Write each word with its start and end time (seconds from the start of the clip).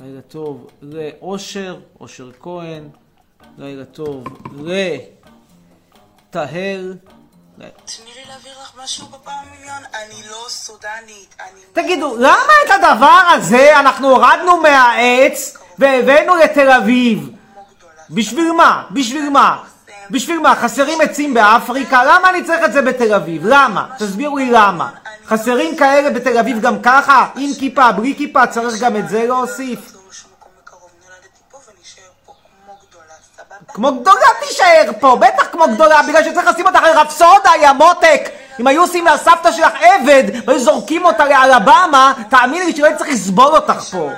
לילה 0.00 0.20
טוב 0.28 0.70
לאושר, 0.82 1.80
אושר 2.00 2.30
כהן. 2.40 2.88
לילה 3.58 3.84
טוב 3.84 4.24
לטהר. 4.52 4.92
תני 7.56 8.10
לי 8.16 8.24
להעביר 8.28 8.52
לך 8.62 8.72
משהו 8.84 9.06
בפעם 9.06 9.44
מיליון, 9.50 9.82
אני 9.94 10.22
לא 10.30 10.44
סודנית, 10.48 11.36
אני... 11.40 11.60
תגידו, 11.72 12.16
למה 12.16 12.52
את 12.66 12.70
הדבר 12.70 13.22
הזה 13.34 13.80
אנחנו 13.80 14.10
הורדנו 14.10 14.56
מהעץ 14.56 15.56
והבאנו 15.78 16.36
לתל 16.36 16.70
אביב? 16.70 17.30
בשביל 18.10 18.52
מה? 18.52 18.86
בשביל 18.90 19.30
מה? 19.30 19.64
בשביל 20.10 20.38
מה? 20.38 20.56
חסרים 20.56 21.00
עצים 21.00 21.34
באפריקה? 21.34 22.04
למה 22.04 22.30
אני 22.30 22.44
צריך 22.44 22.64
את 22.64 22.72
זה 22.72 22.82
בתל 22.82 23.14
אביב? 23.14 23.42
למה? 23.44 23.88
תסבירו 23.98 24.38
לי 24.38 24.50
למה. 24.50 24.90
חסרים 25.30 25.76
כאלה 25.76 26.10
בתל 26.10 26.38
אביב 26.38 26.60
גם 26.60 26.82
ככה? 26.82 27.26
עם 27.36 27.50
כיפה, 27.58 27.92
בלי 27.92 28.14
כיפה, 28.18 28.46
צריך 28.46 28.80
גם 28.80 28.96
את 28.96 29.08
זה 29.08 29.26
להוסיף? 29.26 29.78
כמו 33.68 34.00
גדולה, 34.00 34.26
תישאר 34.40 34.90
פה, 35.00 35.16
בטח 35.16 35.46
כמו 35.52 35.64
גדולה, 35.74 36.02
בגלל 36.08 36.24
שצריך 36.24 36.46
לשים 36.46 36.66
אותך 36.66 36.80
לרפסודה, 36.82 37.50
יא 37.62 37.72
מותק! 37.72 38.30
אם 38.60 38.66
היו 38.66 38.82
עושים 38.82 39.06
לסבתא 39.06 39.52
שלך 39.52 39.72
עבד, 39.80 40.22
והיו 40.46 40.60
זורקים 40.60 41.04
אותה 41.04 41.24
לאלבמה, 41.24 42.12
תאמיני 42.30 42.64
לי 42.64 42.76
שלא 42.76 42.86
הייתי 42.86 42.98
צריך 42.98 43.10
לסבול 43.10 43.54
אותך 43.54 43.80
פה. 43.80 44.10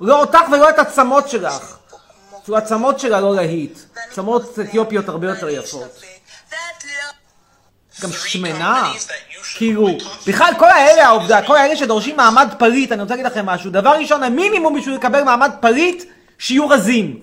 לא. 0.00 0.08
לא 0.08 0.20
אותך 0.20 0.40
ולא 0.52 0.70
את 0.70 0.78
הצמות 0.78 1.28
שלך. 1.28 1.76
הצמות 2.48 3.00
שלה 3.00 3.20
לא 3.20 3.34
להיט. 3.34 3.78
צמות 4.10 4.58
אתיופיות 4.58 5.08
הרבה 5.08 5.28
יותר 5.28 5.48
יפות. 5.48 6.13
גם 8.02 8.10
שמנה. 8.12 8.92
כאילו, 9.56 9.88
בכלל 10.26 10.52
כל 10.58 10.70
האלה, 10.70 11.06
העובדה, 11.06 11.42
כל 11.42 11.56
האלה 11.56 11.76
שדורשים 11.76 12.16
מעמד 12.16 12.48
פליט, 12.58 12.92
אני 12.92 13.02
רוצה 13.02 13.14
להגיד 13.14 13.26
לכם 13.26 13.46
משהו. 13.46 13.70
דבר 13.70 13.90
ראשון, 13.90 14.22
המינימום 14.22 14.78
בשביל 14.78 14.94
לקבל 14.94 15.22
מעמד 15.22 15.50
פליט, 15.60 16.04
שיהיו 16.38 16.68
רזים. 16.68 17.20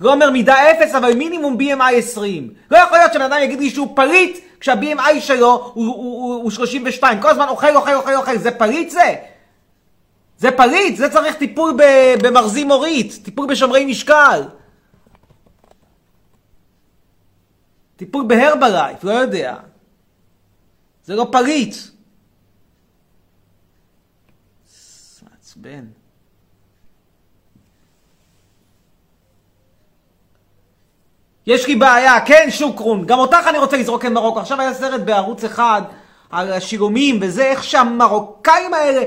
לא 0.00 0.12
אומר 0.12 0.30
מידה 0.30 0.70
אפס, 0.70 0.94
אבל 0.94 1.14
מינימום 1.14 1.56
BMI 1.60 1.94
20. 1.96 2.52
לא 2.70 2.78
יכול 2.78 2.98
להיות 2.98 3.12
שבן 3.12 3.22
אדם 3.22 3.42
יגיד 3.42 3.60
לי 3.60 3.70
שהוא 3.70 3.96
פליט, 3.96 4.38
כשה-BMI 4.60 5.20
שלו 5.20 5.70
הוא, 5.74 5.86
הוא, 5.86 5.94
הוא, 5.94 6.42
הוא 6.42 6.50
32. 6.50 7.20
כל 7.20 7.28
הזמן 7.28 7.48
אוכל, 7.48 7.76
אוכל, 7.76 7.94
אוכל, 7.94 8.14
אוכל. 8.14 8.38
זה 8.38 8.50
פליט 8.50 8.90
זה? 8.90 9.14
זה 10.38 10.50
פליט, 10.50 10.96
זה 10.96 11.08
צריך 11.08 11.34
טיפול 11.34 11.72
במרזים 12.22 12.68
מורית, 12.68 13.18
טיפול 13.22 13.46
בשומרי 13.46 13.84
משקל. 13.84 14.42
טיפול 17.96 18.24
בהרבלייף, 18.26 19.04
לא 19.04 19.12
יודע. 19.12 19.54
זה 21.10 21.16
לא 21.16 21.26
פריט. 21.32 21.74
מעצבן. 25.22 25.84
יש 31.46 31.66
לי 31.66 31.76
בעיה, 31.76 32.20
כן 32.26 32.48
שוקרון, 32.50 33.06
גם 33.06 33.18
אותך 33.18 33.46
אני 33.48 33.58
רוצה 33.58 33.76
לזרוק 33.76 34.04
למרוקו. 34.04 34.40
עכשיו 34.40 34.60
היה 34.60 34.74
סרט 34.74 35.00
בערוץ 35.00 35.44
אחד 35.44 35.82
על 36.30 36.52
השילומים 36.52 37.18
וזה, 37.22 37.44
איך 37.44 37.64
שהמרוקאים 37.64 38.74
האלה, 38.74 39.02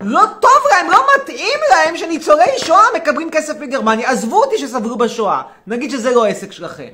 לא 0.00 0.22
טוב 0.40 0.62
להם, 0.70 0.90
לא 0.90 1.06
מתאים 1.16 1.58
להם 1.70 1.96
שניצולי 1.96 2.50
שואה 2.58 2.84
מקבלים 2.96 3.30
כסף 3.30 3.60
מגרמניה. 3.60 4.10
עזבו 4.10 4.44
אותי 4.44 4.58
שסבלו 4.58 4.96
בשואה, 4.96 5.42
נגיד 5.66 5.90
שזה 5.90 6.10
לא 6.10 6.26
עסק 6.26 6.52
שלכם. 6.52 6.90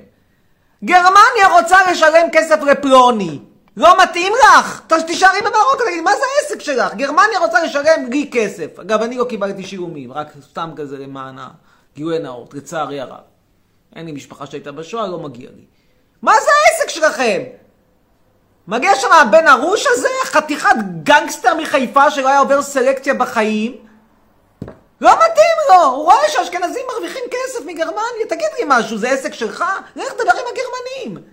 גרמניה 0.85 1.49
רוצה 1.53 1.91
לשלם 1.91 2.29
כסף 2.33 2.63
לפלוני. 2.63 3.50
לא 3.77 4.03
מתאים 4.03 4.33
לך? 4.45 4.81
תישארי 5.07 5.41
במרוקו, 5.41 5.85
תגידי, 5.85 6.01
מה 6.01 6.11
זה 6.17 6.23
העסק 6.37 6.61
שלך? 6.61 6.95
גרמניה 6.95 7.39
רוצה 7.39 7.63
לשלם 7.63 8.11
לי 8.11 8.31
כסף. 8.33 8.79
אגב, 8.79 9.03
אני 9.03 9.17
לא 9.17 9.25
קיבלתי 9.25 9.63
שילומים, 9.63 10.13
רק 10.13 10.29
סתם 10.43 10.71
כזה 10.77 10.99
למען 10.99 11.39
הגילוי 11.39 12.17
הנאות, 12.17 12.55
לצערי 12.55 13.01
הרב. 13.01 13.21
אין 13.97 14.07
לי 14.07 14.13
משפחה 14.13 14.47
שהייתה 14.47 14.73
בשואה, 14.73 15.07
לא 15.07 15.19
מגיע 15.19 15.51
לי. 15.57 15.65
מה 16.23 16.33
זה 16.33 16.51
העסק 16.65 16.91
שלכם? 16.91 17.43
מגיע 18.69 18.95
שם 18.95 19.13
הבן 19.13 19.49
ארוש 19.49 19.87
הזה, 19.87 20.09
חתיכת 20.25 20.77
גנגסטר 21.03 21.55
מחיפה 21.55 22.11
שלא 22.11 22.29
היה 22.29 22.39
עובר 22.39 22.63
סלקציה 22.63 23.15
בחיים. 23.15 23.77
לא 25.01 25.11
מתאים 25.15 25.57
לו, 25.71 25.85
הוא 25.85 26.05
רואה 26.05 26.29
שאשכנזים 26.29 26.83
מרוויחים 26.93 27.23
כסף 27.31 27.65
מגרמניה, 27.67 28.27
תגיד 28.29 28.49
לי 28.59 28.65
משהו, 28.67 28.99
זה 28.99 29.11
עסק 29.11 29.35
שלך? 29.35 29.65
לך 29.97 30.13
תדבר 30.13 30.33
עם 30.33 30.45
הגרמנים. 30.53 31.25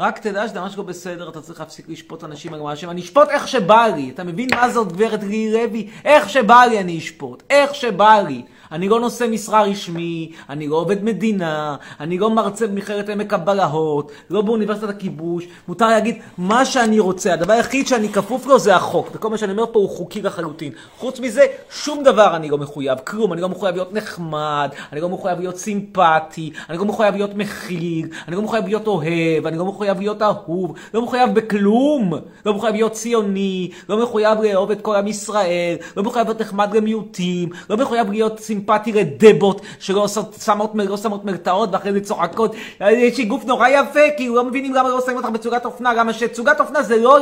רק 0.00 0.18
תדע 0.18 0.48
שזה 0.48 0.60
ממש 0.60 0.76
לא 0.78 0.82
בסדר, 0.82 1.28
אתה 1.28 1.40
צריך 1.40 1.60
להפסיק 1.60 1.88
לשפוט 1.88 2.24
אנשים 2.24 2.54
על 2.54 2.60
מה 2.60 2.76
שהם. 2.76 2.90
אני 2.90 3.00
אשפוט 3.00 3.28
איך 3.28 3.48
שבא 3.48 3.86
לי. 3.96 4.10
אתה 4.10 4.24
מבין 4.24 4.48
מה 4.54 4.70
זאת 4.70 4.92
גברת 4.92 5.22
לירי 5.22 5.66
לוי? 5.66 5.90
איך 6.04 6.28
שבא 6.28 6.60
לי 6.70 6.80
אני 6.80 6.98
אשפוט. 6.98 7.42
איך 7.50 7.74
שבא 7.74 8.20
לי. 8.26 8.42
אני 8.72 8.88
לא 8.88 9.00
נושא 9.00 9.26
משרה 9.30 9.62
רשמי, 9.62 10.32
אני 10.48 10.68
לא 10.68 10.76
עובד 10.76 11.04
מדינה, 11.04 11.76
אני 12.00 12.18
לא 12.18 12.30
מרצה 12.30 12.66
במכללת 12.66 13.08
עמק 13.08 13.32
הבלהות, 13.32 14.12
לא 14.30 14.42
באוניברסיטת 14.42 14.88
הכיבוש. 14.88 15.44
מותר 15.68 15.88
להגיד 15.88 16.18
מה 16.38 16.64
שאני 16.64 17.00
רוצה. 17.00 17.32
הדבר 17.32 17.52
היחיד 17.52 17.86
שאני 17.86 18.08
כפוף 18.08 18.46
לו 18.46 18.58
זה 18.58 18.76
החוק. 18.76 19.08
וכל 19.14 19.30
מה 19.30 19.38
שאני 19.38 19.52
אומר 19.52 19.64
פה 19.72 19.78
הוא 19.78 19.88
חוקי 19.88 20.22
לחלוטין. 20.22 20.72
חוץ 20.98 21.20
מזה, 21.20 21.46
שום 21.70 22.02
דבר 22.02 22.36
אני 22.36 22.50
לא 22.50 22.58
מחויב. 22.58 22.98
כלום. 23.04 23.32
אני 23.32 23.40
לא 23.40 23.48
מחויב 23.48 23.74
להיות 23.74 23.92
נחמד, 23.92 24.70
אני 24.92 25.00
לא 25.00 25.08
מחויב 25.08 25.38
להיות 25.38 25.56
סימפטי, 25.56 26.52
אני 26.70 26.78
לא 26.78 26.84
מחויב 26.84 27.14
להיות 27.14 27.34
מכיל, 27.34 28.08
אני 28.28 28.36
לא 28.36 28.42
מחויב 28.42 28.64
להיות 28.64 28.86
אוהב, 28.86 29.46
אני 29.46 29.58
לא 29.58 29.64
מחויב 29.64 29.98
להיות 29.98 30.22
אהוב, 30.22 30.74
לא 30.94 31.02
מחויב 31.02 31.34
בכלום. 31.34 32.12
לא 32.46 32.54
מחויב 32.54 32.74
להיות 32.74 32.92
ציוני, 32.92 33.70
לא 33.88 34.02
מחויב 34.02 34.38
לאהוב 34.40 34.70
את 34.70 34.80
כל 34.80 34.96
עם 34.96 35.06
ישראל, 35.06 35.76
לא 35.96 36.02
מחויב 36.02 36.26
להיות 36.26 36.40
נחמד 36.40 36.76
למיעוטים, 36.76 37.48
לא 37.70 37.76
מחויב 37.76 38.10
להיות 38.10 38.38
סימפטי 38.38 38.59
לדבות 38.94 39.60
שלא 39.78 40.06
שמות, 40.38 40.72
לא 40.74 40.96
שמות 40.96 41.24
מרתעות 41.24 41.68
ואחרי 41.72 41.92
זה 41.92 42.00
צוחקות. 42.00 42.54
יש 42.80 43.18
לי 43.18 43.24
גוף 43.24 43.44
נורא 43.44 43.68
יפה, 43.68 44.00
כאילו 44.16 44.34
לא 44.34 44.44
מבינים 44.44 44.74
למה 44.74 44.88
לא 44.88 45.00
שמים 45.00 45.16
אותך 45.16 45.28
בצוגת 45.28 45.64
אופנה, 45.64 45.94
למה 45.94 46.12
שצוגת 46.12 46.60
אופנה 46.60 46.82
זה 46.82 46.96
לא 46.96 47.18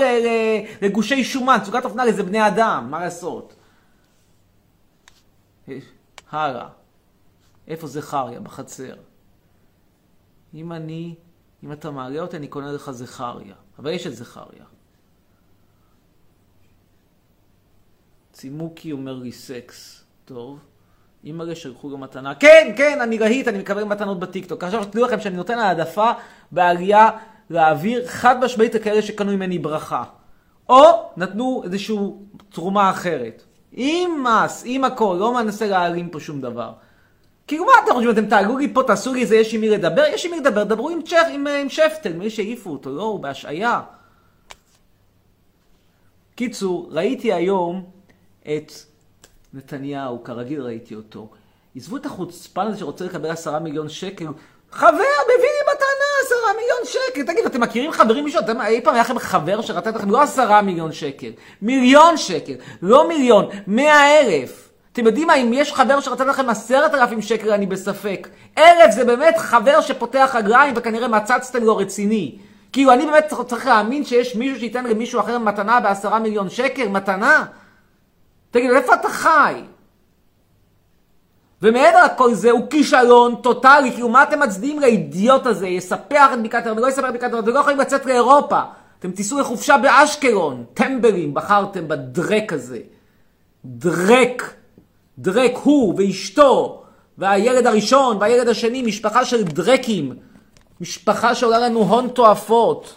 לגושי 0.83 1.25
שומן, 1.25 1.59
צוגת 1.65 1.85
אופנה 1.85 2.13
זה 2.13 2.23
בני 2.23 2.47
אדם, 2.47 2.87
מה 2.91 3.01
לעשות? 3.01 3.55
הלאה. 6.31 6.69
איפה 7.69 7.87
זכריה? 7.87 8.41
בחצר. 8.41 8.95
אם 10.55 10.73
אני, 10.73 11.15
אם 11.65 11.73
אתה 11.73 11.91
מעלה 11.91 12.21
אותי, 12.21 12.37
אני 12.37 12.49
קונה 12.49 12.73
לך 12.73 12.91
זכריה. 12.91 13.55
אבל 13.79 13.91
יש 13.91 14.07
את 14.07 14.17
זכריה. 14.17 14.65
צימוקי 18.33 18.93
אומר 18.93 19.15
לי 19.15 19.33
סקס. 19.33 20.05
טוב. 20.25 20.59
אימא'לה 21.29 21.55
שלחו 21.55 21.89
לו 21.89 21.99
מתנה. 21.99 22.35
כן, 22.35 22.73
כן, 22.77 23.01
אני 23.01 23.19
להיט, 23.19 23.49
אני 23.49 23.59
מקבל 23.59 23.85
מתנות 23.85 24.21
בטיקטוק. 24.21 24.65
עכשיו 24.65 24.85
תדעו 24.85 25.05
לכם 25.05 25.21
שאני 25.21 25.37
נותן 25.37 25.59
העדפה 25.59 26.11
בעלייה 26.53 27.11
לאוויר 27.51 28.07
חד 28.07 28.45
משמעית 28.45 28.75
לכאלה 28.75 29.03
שקנו 29.03 29.33
ממני 29.33 29.59
ברכה. 29.59 30.05
או 30.69 31.11
נתנו 31.17 31.63
איזושהי 31.65 31.97
תרומה 32.53 32.91
אחרת. 32.91 33.43
עם 33.73 34.25
מס, 34.25 34.63
עם 34.67 34.85
הכל, 34.85 35.17
לא 35.21 35.35
מנסה 35.35 35.67
להעלים 35.67 36.09
פה 36.09 36.21
שום 36.21 36.41
דבר. 36.41 36.73
כאילו 37.47 37.65
מה 37.65 37.73
אתם 37.85 37.93
חושבים, 37.93 38.11
אתם 38.11 38.27
תעלו 38.27 38.59
לי 38.59 38.75
פה, 38.75 38.83
תעשו 38.87 39.15
לי 39.15 39.21
איזה 39.21 39.37
יש 39.37 39.55
עם 39.55 39.61
מי 39.61 39.69
לדבר? 39.69 40.05
יש 40.15 40.27
עם 40.27 40.31
מי 40.31 40.41
לדבר, 40.41 40.65
דברו 40.65 40.89
עם, 40.89 41.03
צ'ך, 41.03 41.27
עם, 41.33 41.47
עם 41.47 41.69
שפטל, 41.69 42.13
מי 42.13 42.31
שהעיפו 42.31 42.71
אותו, 42.71 42.91
לא, 42.91 43.03
הוא 43.03 43.21
בהשעיה. 43.21 43.81
קיצור, 46.35 46.89
ראיתי 46.93 47.33
היום 47.33 47.85
את 48.43 48.73
נתניהו, 49.55 50.25
כרגיל 50.25 50.63
ראיתי 50.63 50.95
אותו. 50.95 51.29
עזבו 51.77 51.97
את 51.97 52.07
החוצפן 52.07 52.67
הזה 52.67 52.79
שרוצה 52.79 53.05
לקבל 53.05 53.31
עשרה 53.31 53.59
מיליון 53.59 53.89
שקל. 53.89 54.27
חבר, 54.73 54.89
מביא 55.25 55.49
לי 55.49 55.73
מתנה 55.73 56.09
עשרה 56.27 56.53
מיליון 56.61 56.81
שקל. 56.85 57.33
תגידו, 57.33 57.49
אתם 57.49 57.61
מכירים 57.61 57.93
חברים 57.93 58.25
מישהו? 58.25 58.41
אתם 58.41 58.61
אי 58.61 58.81
פעם 58.81 58.95
היה 58.95 59.03
לכם 59.03 59.19
חבר 59.19 59.61
שרצה 59.61 59.91
לכם 59.91 60.11
לא 60.11 60.23
עשרה 60.23 60.63
מיליון 60.63 60.93
שקל, 60.93 61.31
מיליון 61.63 62.17
שקל, 62.17 62.53
לא 62.83 63.09
מיליון, 63.09 63.49
מאה 63.67 64.21
אלף. 64.21 64.69
אתם 64.93 65.07
יודעים 65.07 65.27
מה, 65.27 65.35
אם 65.35 65.53
יש 65.53 65.73
חבר 65.73 66.01
שרצה 66.01 66.25
לכם 66.25 66.51
עשרת 66.51 66.95
אלפים 66.95 67.23
שקל, 67.23 67.51
אני 67.51 67.67
בספק. 67.67 68.29
אלף 68.59 68.91
זה 68.95 69.05
באמת 69.05 69.39
חבר 69.39 69.81
שפותח 69.81 70.35
רגליים 70.35 70.75
וכנראה 70.77 71.09
מצצתם 71.09 71.65
לו 71.65 71.77
רציני. 71.77 72.39
כאילו, 72.73 72.93
אני 72.93 73.07
באמת 73.07 73.33
צריך 73.47 73.67
להאמין 73.67 74.05
שיש 74.05 74.37
מישהו 74.37 74.59
שייתן 74.59 74.85
למישהו 74.85 75.21
אחר 75.21 75.39
מתנה 75.39 75.81
בעשרה 75.81 76.19
מיליון 76.19 76.51
שקל? 76.51 76.89
מתנה? 76.89 77.45
תגיד, 78.51 78.71
איפה 78.71 78.95
אתה 78.95 79.09
חי? 79.09 79.63
ומעבר 81.63 82.05
לכל 82.05 82.35
זה, 82.35 82.51
הוא 82.51 82.71
כישלון 82.71 83.35
טוטאלי, 83.35 83.93
כאילו 83.93 84.09
מה 84.09 84.23
אתם 84.23 84.41
מצדיעים 84.41 84.81
לאידיוט 84.81 85.47
הזה? 85.47 85.69
יספח 85.69 86.31
את 86.35 86.43
בקעת 86.43 86.67
הירדן, 86.67 86.83
לא 86.83 86.89
יספח 86.89 87.09
את 87.09 87.15
בקעת 87.15 87.33
הירדן, 87.33 87.51
ולא 87.51 87.61
יכולים 87.61 87.79
לצאת 87.79 88.07
לאירופה. 88.07 88.61
אתם 88.99 89.11
תיסעו 89.11 89.41
לחופשה 89.41 89.79
באשקלון, 89.79 90.65
טמבלים, 90.75 91.35
בחרתם 91.35 91.89
בדרק 91.89 92.53
הזה. 92.53 92.79
דרק, 93.65 94.55
דרק 95.19 95.53
הוא 95.63 95.95
ואשתו, 95.99 96.83
והילד 97.19 97.67
הראשון 97.67 98.17
והילד 98.21 98.49
השני, 98.49 98.83
משפחה 98.83 99.25
של 99.25 99.45
דרקים. 99.45 100.17
משפחה 100.81 101.35
שעולה 101.35 101.59
לנו 101.59 101.81
הון 101.81 102.09
תועפות. 102.09 102.95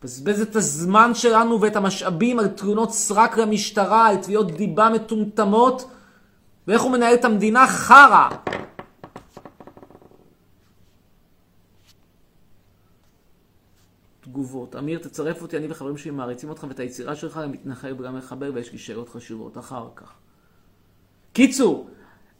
מבזבז 0.00 0.40
את 0.40 0.56
הזמן 0.56 1.14
שלנו 1.14 1.60
ואת 1.60 1.76
המשאבים 1.76 2.38
על 2.38 2.48
תלונות 2.48 2.92
סרק 2.92 3.36
למשטרה, 3.38 4.08
על 4.08 4.16
תביעות 4.16 4.52
דיבה 4.52 4.88
מטומטמות, 4.88 5.90
ואיך 6.66 6.82
הוא 6.82 6.92
מנהל 6.92 7.14
את 7.14 7.24
המדינה? 7.24 7.66
חרא. 7.66 8.28
תגובות. 14.20 14.76
אמיר, 14.76 14.98
תצרף 14.98 15.42
אותי, 15.42 15.56
אני 15.56 15.66
וחברים 15.70 15.96
שלי 15.96 16.10
מעריצים 16.10 16.48
אותך 16.48 16.66
ואת 16.68 16.80
היצירה 16.80 17.16
שלך, 17.16 17.40
גם 17.42 17.52
מתנחל 17.52 17.94
וגם 17.98 18.18
מחבר, 18.18 18.50
ויש 18.54 18.72
לי 18.72 18.78
שאלות 18.78 19.08
חשובות 19.08 19.58
אחר 19.58 19.88
כך. 19.96 20.12
קיצור, 21.32 21.90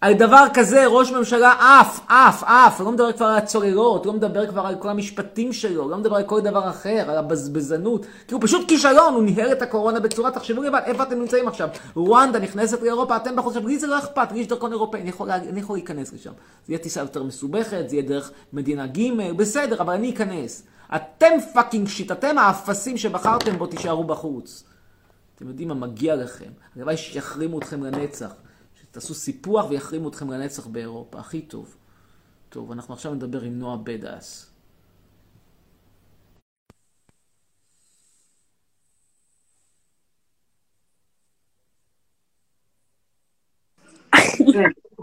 על 0.00 0.14
דבר 0.14 0.44
כזה 0.54 0.86
ראש 0.86 1.12
ממשלה 1.12 1.52
עף, 1.52 2.00
עף, 2.08 2.42
עף, 2.44 2.80
לא 2.80 2.92
מדבר 2.92 3.12
כבר 3.12 3.26
על 3.26 3.36
הצוללות, 3.36 4.06
לא 4.06 4.12
מדבר 4.12 4.46
כבר 4.46 4.66
על 4.66 4.74
כל 4.74 4.88
המשפטים 4.88 5.52
שלו, 5.52 5.88
לא 5.88 5.96
מדבר 5.96 6.16
על 6.16 6.22
כל 6.22 6.40
דבר 6.40 6.70
אחר, 6.70 7.04
על 7.08 7.18
הבזבזנות, 7.18 8.06
כי 8.28 8.34
הוא 8.34 8.42
פשוט 8.42 8.68
כישלון, 8.68 9.14
הוא 9.14 9.22
ניהל 9.22 9.52
את 9.52 9.62
הקורונה 9.62 10.00
בצורה, 10.00 10.30
תחשבו 10.30 10.62
לבד, 10.62 10.80
איפה 10.84 11.02
אתם 11.02 11.18
נמצאים 11.18 11.48
עכשיו? 11.48 11.68
רואנדה 11.94 12.38
נכנסת 12.38 12.82
לאירופה, 12.82 13.16
אתם 13.16 13.36
בחוץ, 13.36 13.56
לי 13.56 13.78
זה 13.78 13.86
לא 13.86 13.98
אכפת, 13.98 14.32
לי 14.32 14.40
יש 14.40 14.46
דרכון 14.46 14.72
אירופאי, 14.72 15.00
אני 15.00 15.10
אני 15.48 15.60
יכול 15.60 15.76
להיכנס 15.76 16.12
לשם. 16.12 16.32
זה 16.66 16.72
יהיה 16.72 16.78
טיסה 16.78 17.00
יותר 17.00 17.22
מסובכת, 17.22 17.88
זה 17.88 17.96
יהיה 17.96 18.08
דרך 18.08 18.30
מדינה 18.52 18.86
ג', 18.86 19.32
בסדר, 19.36 19.80
אבל 19.80 19.94
אני 19.94 20.10
אכנס. 20.10 20.62
אתם 20.96 21.32
fucking 21.54 21.88
shit, 21.88 22.12
אתם 22.12 22.38
האפסים 22.38 22.96
שבחרתם 22.96 23.58
בו 23.58 23.66
תישארו 23.66 24.04
בחוץ. 24.04 24.64
אתם 25.36 25.48
יודעים 25.48 25.68
מה 25.68 25.74
מגיע 25.74 26.16
לכם, 26.16 26.50
הלוואי 26.76 26.96
שיחרימו 26.96 27.58
אתכם 27.58 27.84
לנצח. 27.84 28.30
תעשו 28.96 29.14
סיפוח 29.14 29.70
ויחרימו 29.70 30.08
אתכם 30.08 30.30
לנצח 30.30 30.66
באירופה, 30.66 31.18
הכי 31.18 31.42
טוב. 31.42 31.76
טוב, 32.48 32.72
אנחנו 32.72 32.94
עכשיו 32.94 33.14
נדבר 33.14 33.40
עם 33.40 33.58
נועה 33.58 33.76
בדאס. 33.76 34.50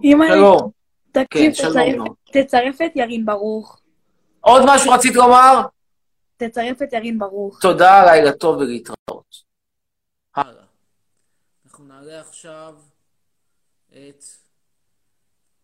שלום. 0.03 0.71
תקשיב, 1.11 1.53
כן. 1.73 1.97
תצרף 2.31 2.81
את 2.85 2.91
ירין 2.95 3.25
ברוך. 3.25 3.81
עוד 4.41 4.63
משהו 4.65 4.91
רצית 4.91 5.15
לומר? 5.15 5.61
תצרף 6.37 6.81
את 6.81 6.93
ירין 6.93 7.19
ברוך. 7.19 7.61
תודה, 7.61 8.05
לילה 8.05 8.31
טוב 8.31 8.57
ולהתראות. 8.57 9.43
הלאה. 10.35 10.63
אנחנו 11.65 11.85
נעלה 11.85 12.19
עכשיו 12.19 12.75
את 13.93 14.23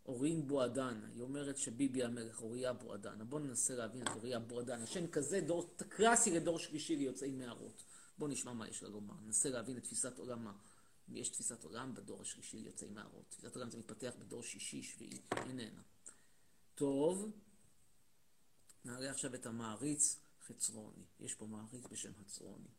אורין 0.06 0.48
בועדן. 0.48 1.02
היא 1.14 1.22
אומרת 1.22 1.58
שביבי 1.58 2.04
המלך, 2.04 2.42
אוריה 2.42 2.74
בועדן. 2.74 3.30
בואו 3.30 3.42
ננסה 3.42 3.76
להבין 3.76 4.02
את 4.02 4.08
אוריה 4.08 4.40
בועדן. 4.40 4.82
השם 4.82 5.08
כזה, 5.08 5.42
דור 5.42 5.76
קלאסי 5.90 6.32
לדור 6.32 6.60
שלישי 6.60 6.96
ליוצאי 6.96 7.32
מערות. 7.32 7.84
בואו 8.18 8.32
נשמע 8.32 8.54
מה 8.54 8.68
יש 8.68 8.84
לה 8.84 8.90
לומר. 8.90 9.16
ננסה 9.26 9.50
להבין 9.50 9.78
את 9.78 9.84
תפיסת 9.84 10.18
עולמה. 10.18 10.54
יש 11.14 11.30
תפיסת 11.30 11.64
עולם 11.64 11.96
בדור 11.96 12.22
השלישי 12.22 12.58
ליוצאי 12.58 12.90
מערות. 12.90 13.26
תפיסת 13.30 13.56
עולם 13.56 13.70
זה 13.70 13.78
מתפתח 13.78 14.14
בדור 14.20 14.44
שישי, 14.44 14.84
שביעי. 14.84 15.22
איננה. 15.36 15.82
טוב, 16.76 17.32
נעלה 18.86 19.12
עכשיו 19.12 19.36
את 19.36 19.46
המעריץ 19.46 20.20
חצרוני. 20.48 21.04
יש 21.20 21.36
פה 21.36 21.46
מעריץ 21.46 21.86
בשם 21.92 22.12
חצרוני. 22.14 22.70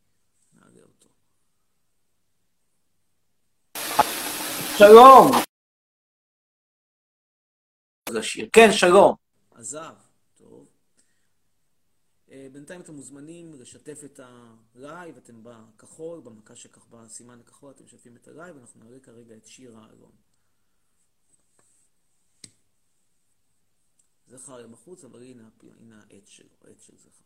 נעלה 0.53 0.83
אותו. 0.83 1.09
שלום! 4.81 5.31
לשיר. 8.11 8.49
כן, 8.53 8.69
שלום. 8.73 9.15
עזב. 9.51 9.95
טוב. 10.37 10.69
אה, 12.31 12.47
בינתיים 12.53 12.81
אתם 12.81 12.95
מוזמנים 12.95 13.55
לשתף 13.55 14.05
את 14.05 14.21
הלייב, 14.23 15.17
אתם 15.17 15.43
בכחול, 15.43 16.21
במכה 16.21 16.57
שכך 16.57 16.87
בסימן 16.87 17.41
הכחול, 17.41 17.71
אתם 17.71 17.85
משתפים 17.85 18.17
את 18.17 18.29
הלייב, 18.29 18.57
אנחנו 18.57 18.85
נעלה 18.85 19.01
כרגע 19.01 19.37
את 19.37 19.47
שיר 19.47 19.77
האלון. 19.79 20.13
זכריה 24.27 24.67
בחוץ, 24.67 25.05
אבל 25.05 25.23
הנה, 25.23 25.49
הנה 25.81 26.01
העט 26.11 26.27
שלו, 26.27 26.57
העט 26.65 26.81
של 26.81 26.97
זכר. 26.97 27.25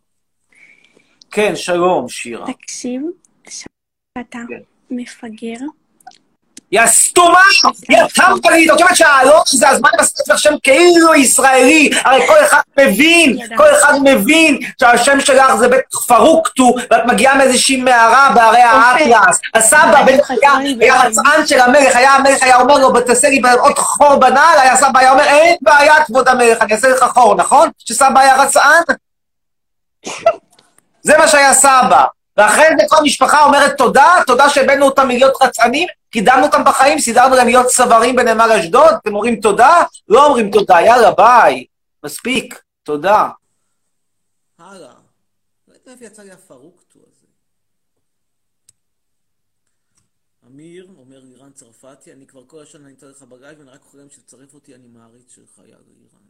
כן, 1.31 1.53
שלום, 1.57 2.09
שירה. 2.09 2.53
תקשיב, 2.53 3.03
שאתה 3.49 4.39
כן. 4.49 4.62
מפגר. 4.91 5.84
יא 6.75 6.87
סתומה! 6.87 7.38
יא 7.91 8.03
טמפלית! 8.15 8.71
את 8.71 8.81
אומרת 8.81 8.97
שהאלון 8.97 9.43
זה 9.47 9.69
הזמן 9.69 9.91
בספר 9.99 10.37
שם 10.37 10.55
כאילו 10.62 11.15
ישראלי, 11.15 11.91
הרי 12.05 12.26
כל 12.26 12.44
אחד 12.44 12.61
מבין. 12.81 13.38
כל 13.56 13.67
אחד 13.75 13.93
מבין 14.05 14.59
שהשם 14.81 15.21
שלך 15.21 15.55
זה 15.55 15.69
בית 15.69 15.81
פרוקטו, 16.06 16.75
ואת 16.91 17.05
מגיעה 17.06 17.35
מאיזושהי 17.35 17.76
מערה 17.76 18.31
בהרי 18.35 18.62
האטלס. 18.62 19.41
הסבא 19.55 20.00
אני 20.00 20.17
בטח 20.17 20.31
היה 20.31 21.03
רצען 21.03 21.47
של 21.47 21.61
המלך, 21.61 21.97
היה 21.97 22.15
המלך 22.15 22.43
היה 22.43 22.56
אומר 22.56 22.79
לו, 22.79 23.00
תעשה 23.00 23.29
לי 23.29 23.41
עוד 23.59 23.79
חור 23.79 24.17
בנעל, 24.17 24.59
היה 24.59 24.76
סבא 24.76 24.99
היה 24.99 25.11
אומר, 25.11 25.25
אין 25.25 25.56
בעיה 25.62 26.05
כבוד 26.05 26.29
המלך, 26.29 26.62
אני 26.62 26.73
אעשה 26.75 26.88
לך 26.88 27.05
חור, 27.15 27.35
נכון? 27.35 27.71
שסבא 27.79 28.21
היה 28.21 28.43
רצען? 28.43 28.82
זה 31.03 31.19
מה 31.19 31.29
שהיה 31.29 31.55
סבא. 31.55 32.05
ואחרי 32.37 32.65
זה 32.79 32.85
כל 32.89 32.97
המשפחה 33.01 33.45
אומרת 33.45 33.79
תודה, 33.79 34.15
תודה 34.27 34.49
שהבאנו 34.49 34.87
אותם 34.87 35.09
מלהיות 35.09 35.35
רצענים, 35.43 35.89
קידמנו 36.11 36.47
אותם 36.47 36.65
בחיים, 36.65 36.99
סידרנו 36.99 37.37
להם 37.37 37.47
להיות 37.47 37.67
צברים 37.67 38.17
בנמל 38.17 38.53
אשדוד, 38.61 38.95
אתם 39.03 39.15
אומרים 39.15 39.41
תודה? 39.41 39.83
לא 40.09 40.27
אומרים 40.27 40.51
תודה, 40.51 40.81
יאללה, 40.81 41.11
ביי. 41.11 41.65
מספיק, 42.05 42.63
תודה. 42.83 43.29
הלאה. 44.59 44.95
לא 45.69 45.75
יודעת 45.75 46.01
יצא 46.01 46.23
לי 46.23 46.31
הפרוקטו 46.31 46.99
הזה. 46.99 47.27
אמיר, 50.47 50.89
אומר 50.99 51.21
לירן 51.21 51.53
צרפתי, 51.53 52.13
אני 52.13 52.27
כבר 52.27 52.47
כל 52.47 52.63
השנה 52.63 52.89
נמצא 52.89 53.07
לך 53.07 53.23
בגייב, 53.23 53.59
ואני 53.59 53.71
רק 53.71 53.83
חולם 53.83 54.11
שתצרף 54.11 54.55
אותי, 54.55 54.75
אני 54.75 54.89
מעריץ 54.89 55.35
שלך, 55.35 55.59
יאללה, 55.59 55.93
לירן. 55.99 56.24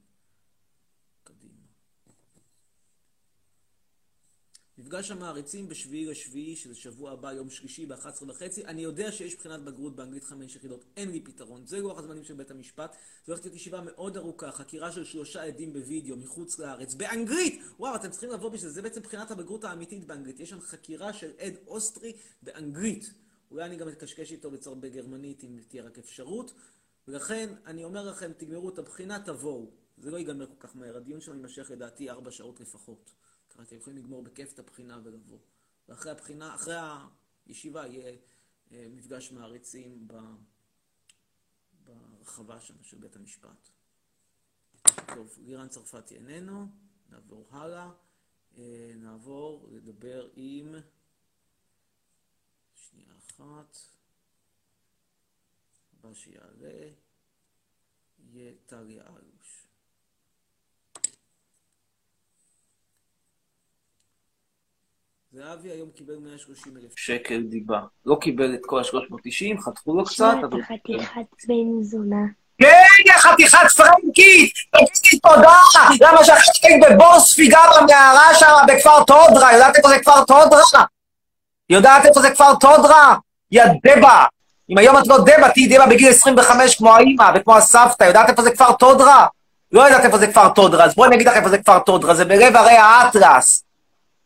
מפגש 4.78 5.10
המעריצים 5.10 5.68
בשביעי 5.68 6.06
לשביעי, 6.06 6.56
שזה 6.56 6.74
שבוע 6.74 7.10
הבא, 7.10 7.32
יום 7.32 7.50
שלישי, 7.50 7.86
ב-11 7.86 8.24
וחצי. 8.28 8.64
אני 8.64 8.82
יודע 8.82 9.12
שיש 9.12 9.36
בחינת 9.36 9.60
בגרות 9.60 9.96
באנגלית 9.96 10.24
חמש 10.24 10.56
יחידות, 10.56 10.84
אין 10.96 11.10
לי 11.10 11.20
פתרון. 11.20 11.66
זה 11.66 11.80
לוח 11.80 11.98
הזמנים 11.98 12.24
של 12.24 12.34
בית 12.34 12.50
המשפט. 12.50 12.96
זו 13.26 13.32
הולכת 13.32 13.44
להיות 13.44 13.56
ישיבה 13.56 13.80
מאוד 13.80 14.16
ארוכה, 14.16 14.52
חקירה 14.52 14.92
של 14.92 15.04
שלושה 15.04 15.42
עדים 15.42 15.72
בווידאו, 15.72 16.16
מחוץ 16.16 16.58
לארץ, 16.58 16.94
באנגלית! 16.94 17.62
וואו, 17.78 17.96
אתם 17.96 18.10
צריכים 18.10 18.30
לבוא 18.30 18.48
בשביל 18.48 18.68
זה, 18.68 18.74
זה 18.74 18.82
בעצם 18.82 19.00
בחינת 19.00 19.30
הבגרות 19.30 19.64
האמיתית 19.64 20.04
באנגלית. 20.06 20.40
יש 20.40 20.50
שם 20.50 20.60
חקירה 20.60 21.12
של 21.12 21.30
עד 21.38 21.54
אוסטרי 21.66 22.12
באנגלית. 22.42 23.10
אולי 23.50 23.64
אני 23.64 23.76
גם 23.76 23.88
אקשקש 23.88 24.32
איתו 24.32 24.50
לצורך 24.50 24.78
בגרמנית, 24.80 25.44
אם 25.44 25.58
תהיה 25.68 25.84
רק 25.84 25.98
אפשרות. 25.98 26.52
ולכן, 27.08 27.54
אני 27.66 27.84
אומר 27.84 28.06
לכם, 28.10 28.32
תגמרו 28.36 28.68
את 28.68 28.78
הבחינה, 28.78 29.18
תבואו. 29.24 29.70
זה 29.98 30.10
לא 30.10 30.16
ייגמר 30.16 30.46
כל 30.46 30.68
כך 30.68 30.76
מהר. 30.76 30.96
הדיון 30.96 31.20
שלנו 31.20 31.38
יימשך 31.38 31.70
לדעתי 31.70 32.10
ארבע 32.10 32.30
שעות 32.30 32.60
לפחות. 32.60 33.10
ככה 33.54 33.62
אתם 33.62 33.76
יכולים 33.76 33.98
לגמור 33.98 34.22
בכיף 34.22 34.52
את 34.52 34.58
הבחינה 34.58 35.00
ולבוא. 35.04 35.38
ואחרי 35.88 36.12
הבחינה, 36.12 36.54
אחרי 36.54 36.74
הישיבה 37.46 37.86
יהיה 37.86 38.16
אה, 38.72 38.86
מפגש 38.90 39.32
מעריצים 39.32 40.08
ב... 40.08 40.14
ברחבה 41.84 42.60
שם 42.60 42.82
של 42.82 42.98
בית 42.98 43.16
המשפט. 43.16 43.68
טוב, 45.14 45.38
לירן 45.42 45.68
צרפתי 45.68 46.14
איננו, 46.14 46.66
נעבור 47.10 47.46
הלאה. 47.50 47.90
אה, 48.56 48.92
נעבור 48.96 49.68
לדבר 49.72 50.30
עם... 50.34 50.74
שנייה 52.74 53.16
אחת. 53.16 53.76
הבא 55.92 56.14
שיעלה 56.14 56.90
יהיה 58.18 58.52
טליה 58.66 59.04
אלוש. 59.06 59.66
זהבי 65.36 65.70
היום 65.70 65.88
קיבל 65.96 66.14
130 66.22 66.72
אלף 66.76 66.92
שקל 66.96 67.42
דיבה. 67.42 67.80
לא 68.06 68.16
קיבל 68.20 68.54
את 68.54 68.60
כל 68.66 68.78
ה-390, 68.78 69.62
חתכו 69.64 69.96
לו 69.96 70.04
קצת, 70.04 70.34
אבל... 70.50 70.62
חתיכת 70.62 71.46
בן 71.48 71.82
זונה. 71.82 72.24
כן, 72.58 73.02
יא 73.06 73.12
חתיכת 73.12 73.58
פרנקית! 73.76 74.52
תגידי 74.70 75.20
תודה! 75.22 75.56
למה 76.00 76.24
שאחרי 76.24 76.80
בבור 76.82 77.20
ספיגה 77.20 77.58
במערה 77.80 78.34
שם 78.34 78.56
בכפר 78.68 79.04
תודרה? 79.04 79.52
יודעת 79.52 79.76
איפה 79.76 79.88
זה 79.88 79.98
כפר 79.98 80.24
תודרה? 80.24 80.84
יודעת 81.70 82.04
איפה 82.04 82.20
זה 82.20 82.30
כפר 82.30 82.54
תודרה? 82.54 83.16
יא 83.50 83.64
דבה! 83.86 84.24
אם 84.70 84.78
היום 84.78 84.98
את 84.98 85.06
לא 85.06 85.18
דבה, 85.18 85.48
תהיי 85.54 85.66
דבה 85.66 85.86
בגיל 85.86 86.08
25 86.08 86.76
כמו 86.76 86.94
האימא 86.94 87.30
וכמו 87.34 87.56
הסבתא. 87.56 88.04
יודעת 88.04 88.30
איפה 88.30 88.42
זה 88.42 88.50
כפר 88.50 88.72
תודרה? 88.72 89.26
לא 89.72 89.82
יודעת 89.82 90.04
איפה 90.04 90.18
זה 90.18 90.26
כפר 90.26 90.48
תודרה, 90.48 90.84
אז 90.84 90.94
בואי 90.94 91.08
אני 91.08 91.16
אגיד 91.16 91.28
לך 91.28 91.36
איפה 91.36 91.48
זה 91.48 91.58
כפר 91.58 91.78
תודרה. 91.78 92.14
זה 92.14 92.24
בלב 92.24 92.56
הרי 92.56 92.76
האטלס. 92.76 93.63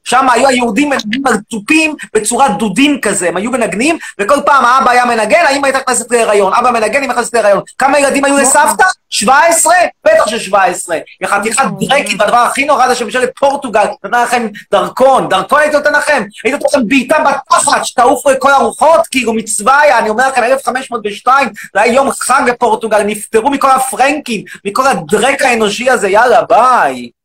שם 0.08 0.26
היו 0.30 0.48
היהודים 0.48 0.90
מנגנים 0.90 1.26
על 1.26 1.34
תופים 1.50 1.94
בצורת 2.14 2.58
דודים 2.58 3.00
כזה, 3.00 3.28
הם 3.28 3.36
היו 3.36 3.50
מנגנים, 3.50 3.98
וכל 4.20 4.38
פעם 4.46 4.64
האבא 4.64 4.90
היה 4.90 5.04
מנגן, 5.04 5.44
האמא 5.48 5.66
הייתה 5.66 5.78
נכנסת 5.78 6.10
להיריון. 6.10 6.52
אבא 6.54 6.70
מנגן, 6.70 7.02
אמא 7.02 7.12
נכנסת 7.12 7.34
להיריון. 7.34 7.62
כמה 7.78 7.98
ילדים 7.98 8.24
היו 8.24 8.36
לסבתא? 8.36 8.84
17? 9.10 9.74
בטח 10.04 10.26
ש-17. 10.26 10.92
היא 11.20 11.28
חתיכת 11.28 11.64
דרקית, 11.80 12.20
והדבר 12.20 12.36
הכי 12.36 12.64
נורא 12.64 12.88
זה 12.88 12.94
שממשלת 12.94 13.30
פורטוגל 13.38 13.84
נתנה 14.04 14.22
לכם 14.22 14.48
דרכון. 14.72 15.28
דרכון 15.28 15.60
הייתי 15.60 15.76
נותן 15.76 15.92
לכם. 15.92 16.22
הייתי 16.44 16.58
נותן 16.58 16.78
לכם 16.78 16.88
בעיטה 16.88 17.16
בתחת, 17.18 17.84
שתעופו 17.84 18.30
לכל 18.30 18.50
הרוחות, 18.50 19.00
כאילו 19.10 19.32
מצווה 19.32 19.80
היה, 19.80 19.98
אני 19.98 20.08
אומר 20.08 20.28
לכם, 20.28 20.42
1502, 20.42 21.48
זה 21.74 21.80
היה 21.80 21.92
יום 21.92 22.10
חג 22.10 22.42
בפורטוגל, 22.46 23.02
נפטרו 23.02 23.50
מכל 23.50 23.70
הפרנקים, 23.70 24.44
מכל 24.64 24.86
הדרק 24.86 25.42
האנושי 25.42 25.90
הזה, 25.90 26.08
יאללה, 26.08 26.42
ביי. 26.42 27.17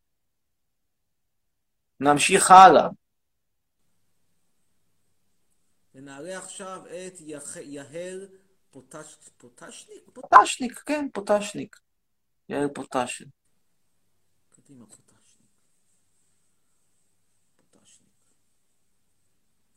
נמשיך 2.03 2.51
הלאה. 2.51 2.87
ונעלה 5.95 6.37
עכשיו 6.37 6.81
את 6.85 7.21
יח... 7.21 7.55
יהל 7.55 8.27
פוטש... 8.71 9.15
פוטשניק? 9.37 10.03
פוטשניק, 10.13 10.79
כן, 10.79 11.07
פוטשניק. 11.13 11.79
יהל 12.49 12.67
פוטשניק. 12.67 13.29
קדימה, 14.51 14.85
פוטשניק. 14.85 15.49
פוטשניק. 17.55 18.09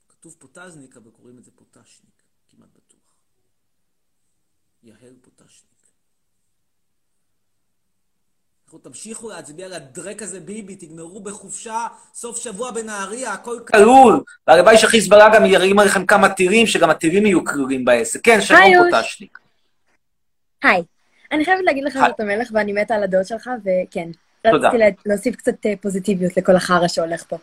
כתוב 0.09 0.37
פוטזניק, 0.39 0.97
אבל 0.97 1.11
קוראים 1.11 1.39
את 1.39 1.45
זה 1.45 1.51
פוטשניק, 1.55 2.23
כמעט 2.49 2.69
בטוח. 2.69 3.01
יהל 4.83 5.17
פוטשניק. 5.23 5.36
אנחנו 8.77 8.91
תמשיכו 8.91 9.29
להצביע 9.29 9.69
לדרק 9.69 10.23
הזה 10.23 10.41
ביבי, 10.41 10.77
תגמרו 10.77 11.21
בחופשה, 11.21 11.87
סוף 12.15 12.39
שבוע 12.39 12.71
בנהריה, 12.71 13.33
הכל 13.33 13.59
כלול. 13.73 14.21
והלוואי 14.47 14.79
שחיזבאללה 14.79 15.29
גם 15.35 15.47
ירים 15.47 15.79
עליכם 15.79 16.07
כמה 16.07 16.29
טילים, 16.29 16.67
שגם 16.67 16.91
הטילים 16.91 17.27
יהיו 17.27 17.45
כלולים 17.45 17.85
בעסק. 17.85 18.21
כן, 18.23 18.41
שלום. 18.41 18.61
פוטשניק. 18.91 19.39
היי. 20.63 20.83
אני 21.33 21.45
חייבת 21.45 21.61
להגיד 21.65 21.85
לך 21.85 21.97
היי. 21.97 22.05
זאת 22.09 22.21
המלך, 22.21 22.49
ואני 22.53 22.73
מתה 22.73 22.95
על 22.95 23.03
הדעות 23.03 23.27
שלך, 23.27 23.51
וכן. 23.65 24.09
תודה. 24.51 24.69
רציתי 24.69 24.79
לה- 24.79 24.91
להוסיף 25.07 25.37
קצת 25.37 25.67
אה, 25.67 25.75
פוזיטיביות 25.81 26.37
לכל 26.37 26.57
החרא 26.57 26.89
שהולך 26.89 27.25
פה. 27.29 27.37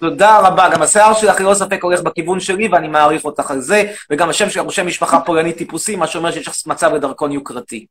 תודה 0.00 0.38
רבה. 0.38 0.68
גם 0.74 0.82
השיער 0.82 1.14
שלך 1.14 1.40
ללא 1.40 1.54
ספק 1.54 1.82
הולך 1.82 2.00
בכיוון 2.00 2.40
שלי, 2.40 2.68
ואני 2.68 2.88
מעריך 2.88 3.24
אותך 3.24 3.50
על 3.50 3.60
זה. 3.60 3.82
וגם 4.10 4.28
השם 4.28 4.50
שלך 4.50 4.62
הוא 4.62 4.70
שם 4.72 4.86
משפחה 4.86 5.20
פולנית 5.20 5.58
טיפוסי, 5.58 5.96
מה 5.96 6.06
שאומר 6.06 6.32
שיש 6.32 6.48
לך 6.48 6.54
מצב 6.66 6.92
לדרכון 6.94 7.32
יוקרתי. 7.32 7.86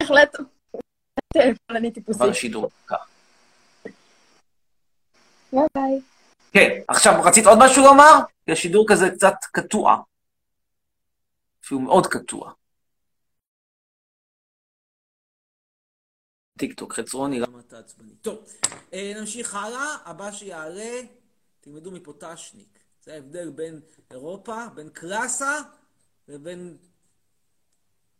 בהחלט. 0.00 0.36
פולני 1.66 1.90
טיפוסי. 1.90 2.18
אבל 2.18 2.30
השידור. 2.30 2.70
כך. 2.86 2.96
ביי 5.52 5.66
ביי. 5.74 6.00
כן, 6.52 6.80
עכשיו, 6.88 7.22
רצית 7.24 7.46
עוד 7.46 7.58
משהו 7.58 7.84
לומר? 7.84 8.12
כי 8.46 8.52
השידור 8.52 8.86
כזה 8.88 9.10
קצת 9.10 9.34
קטוע. 9.52 9.96
אפילו 11.64 11.80
מאוד 11.80 12.06
קטוע. 12.06 12.52
טיק 16.58 16.78
טוק, 16.78 16.92
חצרוני, 16.92 17.40
למה 17.40 17.60
אתה 17.60 17.78
עצבני? 17.78 18.14
טוב, 18.22 18.44
אה, 18.92 19.12
נמשיך 19.20 19.54
הלאה, 19.54 19.96
הבא 20.04 20.32
שיעלה, 20.32 21.00
תלמדו 21.60 21.90
מפוטשניק. 21.90 22.78
זה 23.02 23.14
ההבדל 23.14 23.50
בין 23.50 23.80
אירופה, 24.10 24.66
בין 24.74 24.88
קלאסה 24.88 25.60
לבין 26.28 26.76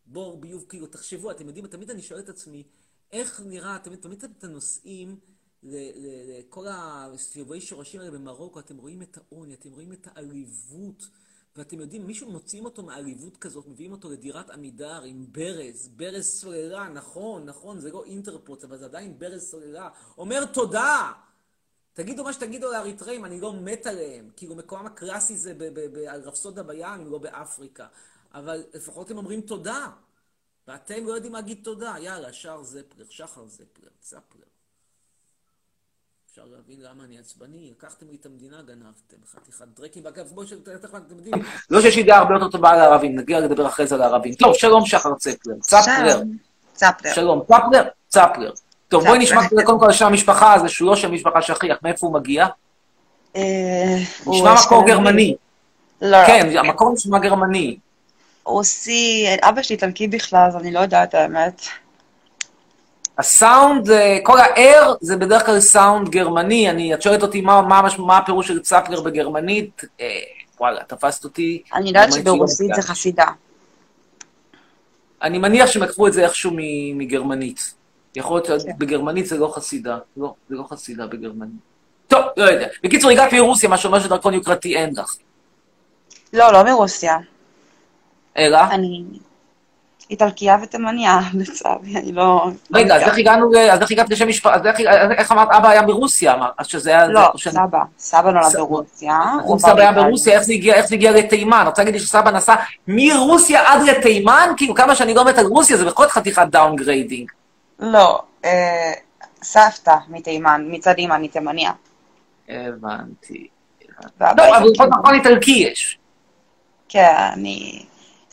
בור 0.06 0.40
ביוב, 0.40 0.64
כאילו, 0.68 0.87
תחשבו, 0.87 1.30
אתם 1.30 1.47
יודעים, 1.47 1.66
תמיד 1.66 1.90
אני 1.90 2.02
שואל 2.02 2.21
את 2.21 2.28
עצמי, 2.28 2.64
איך 3.13 3.41
נראה, 3.47 3.79
תמיד, 3.79 3.99
תמיד 3.99 4.25
ל- 5.63 6.07
ל- 6.07 6.39
לכל 6.39 6.67
הסיבובי 6.69 7.61
שורשים 7.61 8.01
האלה 8.01 8.13
במרוקו, 8.13 8.61
אתם 8.61 8.77
רואים 8.77 9.03
את 9.03 9.17
העוני, 9.17 9.55
אתם 9.55 9.71
רואים 9.73 9.93
את 9.93 10.09
העליבות, 10.15 11.09
ואתם 11.57 11.81
יודעים, 11.81 12.07
מישהו 12.07 12.31
מוציאים 12.31 12.65
אותו 12.65 12.83
מעליבות 12.83 13.37
כזאת, 13.37 13.67
מביאים 13.69 13.93
אותו 13.93 14.11
לדירת 14.11 14.51
עמידר 14.51 15.03
עם 15.03 15.27
ברז, 15.33 15.89
ברז 15.89 16.25
סוללה, 16.25 16.89
נכון, 16.89 17.45
נכון, 17.45 17.81
זה 17.81 17.91
לא 17.91 18.05
אינטרפוט, 18.05 18.65
אבל 18.65 18.77
זה 18.77 18.85
עדיין 18.85 19.19
ברז 19.19 19.43
סוללה. 19.43 19.89
אומר 20.19 20.45
תודה! 20.45 21.13
תגידו 21.93 22.25
מה 22.25 22.33
שתגידו 22.33 22.73
לאריתראים, 22.73 23.25
אני 23.25 23.41
לא 23.41 23.53
מת 23.53 23.87
עליהם. 23.87 24.31
כאילו, 24.37 24.55
מקומם 24.55 24.87
הקלאסי 24.87 25.37
זה 25.37 25.55
על 26.09 26.21
רפסודה 26.21 26.63
בים, 26.63 27.11
לא 27.11 27.19
באפריקה. 27.19 27.87
אבל 28.35 28.65
לפחות 28.75 29.11
הם 29.11 29.17
אומרים 29.17 29.41
תודה. 29.41 29.91
ואתם 30.68 31.06
לא 31.06 31.12
יודעים 31.12 31.33
להגיד 31.33 31.59
תודה. 31.62 31.94
יאללה, 32.00 32.33
שר 32.33 32.62
זפלר, 32.62 33.04
שחר 33.11 33.47
זפלר, 33.47 33.88
צפלר. 34.00 34.44
אפשר 36.30 36.42
להבין 36.56 36.80
למה 36.80 37.04
אני 37.04 37.18
עצבני, 37.18 37.71
לקחתם 37.71 38.06
לי 38.11 38.16
את 38.21 38.26
המדינה, 38.26 38.62
גנבתם, 38.62 39.16
חתיכת 39.33 39.66
דרקים. 39.76 40.06
אגב, 40.06 40.26
בואו 40.26 40.47
שתכף 40.47 40.94
אתם 40.94 41.16
יודעים, 41.16 41.35
לא 41.71 41.80
שיש 41.80 41.97
לי 41.97 42.02
דעה 42.02 42.18
הרבה 42.18 42.35
יותר 42.35 42.49
טובה 42.49 42.71
על 42.71 42.80
הערבים, 42.80 43.18
נגיע 43.18 43.40
לדבר 43.40 43.66
אחרי 43.66 43.87
זה 43.87 43.94
על 43.94 44.02
הערבים. 44.02 44.35
טוב, 44.35 44.54
שלום 44.54 44.87
שחר 44.87 45.14
צפלר. 45.14 45.54
צפלר. 45.61 46.11
שלום. 46.11 46.37
צפלר. 46.73 47.12
שלום. 47.14 47.42
צפלר? 48.09 48.50
טוב, 48.88 49.04
בואי. 49.04 49.18
נשמע 49.18 49.40
קודם 49.64 49.78
כל 49.80 49.87
על 49.87 49.92
שם 49.92 50.06
המשפחה 50.06 50.68
שהוא 50.68 50.88
לא 50.88 50.97
שם 50.97 51.12
משפחה 51.12 51.42
שכיח, 51.42 51.78
מאיפה 51.83 52.06
הוא 52.06 52.14
מגיע? 52.14 52.47
אה, 53.37 53.97
נשמע 54.26 54.54
מקור. 54.64 54.87
גרמני. 54.87 55.37
לא, 56.02 56.26
כן, 56.26 56.56
המקור 56.59 56.92
נשמע 56.92 57.18
גרמני. 57.18 57.76
רוסי, 58.47 59.27
אבא 59.43 59.63
שלי 59.63 59.75
איטלקי 59.75 60.09
בכלל, 60.09 60.47
אז 60.49 60.57
אני 60.57 60.73
לא 60.73 60.81
יודעת 60.81 61.15
האמת. 61.15 61.63
הסאונד, 63.19 63.91
אה, 63.91 64.19
כל 64.23 64.39
ה-R 64.39 64.89
זה 65.01 65.17
בדרך 65.17 65.47
כלל 65.47 65.61
סאונד 65.61 66.09
גרמני. 66.09 66.71
אני, 66.71 66.95
את 66.95 67.03
שואלת 67.03 67.23
אותי 67.23 67.41
מה, 67.41 67.63
מה, 67.63 67.89
מה 67.99 68.19
הפירוש 68.19 68.49
של 68.49 68.63
צפלר 68.63 69.01
בגרמנית? 69.01 69.85
אה, 70.01 70.19
וואלה, 70.61 70.85
תפסת 70.85 71.25
אותי. 71.25 71.63
אני 71.75 71.89
יודעת 71.89 72.13
שברוסית. 72.13 72.75
זה 72.75 72.83
חסידה. 72.83 73.27
אני 75.23 75.39
מניח 75.39 75.71
שהם 75.71 75.83
לקחו 75.83 76.07
את 76.07 76.13
זה 76.13 76.25
איכשהו 76.25 76.51
מגרמנית. 76.95 77.75
יכול 78.17 78.37
להיות 78.37 78.47
כן. 78.47 78.73
שבגרמנית 78.73 79.27
זה 79.27 79.39
לא 79.39 79.53
חסידה. 79.55 79.99
לא, 80.17 80.35
זה 80.49 80.55
לא 80.55 80.65
חסידה 80.71 81.07
בגרמנית. 81.07 81.61
טוב, 82.09 82.21
לא 82.37 82.45
יודע. 82.45 82.67
בקיצור, 82.85 83.11
הגעת 83.11 83.33
מרוסיה, 83.33 83.69
מה 83.69 83.79
שאומר 83.79 84.01
שדרכון 84.01 84.35
יוקרתי 84.35 84.77
אין 84.77 84.91
לך. 84.97 85.15
לא, 86.33 86.53
לא 86.53 86.63
מרוסיה. 86.63 87.19
אלא? 88.38 88.59
אני 88.71 89.05
איטלקייה 90.11 90.57
ותימניה, 90.62 91.21
לצערי, 91.41 91.97
אני 91.97 92.12
לא... 92.12 92.47
רגע, 92.75 92.97
אז 92.97 93.03
לא 93.03 93.07
איך 93.07 93.19
הגענו, 93.19 93.50
אז 93.73 93.83
איך 93.83 93.91
הגעת 93.91 94.11
לשם 94.11 94.29
משפחה, 94.29 94.55
אז 94.55 94.67
איך- 94.67 95.33
אמרת, 95.33 95.49
אבא 95.50 95.69
היה 95.69 95.83
מרוסיה, 95.83 96.35
אמרת, 96.35 96.53
אז 96.59 96.67
שזה 96.67 96.91
היה... 96.91 97.07
לא, 97.07 97.33
סבא. 97.38 97.79
סבא 97.99 98.31
נולד 98.31 98.57
ברוסיה. 98.57 99.21
אם 99.53 99.59
סבא 99.59 99.81
היה. 99.81 99.93
ברוסיה, 99.93 100.35
איך 100.35 100.43
זה 100.87 100.95
הגיע, 100.95 101.12
לתימן? 101.12 101.64
רוצה 101.67 101.83
להגיד 101.83 101.95
לי 101.95 102.00
שסבא 102.07 102.31
נסע 102.31 102.55
מרוסיה 102.88 103.73
עד 103.73 103.83
לתימן? 103.83 104.49
כאילו, 104.57 104.75
כמה 104.75 104.95
שאני 104.95 105.14
לא 105.14 105.25
מת 105.25 105.38
על 105.38 105.47
רוסיה, 105.47 105.76
זה 105.76 105.85
בכל 105.85 106.09
חתיכת 106.09 106.47
downgrading. 106.50 107.31
לא, 107.79 108.23
אה, 108.45 108.93
סבתא 109.43 109.95
מתימן, 110.09 110.64
מצד 110.69 110.95
אימא, 110.99 111.19
מתימניה. 111.19 111.73
הבנתי. 112.49 113.49
ואבא 114.21 114.47
לא, 114.47 114.57
אבל. 114.57 114.67
לפחות 114.67 114.88
נכון 114.99 115.14
איטלקי 115.14 115.50
יש. 115.73 115.99
כן, 116.88 117.14
אני... 117.33 117.85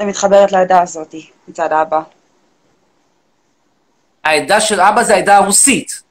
אתה 0.01 0.09
מתחברת 0.09 0.51
לעדה 0.51 0.81
הזאתי, 0.81 1.29
מצד 1.47 1.73
אבא. 1.73 2.01
העדה 4.23 4.61
של 4.61 4.81
אבא 4.81 5.03
זה 5.03 5.15
העדה 5.15 5.37
הרוסית, 5.37 6.01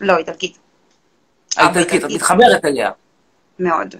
לא, 0.00 0.16
איטלקית. 0.16 0.58
האיטלקית, 1.56 2.04
את. 2.04 2.10
מתחברת 2.10 2.64
אליה. 2.64 2.90
מאוד. 3.58 3.94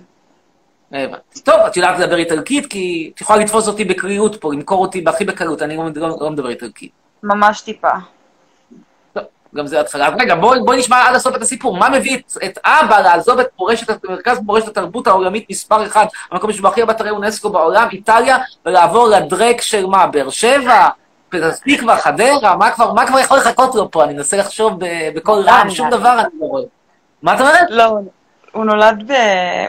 הבנתי. 0.93 1.41
טוב, 1.41 1.55
את 1.55 1.77
יודעת 1.77 1.99
לדבר 1.99 2.17
איטלקית, 2.17 2.67
כי 2.67 3.13
את 3.15 3.21
יכולה 3.21 3.39
לתפוס 3.39 3.69
אותי 3.69 3.85
בקריאות 3.85 4.41
פה, 4.41 4.53
למכור 4.53 4.83
אותי 4.83 5.05
הכי 5.07 5.25
בקלות, 5.25 5.63
אני 5.63 5.77
לא 5.97 6.31
מדבר 6.31 6.49
איטלקית. 6.49 6.91
ממש 7.23 7.61
טיפה. 7.61 7.93
גם 9.57 9.67
זה 9.67 9.81
התחלה. 9.81 10.09
רגע, 10.19 10.35
בואי 10.35 10.61
בוא 10.61 10.75
נשמע 10.75 11.09
עד 11.09 11.15
הסוף 11.15 11.37
את 11.37 11.43
הסיפור. 11.43 11.77
מה 11.77 11.89
מביא 11.89 12.17
את, 12.17 12.37
את 12.45 12.59
אבא 12.65 13.01
לעזוב 13.01 13.39
את 13.39 13.47
מורשת, 13.59 14.05
מרכז 14.05 14.41
מורשת 14.41 14.69
התרבות 14.69 15.07
העולמית 15.07 15.51
מספר 15.51 15.87
אחד, 15.87 16.07
המקום 16.33 16.53
שבו 16.53 16.69
הכי 16.69 16.81
הרבה 16.81 16.93
אתרי 16.93 17.11
אונסקו 17.11 17.51
בעולם, 17.51 17.89
איטליה, 17.93 18.39
ולעבור 18.67 19.09
לדרק 19.09 19.61
של 19.61 19.87
מה, 19.87 20.07
באר 20.07 20.31
שבע? 20.31 20.89
פתח 21.29 21.57
תקווה, 21.65 21.97
חדרה, 21.97 22.57
מה 22.57 22.71
כבר, 22.71 22.93
מה 22.93 23.07
כבר 23.07 23.19
יכול 23.19 23.39
לחכות 23.39 23.75
לו 23.75 23.91
פה? 23.91 24.05
אני 24.05 24.15
מנסה 24.15 24.37
לחשוב 24.37 24.73
בקול 25.15 25.43
רם, 25.49 25.71
שום 25.71 25.91
דבר 25.91 26.13
אני 26.13 26.29
לא 26.41 26.47
רואה. 26.47 26.63
מה 27.23 27.35
את 27.35 27.41
אומרת? 27.41 27.67
לא, 27.71 27.99
הוא 28.53 28.65
נולד, 28.65 29.13
ב... 29.13 29.13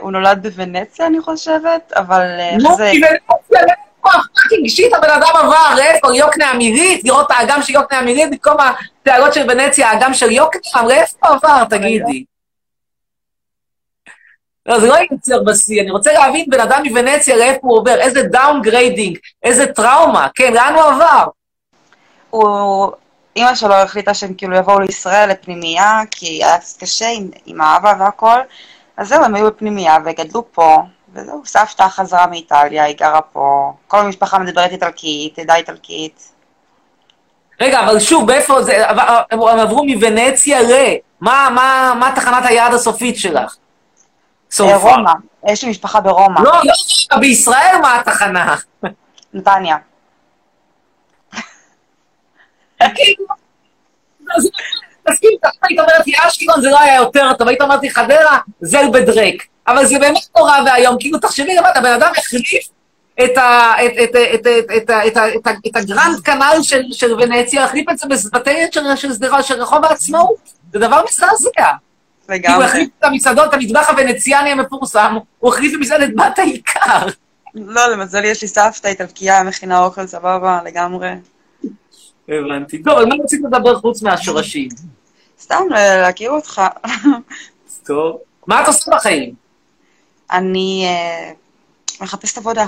הוא 0.02 0.12
נולד 0.12 0.44
בוונציה, 0.44 1.08
אני 1.08 1.22
חושבת, 1.22 1.94
אבל 1.96 2.22
אה, 2.40 2.58
נו, 2.62 2.76
זה... 2.76 2.90
כי 2.92 2.98
ונציה, 2.98 3.76
איפה 4.08 4.70
שיט 4.70 4.94
הבן 4.94 5.10
אדם 5.10 5.32
עבר, 5.36 5.82
איפה 5.82 6.16
יוקנעם 6.16 6.60
עירית, 6.60 7.04
לראות 7.04 7.26
את 7.26 7.32
האגם 7.32 7.62
של 7.62 7.74
יוקנעם 7.74 8.08
עירית 8.08 8.32
במקום 8.32 8.58
התעלות 9.02 9.34
של 9.34 9.46
ונציה, 9.50 9.90
האגם 9.90 10.14
של 10.14 10.32
יוקנעם, 10.32 10.88
לאיפה 10.88 11.28
עבר, 11.28 11.64
תגידי. 11.70 12.24
לא, 14.66 14.80
זה 14.80 14.88
לא 14.88 14.96
ייצר 14.96 15.44
בשיא, 15.44 15.82
אני 15.82 15.92
רוצה 15.92 16.14
להבין 16.14 16.46
בן 16.50 16.60
אדם 16.60 16.82
מוונציה 16.86 17.36
לאיפה 17.36 17.60
הוא 17.62 17.78
עובר, 17.78 18.00
איזה 18.00 18.24
דאונגריידינג, 18.24 19.18
איזה 19.44 19.66
טראומה, 19.66 20.28
כן, 20.36 20.54
לאן 20.54 20.74
הוא 20.74 20.84
עבר? 20.84 21.26
הוא... 22.30 22.92
אימא 23.38 23.56
שלו 23.56 23.74
החליטה 23.74 24.14
שהם 24.14 24.34
כאילו 24.34 24.56
יבואו 24.56 24.80
לישראל 24.80 25.30
לפנימייה, 25.30 26.02
כי 26.12 26.26
היה 26.26 26.58
קשה 26.80 27.08
עם, 27.08 27.30
עם 27.46 27.62
האבא 27.62 27.94
והכל, 28.00 28.40
אז 28.98 29.08
זהו, 29.08 29.24
הם 29.24 29.36
היו 29.36 29.48
בפנימייה 29.48 29.98
וגדלו 30.06 30.52
פה, 30.52 30.84
וזהו, 31.18 31.42
סבתא 31.46 31.88
חזרה 31.90 32.28
מאיטליה, 32.28 32.84
היא 32.84 32.96
גרה 32.98 33.22
פה, 33.22 33.74
כל 33.88 33.98
המשפחה 33.98 34.40
מדברת 34.40 34.72
איטלקית, 34.72 35.40
עדה 35.40 35.56
איטלקית. 35.56 36.32
רגע, 37.62 37.80
אבל 37.80 38.00
שוב, 38.00 38.28
באיפה 38.28 38.64
זה, 38.64 38.90
הם 39.32 39.42
עברו 39.42 39.86
מוונציה 39.86 40.62
ל... 40.62 40.72
מה, 41.22 41.50
מה, 41.56 41.94
מה 42.00 42.12
תחנת 42.16 42.46
היעד 42.46 42.74
הסופית 42.74 43.18
שלך? 43.18 43.56
רומא, 44.60 45.12
יש 45.48 45.64
לי 45.64 45.70
משפחה 45.70 46.02
ברומא, 46.02 46.40
לא, 46.40 46.52
לא, 47.12 47.18
בישראל 47.18 47.76
מה 47.82 48.00
התחנה? 48.00 48.56
נתניה. 49.34 49.78
תסכים, 55.04 55.32
היית 55.64 55.80
אומרת 55.80 56.08
לי 56.08 56.14
אשקלון 56.28 56.62
זה 56.62 56.70
לא 56.70 56.80
היה 56.80 56.96
יותר 56.96 57.34
טוב, 57.34 57.48
היית 57.48 57.62
אומרת 57.62 57.82
לי 57.82 57.90
חדרה, 57.90 58.40
זל 58.62 58.90
בדרק. 58.94 59.44
אבל 59.68 59.86
זה 59.86 60.00
באמת 60.00 60.18
נורא 60.38 60.58
ואיום, 60.66 60.96
כאילו 61.00 61.20
תחשבי 61.20 61.56
לבד, 61.56 61.72
הבן 61.76 61.92
אדם 61.92 62.12
החליף 62.18 62.68
את 63.24 63.38
ה- 63.38 63.74
את- 63.86 63.92
את- 64.04 64.16
את- 64.34 64.48
את- 64.48 64.72
את 64.78 64.90
את 65.08 65.18
את 65.18 65.48
את 65.68 65.76
הגרנד 65.76 66.20
קנל 66.24 66.58
של- 66.62 66.92
של 66.92 67.14
ונציה, 67.14 67.64
החליף 67.64 67.90
את 67.92 67.98
זה 67.98 68.08
בבתי 68.08 68.52
של- 68.72 68.96
של 68.96 69.12
של 69.42 69.62
רחוב 69.62 69.86
העצמאות. 69.86 70.36
זה 70.74 70.80
דבר 70.80 71.02
מזעזע. 71.10 71.50
כאילו 71.56 71.74
הוא 72.28 72.36
לגמרי. 72.36 72.66
החליף 72.66 72.90
את 73.00 73.04
המסעדות, 73.04 73.50
את 73.50 73.54
המטבח 73.54 73.90
הוונציאני 73.90 74.50
המפורסם, 74.52 75.18
הוא 75.40 75.54
החליף 75.54 75.74
במסעדת 75.74 76.10
בת 76.16 76.40
העיקר. 76.40 77.08
לא, 77.56 77.88
למזלי 77.92 78.28
יש 78.28 78.42
לי 78.42 78.48
סבתא 78.48 78.88
איטלקייה, 78.88 79.44
מכינה 79.44 79.80
אוכל 79.80 80.08
סבבה, 80.08 80.60
לגמרי. 80.66 81.10
הבנתי. 82.30 82.84
טוב, 82.84 82.98
על 82.98 83.06
מה 83.06 83.16
רצית 83.24 83.42
לדבר 83.46 83.76
חוץ 83.80 84.02
מהשורשים? 84.02 84.70
סתם 85.42 85.64
להכיר 86.02 86.32
אותך. 86.32 86.62
טוב. 87.86 88.18
מה 88.48 88.62
את 88.62 88.68
עושה 88.68 88.92
בחיים? 88.96 89.47
אני 90.32 90.86
אה, 90.88 91.32
מחפשת 92.02 92.38
עבודה. 92.38 92.66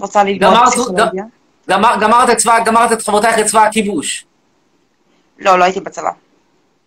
רוצה 0.00 0.24
ללמוד 0.24 0.40
פסיכולוגיה. 0.66 1.24
גמר- 1.70 1.96
גמרת 2.00 2.30
את 2.30 2.36
צבא, 2.36 2.58
גמרת 2.64 2.92
את 2.92 3.02
חברותייך 3.02 3.38
לצבא 3.38 3.62
הכיבוש. 3.64 4.24
לא, 5.38 5.58
לא 5.58 5.64
הייתי 5.64 5.80
בצבא. 5.80 6.10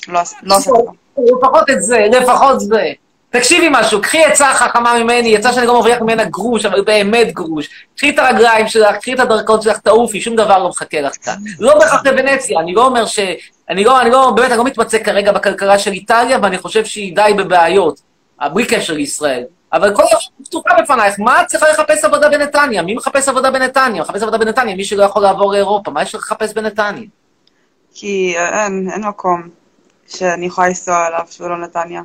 לא 0.08 0.20
עש- 0.20 0.34
לא 0.44 0.56
עושה 0.58 0.70
צבא. 0.72 0.92
לפחות 1.38 1.70
את 1.70 1.84
זה, 1.84 2.08
לפחות 2.12 2.60
זה. 2.60 2.92
תקשיבי 3.30 3.68
משהו, 3.72 4.02
קחי 4.02 4.24
עצה 4.24 4.54
חכמה 4.54 5.00
ממני, 5.00 5.38
עצה 5.38 5.54
שאני 5.54 5.68
לא 5.68 5.74
מרוויח 5.74 6.02
ממנה 6.02 6.24
גרוש, 6.26 6.66
אבל 6.66 6.82
באמת 6.82 7.34
גרוש. 7.34 7.70
קחי 7.98 8.10
את 8.10 8.20
הרגליים 8.20 8.68
שלך, 8.68 8.96
קחי 8.96 9.14
את 9.14 9.20
הדרכון 9.20 9.62
שלך, 9.62 9.78
תעופי, 9.78 10.22
שום 10.22 10.36
דבר 10.36 10.58
לא 10.64 10.70
מחכה 10.70 11.02
לך 11.02 11.14
כאן. 11.24 11.36
לא 11.60 11.80
בהכרח 11.80 12.02
בוונציה, 12.04 12.60
אני 12.60 12.74
לא 12.74 12.86
אומר 12.86 13.06
ש... 13.06 13.20
אני 13.70 13.84
לא, 13.84 14.02
אני 14.02 14.10
לא, 14.10 14.32
באמת, 14.36 14.50
אני 14.50 14.58
לא 14.58 14.64
מתמצא 14.64 14.98
כרגע 15.04 15.32
בכלכלה 15.32 15.80
של 15.80 15.92
איטליה, 15.92 16.38
ואני 16.44 16.58
חושב 16.58 16.86
שהיא 16.86 17.16
די 17.16 17.32
בבעיות, 17.38 18.00
בלי 18.54 18.66
קשר 18.66 18.94
לישראל. 18.94 19.44
אבל 19.74 19.96
כל 19.96 20.04
דבר 20.04 20.46
פתוחה 20.46 20.70
בפנייך, 20.82 21.16
מה 21.20 21.42
את 21.42 21.48
צריכה 21.48 21.70
לחפש 21.70 22.06
עבודה 22.06 22.30
בנתניה? 22.30 22.82
מי 22.82 22.96
מחפש 22.96 23.28
עבודה 23.28 23.52
בנתניה? 23.52 24.02
מחפש 24.02 24.22
עבודה 24.22 24.38
בנתניה, 24.38 24.76
מי 24.76 24.86
שלא 24.86 25.04
יכול 25.04 25.22
לעבור 25.22 25.54
לאירופה, 25.54 25.92
מה 25.92 26.02
יש 26.02 26.16
לך 26.16 26.22
לחפש 26.22 26.54
בנתניה? 26.54 27.08
כי 27.94 28.36
אה, 28.38 28.66
אין, 28.66 28.90
אין 28.94 29.04
מקום 29.04 29.50
שאני 30.08 30.46
יכולה 30.46 30.68
לנסוע 30.68 31.08
אליו 31.08 31.26
שהוא 31.30 31.50
לא 31.50 31.58
נתניה. 31.58 32.02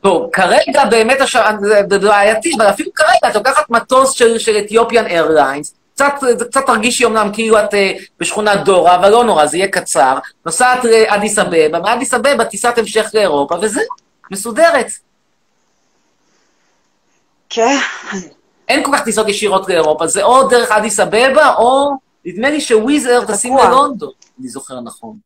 טוב, 0.00 0.30
כרגע 0.32 0.84
באמת 0.84 1.20
הש... 1.20 1.36
זה 1.88 1.98
בעייתי, 1.98 2.52
אבל 2.56 2.70
אפילו 2.70 2.90
כרגע 2.94 3.30
את 3.30 3.34
לוקחת 3.34 3.70
מטוס 3.70 4.10
של, 4.10 4.38
של 4.38 4.58
אתיופיאן 4.58 5.06
איירליינס, 5.06 5.74
קצת, 5.94 6.12
קצת 6.50 6.66
תרגישי 6.66 7.04
אמנם 7.04 7.30
כאילו 7.32 7.58
את 7.58 7.74
אה, 7.74 7.92
בשכונת 8.20 8.64
דורה, 8.64 8.94
אבל 8.94 9.10
לא 9.10 9.24
נורא, 9.24 9.46
זה 9.46 9.56
יהיה 9.56 9.68
קצר. 9.68 10.18
נוסעת 10.46 10.84
לאדיס 10.84 11.38
אבבה, 11.38 11.80
מאדיס 11.80 12.14
אבבה 12.14 12.44
טיסת 12.44 12.78
המשך 12.78 13.10
לאירופה, 13.14 13.54
וזהו, 13.62 13.84
מסודרת. 14.30 14.86
כן, 17.50 17.76
אין 18.68 18.84
כל 18.84 18.90
כך 18.94 19.04
טיסות 19.04 19.28
ישירות 19.28 19.68
לאירופה, 19.68 20.06
זה 20.06 20.22
או 20.22 20.48
דרך 20.48 20.70
אדיס 20.70 21.00
אבבה, 21.00 21.54
או 21.54 21.90
נדמה 22.24 22.50
לי 22.50 22.60
שוויז 22.60 23.06
אייר 23.06 23.24
טסים. 23.24 23.56
ללונדון, 23.56 24.12
אני 24.40 24.48
זוכר 24.48 24.80
נכון. 24.80 25.16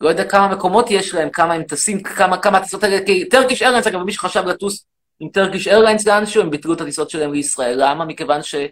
לא 0.00 0.08
יודע 0.08 0.24
כמה 0.24 0.48
מקומות 0.48 0.90
יש 0.90 1.14
להם, 1.14 1.30
כמה 1.30 1.54
הם 1.54 1.62
טסים, 1.62 2.02
כמה, 2.02 2.38
כמה 2.38 2.58
הטיסות 2.58 2.84
האלה, 2.84 3.06
כי 3.06 3.28
טרקיש 3.28 3.62
איירליינס, 3.62 3.86
אגב, 3.86 4.02
מי 4.02 4.12
שחשב 4.12 4.44
לטוס 4.46 4.84
עם 5.20 5.28
טרקיש 5.28 5.68
איירליינס 5.68 6.06
לאנשהו, 6.06 6.42
הם 6.42 6.50
ביטלו 6.50 6.74
את 6.74 6.80
הטיסות 6.80 7.10
שלהם 7.10 7.32
לישראל. 7.32 7.74
למה? 7.76 8.04
מכיוון 8.04 8.42
שלא 8.42 8.68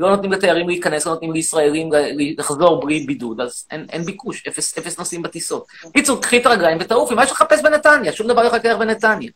נותנים 0.10 0.32
לתיירים 0.32 0.68
להיכנס, 0.68 1.06
לא 1.06 1.12
נותנים 1.12 1.32
לישראלים 1.32 1.90
לחזור 2.38 2.80
בלי 2.80 3.00
בידוד, 3.00 3.40
אז 3.40 3.66
אין, 3.70 3.86
אין 3.90 4.04
ביקוש, 4.04 4.46
אפס, 4.46 4.78
אפס 4.78 4.98
נוסעים 4.98 5.22
בטיסות. 5.22 5.66
קיצור, 5.92 6.22
קחי 6.22 6.38
את 6.38 6.46
הרגליים 6.46 6.78
ותעופי, 6.80 7.14
מה 7.14 7.24
יש 7.24 7.30
לחפש 7.30 7.62
בנתניה? 7.62 8.12
שום 8.12 8.26
דבר 8.28 8.42
לא 8.42 8.46
יחכה 8.46 8.76
בנתניה. 8.76 9.30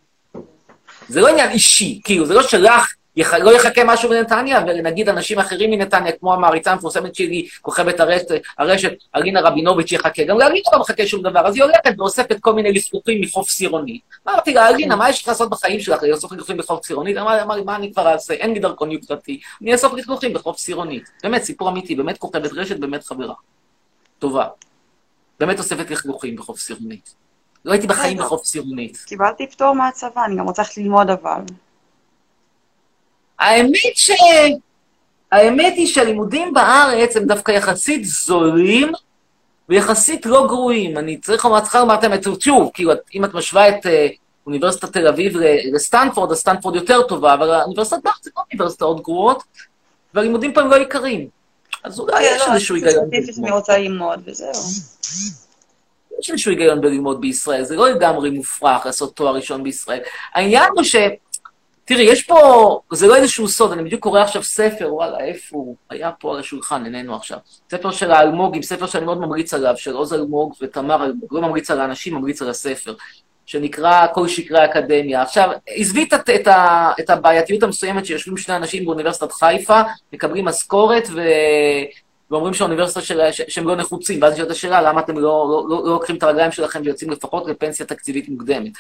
זה 1.09 1.21
לא 1.21 1.29
עניין 1.29 1.51
אישי, 1.51 2.01
כאילו, 2.05 2.27
זה 2.27 2.35
לא 2.35 2.43
שלך 2.43 2.95
יח... 3.17 3.35
לא 3.35 3.57
יחכה 3.57 3.85
משהו 3.85 4.11
בנתניה, 4.11 4.65
ונגיד 4.69 5.09
אנשים 5.09 5.39
אחרים 5.39 5.71
מנתניה, 5.71 6.13
כמו 6.13 6.35
המעריצה 6.35 6.73
המפורסמת 6.73 7.15
שלי, 7.15 7.49
כוכבת 7.63 8.01
הרשת, 8.01 8.27
הרשת 8.59 8.93
אלינה 9.17 9.41
רבינוביץ' 9.41 9.93
יחכה, 9.93 10.25
גם 10.25 10.39
לאלינה 10.39 10.69
לא 10.73 10.79
מחכה 10.79 11.07
שום 11.07 11.23
דבר, 11.23 11.47
אז 11.47 11.55
היא 11.55 11.63
הולכת 11.65 11.95
ואוספת 11.99 12.37
כל 12.41 12.53
מיני 12.53 12.73
לפלופים 12.73 13.21
מחוף 13.21 13.51
סירוני. 13.51 14.01
אמרתי 14.29 14.55
לה, 14.55 14.69
אלינה, 14.69 14.97
מה 14.97 15.11
יש 15.11 15.23
לך 15.23 15.29
לעשות 15.29 15.51
בחיים 15.51 15.81
שלך, 15.81 16.03
לאסוף 16.03 16.33
לכלוכים 16.33 16.57
בחוף 16.57 16.87
סירונית? 16.87 17.17
אמרה 17.17 17.57
לי, 17.57 17.63
מה 17.63 17.77
אני 17.77 17.93
כבר 17.93 18.13
אעשה? 18.13 18.35
אין 18.35 18.53
לי 18.53 18.59
דרכון 18.59 18.91
יוקרתי, 18.91 19.41
אני 19.63 19.73
אאסוף 19.73 19.93
לכלוכים 19.93 20.33
בחוף 20.33 20.59
סירונית. 20.59 21.11
באמת, 21.23 21.43
סיפור 21.43 21.69
אמיתי, 21.69 21.95
באמת 21.95 22.19
כוכבת 22.19 22.51
רשת, 22.53 22.77
באמת 22.77 23.05
חברה. 23.05 23.35
טובה. 24.19 24.47
באמת 25.41 25.59
אוספת 25.59 25.91
לכלוכים 25.91 26.37
בחוף 26.37 26.59
סירונית. 26.59 27.15
לא 27.69 27.73
הייתי 27.73 27.87
בחיים. 27.87 28.19
בחוף 28.19 28.45
סירונית. 28.45 28.97
קיבלתי 29.07 29.47
פטור 29.47 29.73
מהצבא, 29.73 30.25
אני 30.25 30.37
גם 30.37 30.45
רוצה 30.47 30.63
ללכת 30.63 30.77
ללמוד 30.77 31.11
אבל. 31.11 31.41
האמת 33.39 33.75
ש... 33.95 34.11
האמת 35.33 35.73
היא 35.77 35.87
שהלימודים 35.87 36.55
בארץ 36.55 37.17
הם 37.17 37.25
דווקא 37.25 37.53
יחסית 37.53 38.05
זולים 38.05 38.93
ויחסית 39.69 40.27
לא 40.27 40.47
גרועים. 40.47 40.99
אני 40.99 41.17
צריך 41.17 41.45
לומר, 41.45 41.61
צריכה 41.61 41.81
לומר 41.81 41.95
את 41.95 42.05
האמת, 42.05 42.27
שוב, 42.41 42.71
כאילו, 42.75 42.93
אם 43.15 43.25
את 43.25 43.35
משווה 43.35 43.69
את 43.69 43.87
אה, 43.87 44.09
אוניברסיטת 44.47 44.93
תל 44.93 45.09
אביב 45.09 45.33
לסטנפורד, 45.73 46.31
אז 46.31 46.39
סטנפורד 46.39 46.77
יותר 46.77 47.03
טובה, 47.03 47.35
אבל 47.35 47.51
האוניברסיטת 47.51 48.03
בארץ 48.05 48.25
זה 48.25 48.31
לא 48.37 48.43
אוניברסיטאות 48.43 49.03
גרועות, 49.03 49.43
והלימודים 50.15 50.53
פה 50.53 50.61
הם 50.61 50.71
לא 50.71 50.77
יקרים. 50.77 51.29
אז 51.85 52.01
אולי 52.01 52.23
יש 52.23 52.41
לא, 52.41 52.55
איזשהו 52.55 52.75
היגיון. 52.75 53.09
אני. 53.39 53.51
רוצה 53.51 53.79
ללמוד 53.79 54.21
וזהו. 54.25 54.53
יש 56.21 56.31
איזשהו 56.31 56.51
היגיון 56.51 56.81
בללמוד 56.81 57.21
בישראל, 57.21 57.63
זה 57.63 57.77
לא 57.77 57.89
לגמרי 57.91 58.31
מופרך 58.31 58.87
לעשות 58.87 59.17
תואר 59.17 59.35
ראשון 59.35 59.63
בישראל. 59.63 60.01
העניין 60.35 60.69
הוא 60.75 60.83
ש... 60.83 60.97
תראי, 61.85 62.03
יש 62.03 62.23
פה, 62.23 62.81
זה 62.93 63.07
לא 63.07 63.17
איזשהו 63.17 63.49
סוד, 63.49 63.73
אני 63.73 63.83
בדיוק 63.83 64.03
קורא 64.03 64.21
עכשיו 64.21 64.43
ספר, 64.43 64.95
וואלה, 64.95 65.21
איפה 65.21 65.57
הוא? 65.57 65.77
היה 65.91 66.11
פה 66.11 66.35
על 66.35 66.41
השולחן, 66.41 66.85
איננו 66.85 67.17
עכשיו. 67.17 67.39
ספר 67.71 67.91
של 67.91 68.11
האלמוגים, 68.11 68.63
ספר 68.63 68.87
שאני 68.87 69.05
מאוד 69.05 69.21
ממליץ 69.21 69.55
עליו, 69.55 69.75
של 69.77 69.95
עוז 69.95 70.13
אלמוג 70.13 70.55
ותמר 70.63 71.05
אלמוג, 71.05 71.29
לא 71.31 71.41
ממליץ 71.41 71.71
על 71.71 71.81
האנשים, 71.81 72.15
ממליץ 72.15 72.43
על 72.43 72.51
הספר, 72.51 72.95
שנקרא 73.47 74.07
כל 74.15 74.29
שקרי 74.29 74.59
האקדמיה. 74.59 75.23
עכשיו, 75.23 75.51
עזבי 75.69 76.09
את, 76.15 76.31
את, 76.31 76.47
ה- 76.47 76.93
את 77.01 77.11
הבעייתיות 77.11 77.63
המסוימת 77.63 78.07
שיושבים 78.07 78.37
שני 78.37 78.57
אנשים 78.57 78.85
באוניברסיטת 78.85 79.33
חיפה, 79.33 79.81
מקבלים 80.13 80.45
משכורת 80.45 81.09
ו... 81.15 81.21
ואומרים 82.31 82.55
שהאוניברסיטה 82.55 83.01
של... 83.01 83.21
ש- 83.33 83.43
שהם 83.49 83.69
לא 83.69 83.77
נחוצים, 83.77 84.23
ואז 84.23 84.33
נשאלת 84.33 84.51
השאלה, 84.51 84.83
למה 84.83 85.01
אתם 85.01 85.15
לא, 85.15 85.21
לא, 85.23 85.67
לא, 85.69 85.85
לא 85.85 85.93
לוקחים 85.93 86.17
את 86.17 86.23
הרגליים 86.23 86.53
שלכם 86.53 86.81
ויוצאים 86.85 87.11
לפחות 87.11 87.47
לפנסיה 87.47 87.87
תקציבית 87.87 88.29
מוקדמת. 88.29 88.73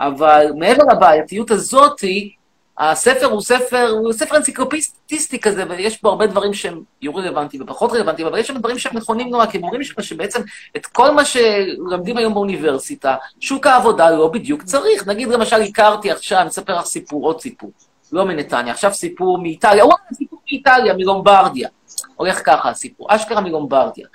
אבל 0.00 0.46
מעבר 0.58 0.82
לבעייתיות 0.92 1.50
הזאתי, 1.50 2.34
הספר 2.78 3.26
הוא 3.26 3.40
ספר, 3.40 3.88
הוא 3.90 4.12
ספר 4.12 4.36
אנציקלופיסטי 4.36 5.40
כזה, 5.42 5.64
ויש 5.68 6.02
בו 6.02 6.08
הרבה 6.08 6.26
דברים 6.26 6.54
שהם 6.54 6.82
יהיו 7.02 7.14
רלוונטיים 7.14 7.62
ופחות 7.62 7.92
רלוונטיים, 7.92 8.28
אבל 8.28 8.38
יש 8.38 8.46
שם 8.46 8.58
דברים 8.58 8.78
שהם 8.78 8.96
נכונים 8.96 9.30
נורא, 9.30 9.46
כי 9.46 9.58
הם 9.58 9.64
אומרים 9.64 9.84
שם 9.84 10.02
שבעצם 10.02 10.40
את 10.76 10.86
כל 10.86 11.10
מה 11.10 11.24
שלומדים 11.24 12.16
היום 12.16 12.34
באוניברסיטה, 12.34 13.16
שוק 13.40 13.66
העבודה 13.66 14.10
לא 14.10 14.28
בדיוק 14.28 14.62
צריך. 14.62 15.06
נגיד 15.06 15.28
למשל, 15.28 15.60
הכרתי 15.60 16.10
עכשיו, 16.10 16.40
אני 16.40 16.48
אספר 16.48 16.78
לך 16.78 16.84
סיפור, 16.84 17.26
עוד 17.26 17.40
סיפור, 17.40 17.70
לא 18.12 18.24
מנתניה, 18.24 18.72
עכשיו 18.72 18.94
סיפור 18.94 19.38
מאיטליה, 19.38 19.84
וואלה, 19.84 20.02
סיפור 20.12 20.38
מאיטליה, 20.50 20.94
מלומברדיה. 20.94 21.68
הולך 22.16 22.46
ככה 22.46 22.70
הסיפור, 22.70 23.06
אשכרה 23.10 23.40
מלומברדיה. 23.40 24.06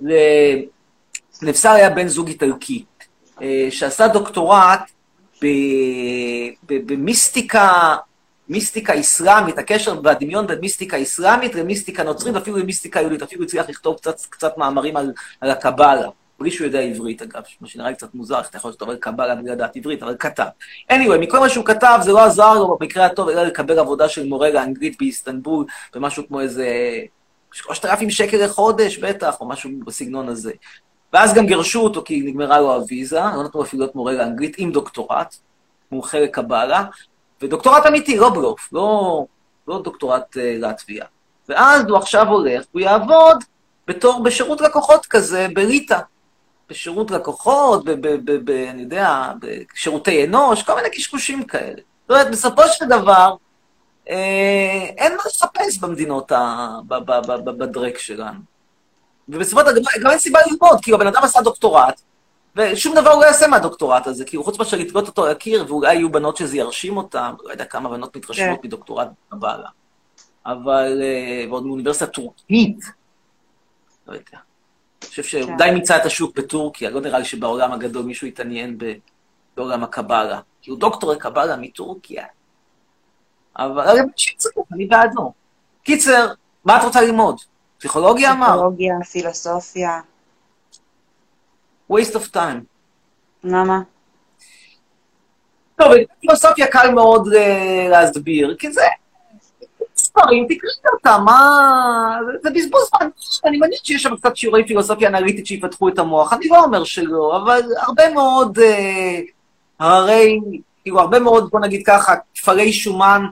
ל- 0.00 0.62
לבשר 1.42 1.70
היה 1.70 1.90
בן 1.90 2.08
זוג 2.08 2.28
איטלקי, 2.28 2.84
אה, 3.42 3.68
שעשה 3.70 4.08
דוקטורט 4.08 4.80
במיסטיקה, 6.66 7.96
מיסטיקה 8.48 9.00
אסלאמית, 9.00 9.58
הקשר 9.58 10.00
והדמיון 10.04 10.46
בין 10.46 10.58
מיסטיקה 10.58 11.02
אסלאמית 11.02 11.54
למיסטיקה 11.54 12.02
נוצרית, 12.02 12.36
אפילו 12.36 12.56
למיסטיקה 12.56 13.00
יהודית, 13.00 13.22
אפילו 13.22 13.44
הצליח 13.44 13.68
לכתוב 13.68 13.96
קצת, 13.96 14.20
קצת 14.30 14.58
מאמרים 14.58 14.96
על, 14.96 15.12
על 15.40 15.50
הקבלה, 15.50 16.08
בלי 16.40 16.50
שהוא 16.50 16.64
יודע 16.64 16.80
עברית 16.80 17.22
אגב, 17.22 17.42
מה 17.60 17.68
שנראה 17.68 17.88
לי 17.88 17.94
קצת 17.94 18.14
מוזר, 18.14 18.38
איך 18.38 18.48
אתה 18.48 18.56
יכול 18.56 18.72
על 18.88 18.96
קבלה 18.96 19.34
בלי 19.34 19.50
לדעת 19.50 19.76
עברית, 19.76 20.02
אבל 20.02 20.16
כתב. 20.18 20.44
anyway, 20.92 21.18
מכל 21.20 21.38
מה 21.38 21.48
שהוא 21.48 21.64
כתב, 21.64 21.98
זה 22.02 22.12
לא 22.12 22.24
עזר 22.24 22.54
לו 22.54 22.76
במקרה 22.80 23.06
הטוב, 23.06 23.28
אלא 23.28 23.42
לקבל 23.42 23.78
עבודה 23.78 24.08
של 24.08 24.26
מורה 24.26 24.50
לאנגלית 24.50 24.98
באיסטנבול, 24.98 25.64
במשהו 25.94 26.28
כמו 26.28 26.40
איזה 26.40 26.66
3,000 27.52 28.10
שקל 28.10 28.44
לחודש, 28.44 28.98
בטח, 28.98 29.40
או 29.40 29.48
משהו 29.48 29.70
בסגנון 29.86 30.28
הזה. 30.28 30.52
ואז 31.12 31.34
גם 31.34 31.46
גירשו 31.46 31.80
אותו 31.80 32.02
כי 32.04 32.20
נגמרה 32.20 32.60
לו 32.60 32.74
הוויזה, 32.74 33.20
לא 33.20 33.44
נתנו 33.44 33.62
אפילו 33.62 33.82
להיות 33.82 33.94
מורה 33.94 34.12
לאנגלית 34.12 34.54
עם 34.58 34.72
דוקטורט, 34.72 35.36
מומחה 35.92 36.20
לקבלה, 36.20 36.84
ודוקטורט 37.42 37.86
אמיתי, 37.86 38.16
לא 38.16 38.30
בלוף, 38.30 38.68
לא, 38.72 39.24
לא 39.68 39.82
דוקטורט 39.82 40.36
אה, 40.36 40.56
לטביה. 40.58 41.04
ואז 41.48 41.84
הוא 41.88 41.96
עכשיו 41.96 42.28
הולך, 42.28 42.64
הוא 42.72 42.80
יעבוד 42.80 43.44
בתור, 43.86 44.22
בשירות 44.22 44.60
לקוחות 44.60 45.06
כזה, 45.06 45.46
בליטא. 45.54 45.98
בשירות 46.70 47.10
לקוחות, 47.10 47.84
ב, 47.84 47.90
ב, 47.90 48.08
ב, 48.24 48.50
ב, 48.50 48.50
אני 48.50 48.82
יודע, 48.82 49.32
בשירותי 49.40 50.24
אנוש, 50.24 50.62
כל 50.62 50.74
מיני 50.74 50.90
קשקושים 50.90 51.44
כאלה. 51.44 51.76
זאת 51.76 52.10
אומרת, 52.10 52.30
בסופו 52.30 52.62
של 52.68 52.84
דבר, 52.84 53.34
אין 54.06 55.16
מה 55.16 55.22
לחפש 55.26 55.78
במדינות, 55.78 56.32
ה, 56.32 56.68
בדרק 57.44 57.98
שלנו. 57.98 58.40
ובסופו 59.28 59.60
של 59.60 59.72
דבר, 59.72 59.90
גם 60.04 60.10
אין 60.10 60.18
סיבה 60.18 60.40
ללמוד, 60.50 60.78
כי 60.82 60.94
הבן 60.94 61.06
אדם 61.06 61.22
עשה 61.22 61.40
דוקטורט, 61.42 62.00
ושום 62.56 62.94
דבר 62.94 63.10
הוא 63.10 63.22
לא 63.22 63.26
יעשה 63.26 63.46
מהדוקטורט 63.46 64.06
הזה, 64.06 64.24
כי 64.24 64.36
הוא 64.36 64.44
חוץ 64.44 64.58
מאשר 64.58 64.76
לתלות 64.76 65.06
אותו 65.06 65.24
על 65.24 65.30
הקיר, 65.30 65.64
ואולי 65.68 65.94
יהיו 65.94 66.12
בנות 66.12 66.36
שזה 66.36 66.56
ירשים 66.56 66.96
אותן, 66.96 67.32
לא 67.42 67.52
יודע 67.52 67.64
כמה 67.64 67.88
בנות 67.88 68.16
מתרשמות 68.16 68.60
כן. 68.60 68.66
מדוקטורט 68.68 69.08
בבעלה. 69.32 69.68
אבל, 70.46 71.02
אה, 71.02 71.44
ועוד 71.48 71.66
מאוניברסיטה 71.66 72.06
טורקית, 72.06 72.78
לא 74.06 74.12
יודע. 74.12 74.38
אני 75.02 75.08
חושב 75.08 75.22
שהוא. 75.22 75.58
די 75.58 75.70
מיצה 75.74 75.96
את 75.96 76.06
השוק 76.06 76.36
בטורקיה, 76.36 76.90
לא 76.90 77.00
נראה 77.00 77.18
לי 77.18 77.24
שבעולם 77.24 77.72
הגדול 77.72 78.04
מישהו 78.04 78.26
יתעניין 78.26 78.78
בעולם 79.56 79.84
הקבלה. 79.84 80.40
כי 80.62 80.70
הוא 80.70 80.78
דוקטור 80.78 81.12
לקבלה 81.12 81.56
מטורקיה. 81.56 82.24
אבל 83.58 83.96
אני 84.72 84.86
בעדו. 84.86 85.32
קיצר, 85.82 86.32
מה 86.64 86.78
את 86.78 86.84
רוצה 86.84 87.00
ללמוד? 87.00 87.36
פסיכולוגיה 87.78 88.32
אמר? 88.32 88.46
פסיכולוגיה, 88.46 88.94
פילוסופיה. 89.12 90.00
waste 91.92 92.14
of 92.14 92.34
time. 92.36 92.60
למה? 93.44 93.80
טוב, 95.76 95.88
פילוסופיה 96.20 96.66
קל 96.66 96.90
מאוד 96.94 97.28
אה, 97.36 97.86
להסביר, 97.90 98.56
כי 98.58 98.72
זה 98.72 98.82
ספרים, 99.96 100.44
תקראי 100.44 100.72
אותם, 100.92 101.22
מה... 101.24 101.38
זה- 102.42 102.50
בזבוז 102.50 102.82
זמן. 102.88 103.08
אני 103.44 103.58
מניח 103.58 103.80
שיש 103.84 104.02
שם 104.02 104.16
קצת 104.16 104.36
שיעורי 104.36 104.66
פילוסופיה 104.66 105.08
אנליטית 105.08 105.46
שיפתחו 105.46 105.88
את 105.88 105.98
המוח, 105.98 106.32
אני 106.32 106.48
לא 106.48 106.64
אומר 106.64 106.84
שלא, 106.84 107.36
אבל 107.44 107.60
הרבה 107.76 108.14
מאוד 108.14 108.58
אה, 108.58 109.20
הררי, 109.78 110.40
כאילו 110.82 111.00
הרבה 111.00 111.18
מאוד, 111.18 111.50
בוא 111.50 111.60
נגיד 111.60 111.82
ככה, 111.86 112.14
כפרי 112.34 112.72
שומן, 112.72 113.22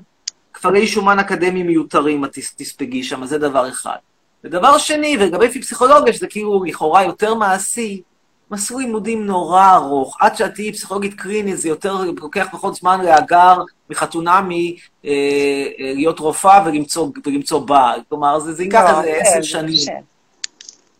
כפרי 0.59 0.87
שומן 0.87 1.19
אקדמיים 1.19 1.67
מיותרים, 1.67 2.25
את 2.25 2.33
תס- 2.39 2.55
תספגי 2.57 3.03
שם, 3.03 3.27
זה 3.27 3.39
דבר 3.39 3.69
אחד. 3.69 3.97
ודבר 4.45 4.79
שני, 4.79 5.17
ולגבי 5.21 5.61
פסיכולוגיה, 5.61 6.13
שזה 6.13 6.27
כאילו 6.27 6.65
לכאורה 6.65 7.05
יותר 7.05 7.35
מעשי, 7.35 8.03
מסלול 8.51 8.83
לימודים 8.83 9.27
נורא 9.27 9.75
ארוך. 9.75 10.17
עד 10.21 10.37
שאת 10.37 10.55
תהיי 10.55 10.73
פסיכולוגית 10.73 11.15
קלינית, 11.15 11.59
זה 11.59 11.69
יותר, 11.69 11.97
לוקח 12.21 12.47
פחות 12.53 12.75
זמן 12.75 13.01
להגר 13.01 13.57
מחתונמי 13.91 14.77
אה, 15.05 15.11
אה, 15.11 15.93
להיות 15.95 16.19
רופאה 16.19 16.63
ולמצוא, 16.67 17.09
ולמצוא 17.27 17.59
בעל. 17.61 18.01
כלומר, 18.09 18.39
זה, 18.39 18.53
זה 18.53 18.63
ייקח 18.63 18.91
לא, 18.93 19.03
איזה 19.03 19.13
כן, 19.25 19.39
עשר 19.39 19.43
שנים. 19.43 20.03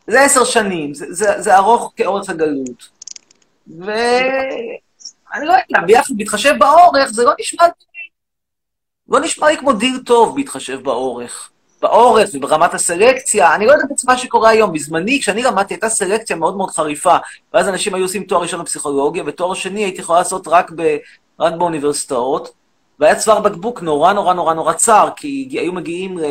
זה 0.07 0.21
עשר 0.21 0.45
שנים, 0.45 0.95
זה, 0.95 1.07
זה, 1.09 1.27
זה 1.39 1.57
ארוך 1.57 1.93
כאורך 1.97 2.31
הגלות. 2.31 2.89
ואני 3.79 5.47
לא 5.47 5.53
יודע, 5.53 5.87
ביחד, 5.87 6.15
בהתחשב 6.17 6.55
באורך, 6.59 7.09
זה 7.09 7.25
לא 7.25 7.33
נשמע 7.41 7.65
לא 9.09 9.21
נשמע 9.21 9.47
לי 9.49 9.57
כמו 9.57 9.73
דיל 9.73 9.99
טוב 10.07 10.37
בהתחשב 10.37 10.81
באורך. 10.83 11.51
באורך 11.83 12.29
וברמת 12.35 12.75
הסלקציה, 12.75 13.55
אני 13.55 13.67
לא 13.67 13.73
יודע 13.73 13.85
בעצם 13.89 14.11
מה 14.11 14.19
שקורה 14.19 14.49
היום. 14.51 14.73
בזמני, 14.73 15.21
כשאני 15.21 15.43
למדתי, 15.43 15.75
הייתה 15.75 15.89
סלקציה 15.89 16.37
מאוד 16.37 16.57
מאוד 16.57 16.71
חריפה, 16.71 17.17
ואז 17.55 17.69
אנשים 17.69 17.95
היו 17.95 18.05
עושים 18.05 18.23
תואר 18.25 18.43
ראשון 18.43 18.61
בפסיכולוגיה, 18.61 19.23
ותואר 19.27 19.55
שני 19.55 19.85
הייתי 19.85 20.01
יכולה 20.01 20.19
לעשות 20.19 20.49
רק, 20.49 20.71
ב, 20.77 20.97
רק 21.41 21.55
באוניברסיטאות, 21.55 22.51
והיה 23.01 23.17
צוואר 23.17 23.41
בקבוק 23.41 23.83
נורא 23.83 24.13
נורא 24.13 24.35
נורא 24.35 24.55
נורא 24.55 24.73
צר, 24.73 25.09
כי 25.17 25.49
היו 25.61 25.73
מגיעים 25.73 26.19
ל... 26.19 26.23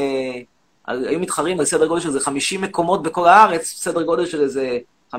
על- 0.83 1.07
היו 1.07 1.19
מתחרים 1.19 1.59
על 1.59 1.65
סדר 1.65 1.87
גודל 1.87 2.01
של 2.01 2.07
איזה 2.07 2.19
50 2.19 2.61
מקומות 2.61 3.03
בכל 3.03 3.27
הארץ, 3.27 3.65
סדר 3.65 4.01
גודל 4.01 4.25
של 4.25 4.41
איזה 4.41 4.77
500-600 5.15 5.17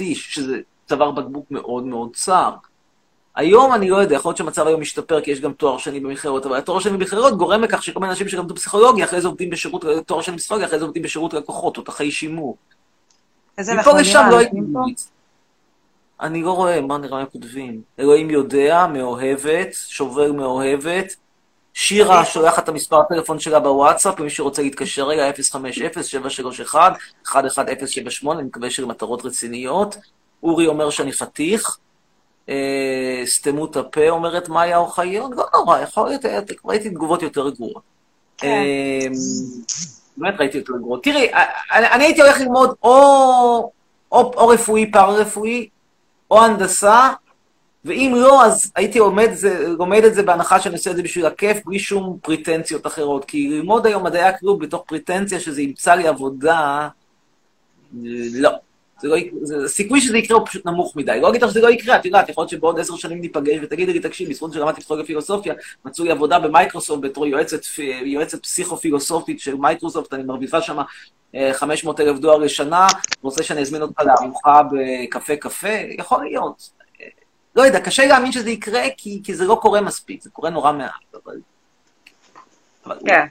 איש, 0.00 0.34
שזה 0.34 0.56
צוואר 0.88 1.10
בקבוק 1.10 1.46
מאוד 1.50 1.84
מאוד 1.84 2.08
צר. 2.16 2.50
היום 3.36 3.74
אני 3.74 3.90
לא 3.90 3.96
יודע, 3.96 4.16
יכול 4.16 4.28
להיות 4.28 4.36
שהמצב 4.36 4.66
היום 4.66 4.80
משתפר 4.80 5.20
כי 5.20 5.30
יש 5.30 5.40
גם 5.40 5.52
תואר 5.52 5.78
שני 5.78 6.00
במכללות, 6.00 6.46
אבל 6.46 6.56
התואר 6.56 6.80
שני 6.80 6.92
במכללות 6.92 7.36
גורם 7.36 7.62
לכך 7.62 7.82
שכל 7.82 8.00
מיני 8.00 8.10
אנשים 8.10 8.28
שלמדו 8.28 8.54
פסיכולוגיה, 8.54 9.04
אחרי 9.04 9.20
זה 9.20 9.28
עובדים 9.28 9.50
בשירות, 9.50 9.84
תואר 10.06 10.20
שני 10.20 10.36
בפסיכולוגיה, 10.36 10.66
אחרי 10.66 10.78
זה 10.78 10.84
עובדים 10.84 11.02
בשירות 11.02 11.34
לקוחות, 11.34 11.74
תותחי 11.74 12.10
שימור. 12.10 12.56
איזה 13.58 13.74
מפה 13.74 14.00
לשם 14.00 14.26
לא 14.30 14.38
הייתי. 14.38 14.60
ממליץ. 14.60 15.10
אני 16.20 16.42
לא 16.42 16.52
רואה, 16.52 16.80
מה 16.80 16.98
נראה 16.98 17.20
הם 17.20 17.26
כותבים? 17.26 17.82
אלוהים 17.98 18.30
יודע, 18.30 18.86
מאוהבת, 18.86 19.68
שובר 19.72 20.32
מאוהבת. 20.32 21.14
שירה 21.74 22.24
שולחת 22.24 22.64
את 22.64 22.68
המספר 22.68 23.00
הטלפון 23.00 23.38
שלה 23.38 23.60
בוואטסאפ, 23.60 24.20
למי 24.20 24.30
שרוצה 24.30 24.62
להתקשר 24.62 25.12
אליה, 25.12 25.32
050-731-11078, 26.74 28.32
אני 28.32 28.42
מקווה 28.42 28.70
שלמטרות 28.70 29.24
רציניות. 29.24 29.96
אורי 30.42 30.66
אומר 30.66 30.90
שאני 30.90 31.12
חתיך. 31.12 31.78
אה, 32.50 33.22
סתמו 33.24 33.64
את 33.64 33.76
הפה, 33.76 34.08
אומרת 34.08 34.48
מאיה 34.48 34.76
אוחיון, 34.76 35.32
לא 35.32 35.46
נורא, 35.54 35.78
יכול 35.80 36.08
להיות, 36.08 36.24
ראיתי 36.64 36.90
תגובות 36.90 37.22
יותר 37.22 37.50
גרועות. 37.50 37.82
כן. 38.38 38.46
אה, 38.46 39.08
באמת 40.16 40.40
ראיתי 40.40 40.58
יותר 40.58 40.72
גרועות. 40.76 41.04
תראי, 41.04 41.32
אני, 41.72 41.86
אני 41.86 42.04
הייתי 42.04 42.22
הולך 42.22 42.40
ללמוד 42.40 42.74
או, 42.82 43.70
או, 44.12 44.32
או 44.36 44.48
רפואי, 44.48 44.90
פארה-רפואי, 44.90 45.68
או 46.30 46.44
הנדסה, 46.44 47.08
ואם 47.84 48.12
לא, 48.16 48.44
אז 48.44 48.72
הייתי 48.76 48.98
לומד, 48.98 49.28
זה, 49.32 49.68
לומד 49.68 50.04
את 50.04 50.14
זה 50.14 50.22
בהנחה 50.22 50.60
שאני 50.60 50.74
עושה 50.74 50.90
את 50.90 50.96
זה 50.96 51.02
בשביל 51.02 51.26
הכיף, 51.26 51.58
בלי 51.66 51.78
שום 51.78 52.18
פריטנציות 52.22 52.86
אחרות. 52.86 53.24
כי 53.24 53.48
ללמוד 53.48 53.86
היום 53.86 54.04
מדעי 54.04 54.22
הכלום 54.22 54.58
בתוך 54.58 54.84
פריטנציה 54.86 55.40
שזה 55.40 55.62
ימצא 55.62 55.94
לי 55.94 56.08
עבודה, 56.08 56.88
לא. 58.34 58.50
זה 59.00 59.08
לא, 59.08 59.16
יק- 59.16 59.32
זה, 59.42 59.64
הסיכוי 59.64 60.00
שזה 60.00 60.18
יקרה 60.18 60.38
הוא 60.38 60.46
פשוט 60.46 60.66
נמוך 60.66 60.96
מדי. 60.96 61.18
לא 61.22 61.30
אגיד 61.30 61.42
לך 61.42 61.50
שזה 61.50 61.60
לא 61.60 61.68
יקרה, 61.68 61.96
את 61.96 62.04
יודעת, 62.04 62.28
יכול 62.28 62.42
להיות 62.42 62.50
שבעוד 62.50 62.80
עשר 62.80 62.96
שנים 62.96 63.20
ניפגש 63.20 63.58
ותגידי 63.62 63.92
לי, 63.92 64.00
תקשיב, 64.00 64.30
בזכות 64.30 64.52
שלמדתי 64.52 64.76
פסיכולוגיה 64.80 65.04
ופילוסופיה, 65.04 65.54
מצאו 65.84 66.04
לי 66.04 66.10
עבודה 66.10 66.38
במייקרוסופט 66.38 67.02
בתור 67.02 67.26
יועצת, 67.26 67.60
יועצת 68.04 68.42
פסיכו-פילוסופית 68.42 69.40
של 69.40 69.54
מייקרוסופט, 69.54 70.14
אני 70.14 70.22
מרוויחה 70.22 70.60
שם 70.62 70.78
500 71.52 72.00
אלף 72.00 72.18
דולר 72.18 72.36
לשנה, 72.38 72.86
רוצה 73.22 73.42
שאני 73.42 73.60
אזמין 73.60 73.82
אותך 73.82 74.00
לארוחה 74.00 74.62
בקפה 74.72 75.36
קפה, 75.36 75.68
יכול 75.98 76.24
להיות. 76.24 76.70
אה, 77.00 77.06
לא 77.56 77.62
יודע, 77.62 77.80
קשה 77.80 78.06
להאמין 78.06 78.32
שזה 78.32 78.50
יקרה, 78.50 78.82
כי, 78.96 79.20
כי 79.24 79.34
זה 79.34 79.44
לא 79.44 79.58
קורה 79.62 79.80
מספיק, 79.80 80.22
זה 80.22 80.30
קורה 80.30 80.50
נורא 80.50 80.72
מעט, 80.72 80.90
אבל... 81.24 81.34
אבל 82.86 82.98
כן. 83.06 83.26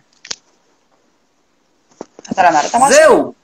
אתה 2.31 2.43
למדת 2.43 2.75
משהו? 2.75 2.89
זהו. 2.89 3.38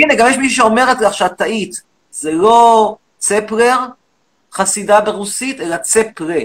הנה, 0.00 0.14
גם 0.14 0.26
יש 0.30 0.36
מישהי 0.36 0.56
שאומרת 0.56 1.00
לך 1.00 1.14
שאת 1.14 1.32
טעית. 1.32 1.82
זה 2.10 2.32
לא 2.32 2.96
צפלר, 3.18 3.78
חסידה 4.52 5.00
ברוסית, 5.00 5.60
אלא 5.60 5.76
צפרה. 5.76 6.40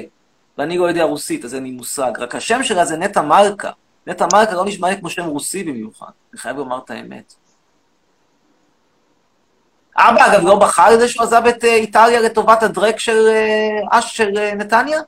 ואני 0.58 0.78
לא 0.78 0.86
יודע 0.86 1.04
רוסית, 1.04 1.46
אז 1.46 1.56
אין 1.56 1.64
לי 1.64 1.72
מושג. 1.72 2.12
רק 2.18 2.36
השם 2.36 2.64
שלה 2.64 2.86
זה 2.86 2.98
נטע 2.98 3.22
מלכה. 3.22 3.72
נטע 4.08 4.28
מלכה 4.34 4.54
לא 4.54 4.66
נשמע 4.66 4.90
לי 4.90 4.98
כמו 4.98 5.10
שם 5.10 5.26
רוסי 5.26 5.64
במיוחד. 5.64 6.12
אני 6.34 6.40
חייב 6.40 6.58
לומר 6.58 6.80
את 6.86 6.92
האמת. 6.92 7.34
אבא, 9.98 10.26
אגב, 10.26 10.46
לא 10.46 10.60
בחר 10.60 10.84
על 10.84 11.00
זה 11.00 11.08
שהוא 11.08 11.24
עזב 11.24 11.42
את 11.50 11.64
אה, 11.64 11.76
איטליה 11.76 12.20
לטובת 12.20 12.64
הדרק 12.64 13.00
של 13.00 13.28
אה, 13.28 14.00
אש 14.00 14.18
של 14.18 14.38
אה, 14.38 14.56
נתניה? 14.56 15.00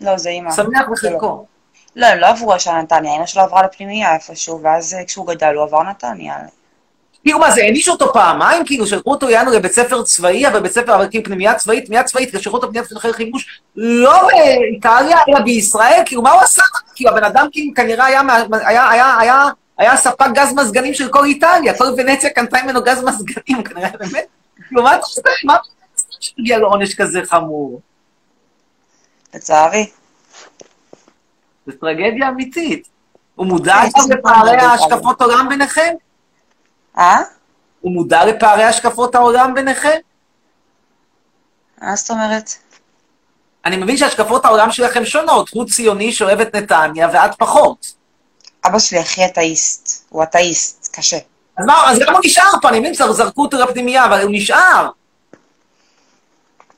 לא, 0.00 0.16
זה 0.16 0.28
אימא. 0.28 0.52
שמח 0.52 0.86
זה 1.02 1.08
בחלקו. 1.08 1.46
לא, 1.96 2.06
הם 2.06 2.18
לא 2.18 2.26
עברו 2.26 2.56
ישר 2.56 2.72
נתניה, 2.72 3.16
אמא 3.16 3.26
שלו 3.26 3.42
עברה 3.42 3.62
לפנימייה 3.62 4.14
איפשהו, 4.14 4.62
ואז 4.62 4.96
כשהוא 5.06 5.26
גדל 5.26 5.54
הוא 5.54 5.62
עבר 5.64 5.82
נתניה. 5.82 6.36
כאילו 7.22 7.38
מה, 7.38 7.50
זה 7.50 7.60
הענישו 7.60 7.92
אותו 7.92 8.12
פעמיים? 8.12 8.66
כאילו, 8.66 8.86
שלחו 8.86 9.10
אותו 9.10 9.30
יענו 9.30 9.50
לבית 9.50 9.72
ספר 9.72 10.02
צבאי, 10.02 10.48
אבל 10.48 10.60
בית 10.60 10.72
ספר, 10.72 10.94
אבל 10.94 11.06
כאילו 11.10 11.24
פנימייה 11.24 11.54
צבאית, 11.54 11.86
פנימייה 11.86 12.04
צבאית, 12.04 12.30
שלחו 12.38 12.56
אותו 12.56 12.66
פנימייה 12.66 12.84
צבאית 12.88 13.14
חימוש, 13.14 13.60
לא 13.76 14.26
באיטליה, 14.26 15.18
אלא 15.28 15.40
בישראל, 15.40 16.02
כאילו, 16.06 16.22
מה 16.22 16.30
הוא 16.30 16.42
עשה? 16.42 16.62
כאילו, 16.94 17.10
הבן 17.10 17.24
אדם 17.24 17.46
כאילו 17.52 17.74
כנראה 17.74 18.06
היה, 18.06 18.20
היה, 18.52 18.90
היה, 18.90 19.16
היה, 19.18 19.44
היה 19.78 19.96
ספק 19.96 20.26
גז 20.34 20.52
מזגנים 20.54 20.94
של 20.94 21.08
כל 21.08 21.24
איטליה, 21.24 21.78
כל 21.78 21.84
ונציה 21.96 22.30
קנתה 22.30 22.58
ממנו 22.64 22.82
גז 22.82 23.04
מזגנים, 23.04 23.62
כנראה 23.64 23.90
באמת. 23.98 24.26
כאילו, 24.68 24.82
מה 24.82 24.94
אתה 24.94 25.02
עושה? 25.02 25.20
מה 25.44 25.54
אתה 25.54 25.62
עושה 25.94 26.06
שהגיע 26.20 26.58
לעונש 26.58 26.94
כזה 26.94 27.20
חמור? 27.24 27.80
לצערי. 29.34 29.86
זו 31.66 31.72
טרגדיה 31.80 32.28
אמיתית. 32.28 32.88
הוא 33.34 33.46
מודע 33.46 33.74
כן, 33.74 34.16
לפערי 34.18 34.56
ההשקפות 34.56 35.22
עולם 35.22 35.48
ביניכם? 35.48 35.94
אה? 36.98 37.18
הוא 37.80 37.92
מודע 37.92 38.24
לפערי 38.24 38.64
השקפות 38.64 39.14
העולם 39.14 39.54
ביניכם? 39.54 39.96
מה 41.82 41.96
זאת 41.96 42.10
אומרת? 42.10 42.50
אני 43.64 43.76
מבין 43.76 43.96
שהשקפות 43.96 44.44
העולם 44.44 44.70
שלכם 44.70 45.04
שונות. 45.04 45.48
הוא 45.50 45.64
ציוני 45.66 46.12
שאוהב 46.12 46.40
את 46.40 46.56
נתניה, 46.56 47.08
ואת 47.12 47.34
פחות. 47.38 47.94
אבא 48.66 48.78
שלי 48.78 48.98
הכי 48.98 49.24
אתאיסט. 49.24 50.06
הוא 50.08 50.22
אתאיסט, 50.22 50.88
קשה. 50.96 51.16
אז 51.56 51.66
מה, 51.66 51.90
אז 51.90 51.98
למה 51.98 52.12
הוא 52.12 52.20
נשאר 52.24 52.50
פה? 52.62 52.68
אני 52.68 52.80
מבין, 52.80 52.94
זר- 52.94 53.12
זרקו 53.12 53.42
אותו 53.42 53.58
לפנימייה, 53.58 54.04
אבל 54.04 54.22
הוא 54.22 54.30
נשאר. 54.32 54.90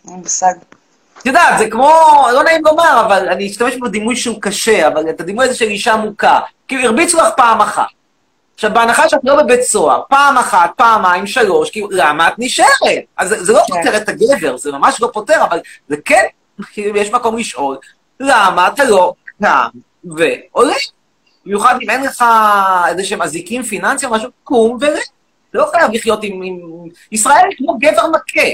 מושג. 0.04 0.54
את 1.18 1.26
יודעת, 1.26 1.58
זה 1.58 1.70
כמו, 1.70 1.92
לא 2.32 2.42
נעים 2.44 2.64
לומר, 2.64 3.02
אבל 3.06 3.28
אני 3.28 3.46
אשתמש 3.50 3.74
בדימוי 3.76 4.16
שהוא 4.16 4.42
קשה, 4.42 4.88
אבל 4.88 5.10
את 5.10 5.20
הדימוי 5.20 5.44
הזה 5.44 5.54
של 5.54 5.64
אישה 5.64 5.96
מוכה. 5.96 6.40
כאילו, 6.68 6.84
הרביצו 6.84 7.18
לך 7.18 7.28
פעם 7.36 7.60
אחת. 7.60 7.86
עכשיו, 8.60 8.74
בהנחה 8.74 9.08
שאת 9.08 9.20
לא 9.24 9.42
בבית 9.42 9.62
סוהר, 9.62 10.02
פעם 10.08 10.38
אחת, 10.38 10.70
פעמיים, 10.76 11.26
שלוש, 11.26 11.70
כאילו, 11.70 11.88
למה 11.90 12.28
את 12.28 12.32
נשארת? 12.38 13.04
אז 13.16 13.28
זה, 13.28 13.44
זה 13.44 13.52
לא 13.52 13.60
כן. 13.66 13.74
פותר 13.74 13.96
את 13.96 14.08
הגבר, 14.08 14.56
זה 14.56 14.72
ממש 14.72 15.00
לא 15.00 15.10
פותר, 15.12 15.44
אבל 15.44 15.58
זה 15.88 15.96
כן, 16.04 16.24
כאילו, 16.72 16.96
יש 16.96 17.10
מקום 17.10 17.38
לשאול, 17.38 17.76
למה 18.20 18.68
אתה 18.68 18.84
לא 18.84 19.14
קם 19.42 19.68
ועולה? 20.04 20.74
במיוחד 21.46 21.78
אם 21.82 21.90
אין 21.90 22.02
לך 22.02 22.24
איזה 22.88 23.04
שהם 23.04 23.22
אזיקים 23.22 23.62
פיננסיים 23.62 24.12
או 24.12 24.16
משהו, 24.16 24.30
קום 24.44 24.78
ולה. 24.80 25.00
אתה 25.50 25.58
לא 25.58 25.66
חייב 25.72 25.90
לחיות 25.92 26.20
עם... 26.22 26.42
עם... 26.42 26.58
ישראל 27.12 27.48
כמו 27.56 27.78
גבר 27.78 28.06
מכה. 28.08 28.48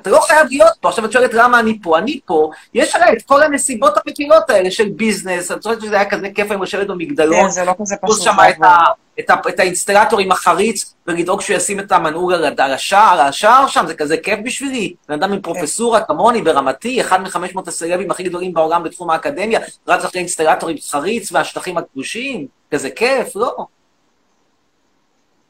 אתה 0.00 0.10
לא 0.10 0.20
חייב 0.20 0.46
להיות 0.50 0.72
פה. 0.80 0.88
עכשיו 0.88 1.04
את 1.04 1.12
שואלת 1.12 1.34
למה 1.34 1.60
אני 1.60 1.78
פה. 1.82 1.98
אני 1.98 2.20
פה, 2.24 2.50
יש 2.74 2.94
עליי 2.94 3.12
את 3.12 3.22
כל 3.22 3.42
הנסיבות 3.42 3.92
המקלות 3.96 4.50
האלה 4.50 4.70
של 4.70 4.88
ביזנס. 4.88 5.52
את 5.52 5.62
חושבת 5.62 5.80
שזה 5.80 5.94
היה 5.94 6.10
כזה 6.10 6.28
כיף 6.34 6.50
היום 6.50 6.62
לשבת 6.62 6.86
במגדלון, 6.86 7.42
כן, 7.42 7.50
זה 7.50 7.64
לא 7.64 7.74
כזה 7.82 7.96
פשוט 8.02 8.22
שם 8.22 8.36
את. 8.48 8.62
ה, 8.62 8.76
את, 9.20 9.30
ה, 9.30 9.34
את 9.48 9.60
האינסטלטור 9.60 10.20
עם 10.20 10.32
החריץ 10.32 10.94
ולדאוג 11.06 11.40
שהוא 11.40 11.56
ישים 11.56 11.80
את 11.80 11.92
המנעול 11.92 12.34
על, 12.34 12.44
על 12.58 12.72
השער, 12.72 13.20
על 13.20 13.26
השער 13.26 13.66
שם, 13.66 13.86
זה 13.86 13.94
כזה 13.94 14.16
כיף 14.16 14.38
בשבילי. 14.44 14.94
בן 15.08 15.14
אדם 15.14 15.32
עם 15.32 15.40
פרופסורה 15.40 16.00
כמוני, 16.00 16.42
ברמתי, 16.42 17.00
אחד 17.00 17.22
מחמש 17.22 17.54
מאות 17.54 17.68
הסלבים 17.68 18.10
הכי 18.10 18.22
גדולים 18.22 18.54
בעולם 18.54 18.82
בתחום 18.82 19.10
האקדמיה, 19.10 19.60
רץ 19.88 20.04
אחרי 20.04 20.20
אינסטלטור 20.20 20.68
עם 20.68 20.76
חריץ 20.90 21.32
והשטחים 21.32 21.78
הכבושים, 21.78 22.46
כזה 22.70 22.90
כיף, 22.90 23.36
לא. 23.36 23.66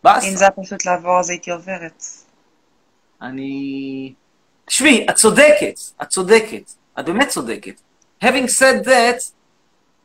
באסה. 0.05 0.29
אם 0.29 0.37
זה 0.37 0.45
היה 0.45 0.51
פשוט 0.51 0.87
לעבור, 0.87 1.19
אז 1.19 1.31
הייתי 1.31 1.51
עוברת. 1.51 2.03
אני... 3.23 4.13
תשמעי, 4.69 5.07
את 5.11 5.15
צודקת, 5.15 5.81
את 6.03 6.09
צודקת, 6.09 6.71
את 6.99 7.05
באמת 7.05 7.29
צודקת. 7.29 7.81
Having 8.25 8.49
said 8.61 8.87
that, 8.87 9.23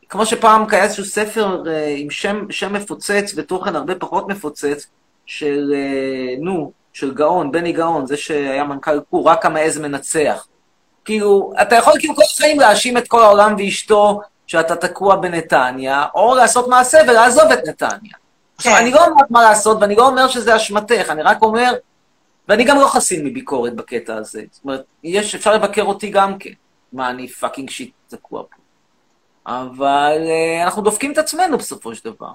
כמו 0.08 0.26
שפעם 0.26 0.64
היה 0.70 0.84
איזשהו 0.84 1.04
ספר 1.04 1.62
uh, 1.64 1.68
עם 1.96 2.10
שם, 2.10 2.46
שם 2.50 2.72
מפוצץ 2.72 3.32
ותוכן 3.36 3.76
הרבה 3.76 3.94
פחות 3.94 4.28
מפוצץ, 4.28 4.86
של, 5.26 5.74
uh, 5.74 6.44
נו, 6.44 6.72
של 6.92 7.14
גאון, 7.14 7.52
בני 7.52 7.72
גאון, 7.72 8.06
זה 8.06 8.16
שהיה 8.16 8.64
מנכ"ל 8.64 9.00
קור, 9.00 9.28
רק 9.28 9.46
המעז 9.46 9.78
מנצח. 9.78 10.46
כאילו, 11.04 11.52
אתה 11.62 11.74
יכול 11.74 11.92
כאילו 11.98 12.16
כל 12.16 12.22
החיים 12.34 12.60
להאשים 12.60 12.98
את 12.98 13.08
כל 13.08 13.22
העולם 13.22 13.54
ואשתו 13.58 14.20
שאתה 14.46 14.76
תקוע 14.76 15.16
בנתניה, 15.16 16.04
או 16.14 16.34
לעשות 16.34 16.68
מעשה 16.68 16.98
ולעזוב 17.08 17.52
את 17.52 17.68
נתניה. 17.68 18.12
עכשיו, 18.56 18.72
כן. 18.72 18.78
אני 18.78 18.90
לא 18.90 19.04
אומר 19.04 19.22
מה 19.30 19.42
לעשות, 19.42 19.76
ואני 19.80 19.94
לא 19.94 20.06
אומר 20.06 20.28
שזה 20.28 20.56
אשמתך, 20.56 21.10
אני 21.10 21.22
רק 21.22 21.42
אומר, 21.42 21.74
ואני 22.48 22.64
גם 22.64 22.78
לא 22.78 22.86
חסין 22.86 23.26
מביקורת 23.26 23.74
בקטע 23.74 24.16
הזה. 24.16 24.42
זאת 24.50 24.64
אומרת, 24.64 24.84
יש, 25.02 25.34
אפשר 25.34 25.54
לבקר 25.54 25.82
אותי 25.82 26.10
גם 26.10 26.38
כן. 26.38 26.50
מה, 26.92 27.10
אני 27.10 27.28
fucking 27.28 27.70
shit 27.70 27.92
תקוע 28.08 28.42
פה. 28.42 28.56
אבל 29.46 30.18
אה, 30.24 30.64
אנחנו 30.64 30.82
דופקים 30.82 31.12
את 31.12 31.18
עצמנו 31.18 31.58
בסופו 31.58 31.94
של 31.94 32.10
דבר. 32.10 32.30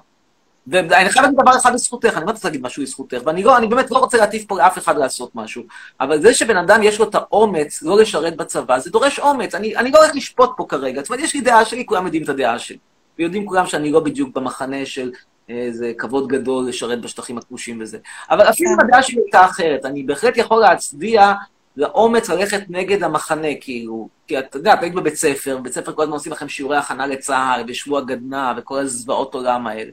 ואני 0.66 1.10
חייב 1.10 1.24
להגיד 1.24 1.40
דבר 1.40 1.56
אחד 1.56 1.74
לזכותך, 1.74 2.16
אני 2.16 2.26
לא 2.26 2.30
רוצה 2.30 2.48
להגיד 2.48 2.62
משהו 2.62 2.82
לזכותך, 2.82 3.16
ואני 3.24 3.42
לא, 3.42 3.56
אני 3.58 3.66
באמת 3.66 3.90
לא 3.90 3.98
רוצה 3.98 4.18
להטיף 4.18 4.44
פה 4.46 4.58
לאף 4.58 4.78
אחד 4.78 4.96
לעשות 4.96 5.34
משהו, 5.34 5.62
אבל 6.00 6.22
זה 6.22 6.34
שבן 6.34 6.56
אדם 6.56 6.82
יש 6.82 6.98
לו 6.98 7.08
את 7.08 7.14
האומץ 7.14 7.82
לא 7.82 7.98
לשרת 7.98 8.36
בצבא, 8.36 8.78
זה 8.78 8.90
דורש 8.90 9.18
אומץ. 9.18 9.54
אני, 9.54 9.76
אני 9.76 9.90
לא 9.90 9.98
הולך 9.98 10.14
לשפוט 10.14 10.50
פה 10.56 10.66
כרגע, 10.68 11.00
זאת 11.00 11.10
אומרת, 11.10 11.24
יש 11.24 11.34
לי 11.34 11.40
דעה 11.40 11.64
שלי, 11.64 11.86
כולם 11.86 12.04
יודעים 12.04 12.22
את 12.22 12.28
הדעה 12.28 12.58
שלי. 12.58 12.78
ויודעים 13.18 13.46
כולם 13.46 13.66
שאני 13.66 13.92
לא 13.92 14.00
בדיוק 14.00 14.36
במחנה 14.36 14.86
של 14.86 15.12
איזה 15.50 15.92
כבוד 15.98 16.28
גדול 16.28 16.68
לשרת 16.68 17.00
בשטחים 17.00 17.38
הכבושים 17.38 17.78
וזה. 17.80 17.98
אבל 18.30 18.50
אפילו 18.50 18.70
אם 18.70 18.80
הדעה 18.80 19.02
שלי 19.02 19.20
הייתה 19.20 19.44
אחרת, 19.44 19.84
אני 19.84 20.02
בהחלט 20.02 20.36
יכול 20.36 20.60
להצדיע 20.60 21.32
לאומץ 21.76 22.28
ללכת 22.28 22.62
נגד 22.68 23.02
המחנה, 23.02 23.48
כאילו, 23.60 24.08
כי 24.26 24.38
את 24.38 24.54
יודעת, 24.54 24.82
היית 24.82 24.94
בבית 24.94 25.14
ספר, 25.14 25.56
בבית 25.56 25.72
ספר 25.72 25.92
כל 25.94 26.02
הזמן 26.02 26.14
עושים 26.14 26.32
לכם 26.32 26.48
שיעורי 26.48 26.76
הכנה 26.76 27.06
לצה"ל, 27.06 27.64
ושבוע 27.68 28.00
גדנ"ע, 28.00 28.52
וכל 28.56 28.78
הזוועות 28.78 29.34
עולם 29.34 29.66
האלה. 29.66 29.90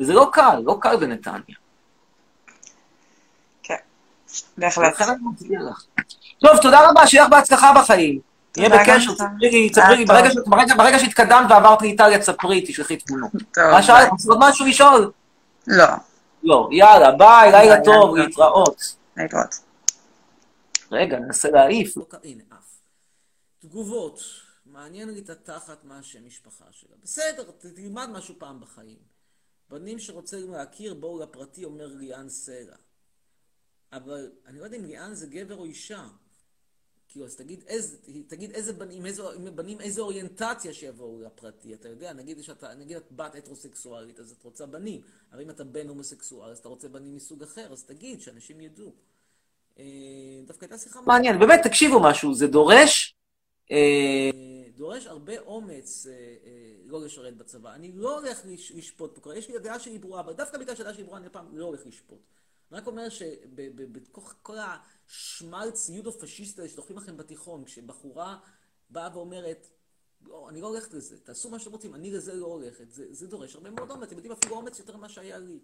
וזה 0.00 0.12
לא 0.12 0.28
קל, 0.32 0.62
לא 0.64 0.78
קל 0.80 0.96
בנתניה. 0.96 1.56
כן, 3.62 3.74
בהחלט. 4.58 4.96
טוב, 6.40 6.56
תודה 6.62 6.90
רבה, 6.90 7.06
שיהיה 7.06 7.24
לך 7.24 7.30
בהצלחה 7.30 7.72
בחיים. 7.76 8.29
גם 8.58 8.70
בקשר. 8.70 9.12
תספרי 9.12 9.50
לי, 9.50 9.70
טוב. 10.06 10.76
ברגע 10.76 10.98
שהתקדמת 10.98 11.50
ועברת 11.50 11.82
לאיטליה, 11.82 12.18
תספרי, 12.18 12.64
תשלחי 12.68 12.96
תמונות. 12.96 13.30
טוב, 13.32 13.64
מה 13.70 13.82
שאלת? 13.82 14.10
עוד 14.28 14.38
משהו 14.40 14.66
לשאול? 14.66 15.12
לא, 15.66 15.84
לא. 16.42 16.68
יאללה, 16.72 17.12
ביי, 17.12 17.52
לילה 17.52 17.84
טוב. 17.84 18.16
להתראות. 18.16 18.94
להתראות. 19.16 19.54
רגע, 20.92 21.18
ננסה 21.18 21.50
להעיף. 21.50 21.96
לא, 21.96 22.06
הנה, 22.24 22.42
עף. 22.50 22.78
תגובות. 23.58 24.20
מעניין 24.66 25.10
לי 25.10 25.20
את 25.20 25.30
התחת 25.30 25.84
מה 25.84 25.98
השם 25.98 26.26
משפחה 26.26 26.64
שלה. 26.70 26.96
בסדר, 27.02 27.42
תלמד 27.74 28.08
משהו 28.12 28.34
פעם 28.38 28.60
בחיים. 28.60 28.98
בנים 29.70 29.98
שרוצים 29.98 30.52
להכיר, 30.52 30.94
בואו 30.94 31.22
לפרטי, 31.22 31.64
אומר 31.64 31.86
ליאן 31.86 32.28
סלע. 32.28 32.76
אבל 33.92 34.30
אני 34.46 34.58
לא 34.58 34.64
יודע 34.64 34.76
אם 34.76 34.84
ליאן 34.84 35.14
זה 35.14 35.26
גבר 35.26 35.56
או 35.56 35.64
אישה. 35.64 36.04
כאילו, 37.10 37.24
אז 37.26 37.36
תגיד 37.36 37.64
איזה, 37.66 37.96
תגיד 38.26 38.50
איזה 38.50 38.72
בנים, 38.72 39.06
איזה, 39.06 39.22
בנים, 39.54 39.80
איזה 39.80 40.00
אוריינטציה 40.00 40.74
שיבואו 40.74 41.20
לפרטי. 41.20 41.74
אתה 41.74 41.88
יודע, 41.88 42.12
נגיד, 42.12 42.42
שאתה, 42.42 42.74
נגיד 42.74 42.96
את 42.96 43.12
בת 43.12 43.34
הטרוסקסואלית, 43.34 44.20
אז 44.20 44.30
את 44.32 44.44
רוצה 44.44 44.66
בנים. 44.66 45.00
אבל 45.32 45.40
אם 45.40 45.50
אתה 45.50 45.64
בן 45.64 45.88
הומוסקסואל, 45.88 46.50
אז 46.50 46.58
אתה 46.58 46.68
רוצה 46.68 46.88
בנים 46.88 47.16
מסוג 47.16 47.42
אחר, 47.42 47.72
אז 47.72 47.84
תגיד, 47.84 48.20
שאנשים 48.20 48.60
ידעו. 48.60 48.92
אה, 49.78 49.84
דווקא 50.46 50.64
הייתה 50.64 50.78
שיחה 50.78 51.00
מעניינת. 51.00 51.40
באמת, 51.40 51.60
תקשיבו 51.62 52.00
משהו, 52.00 52.34
זה 52.34 52.46
דורש, 52.46 53.14
אה, 53.70 54.30
דורש 54.76 55.06
הרבה 55.06 55.38
אומץ 55.38 56.06
אה, 56.06 56.12
אה, 56.12 56.18
לא 56.84 57.04
לשרת 57.04 57.36
בצבא. 57.36 57.74
אני 57.74 57.92
לא 57.94 58.18
הולך 58.18 58.40
לש- 58.44 58.72
לשפוט 58.72 59.18
פה. 59.18 59.36
יש 59.36 59.48
לי 59.48 59.58
דעה 59.58 59.78
שלי 59.78 59.98
ברורה, 59.98 60.20
אבל 60.20 60.32
דווקא 60.32 60.58
בגלל 60.58 60.74
שהדעה 60.76 60.94
שלי 60.94 61.02
ברורה, 61.02 61.18
אני 61.18 61.26
הפעם 61.26 61.58
לא 61.58 61.64
הולך 61.64 61.86
לשפוט. 61.86 62.18
אני 62.70 62.80
רק 62.80 62.86
אומר 62.86 63.08
שבתוך 63.08 64.34
כל 64.42 64.56
השמאלץ 64.58 65.88
יודו-פשיסט 65.88 66.58
הזה 66.58 66.68
שדוחפים 66.68 66.96
לכם 66.96 67.16
בתיכון, 67.16 67.64
כשבחורה 67.64 68.38
באה 68.90 69.16
ואומרת, 69.16 69.66
לא, 70.20 70.48
אני 70.48 70.60
לא 70.60 70.66
הולכת 70.66 70.92
לזה, 70.92 71.20
תעשו 71.20 71.50
מה 71.50 71.58
שאתם 71.58 71.72
רוצים, 71.72 71.94
אני 71.94 72.10
לזה 72.10 72.34
לא 72.34 72.46
הולכת. 72.46 72.90
זה, 72.90 73.14
זה 73.14 73.26
דורש 73.26 73.54
הרבה 73.54 73.70
מאוד 73.70 73.90
אומץ, 73.90 74.02
אתם 74.02 74.16
יודעים 74.16 74.32
אפילו 74.32 74.56
אומץ 74.56 74.78
יותר 74.78 74.96
ממה 74.96 75.08
שהיה 75.08 75.38
לי. 75.38 75.60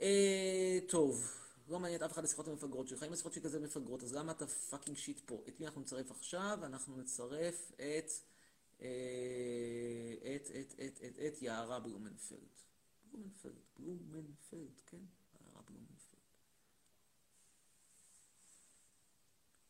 אה, 0.00 0.78
טוב, 0.88 1.30
לא 1.68 1.80
מעניין 1.80 2.02
אף 2.02 2.12
אחד 2.12 2.24
השיחות 2.24 2.48
המפגרות 2.48 2.88
שלך. 2.88 3.02
אם 3.02 3.12
השיחות 3.12 3.32
שלי 3.32 3.42
כזה 3.42 3.60
מפגרות, 3.60 4.02
אז 4.02 4.14
למה 4.14 4.32
אתה 4.32 4.46
fucking 4.46 4.96
shit 4.96 5.20
פה? 5.24 5.42
את 5.48 5.60
מי 5.60 5.66
אנחנו 5.66 5.80
נצרף 5.80 6.10
עכשיו? 6.10 6.58
אנחנו 6.62 6.96
נצרף 6.96 7.72
את... 7.74 8.10
אה, 8.82 8.88
את, 10.36 10.50
את, 10.60 10.74
את, 10.86 11.00
את, 11.04 11.18
את 11.26 11.42
יערה 11.42 11.80
בלומנפלד. 11.80 12.38
בלומנפלד, 13.04 13.60
בלומנפלד, 13.78 14.80
כן? 14.86 15.04
יערה 15.70 15.80
בלומנפלד. 15.86 16.20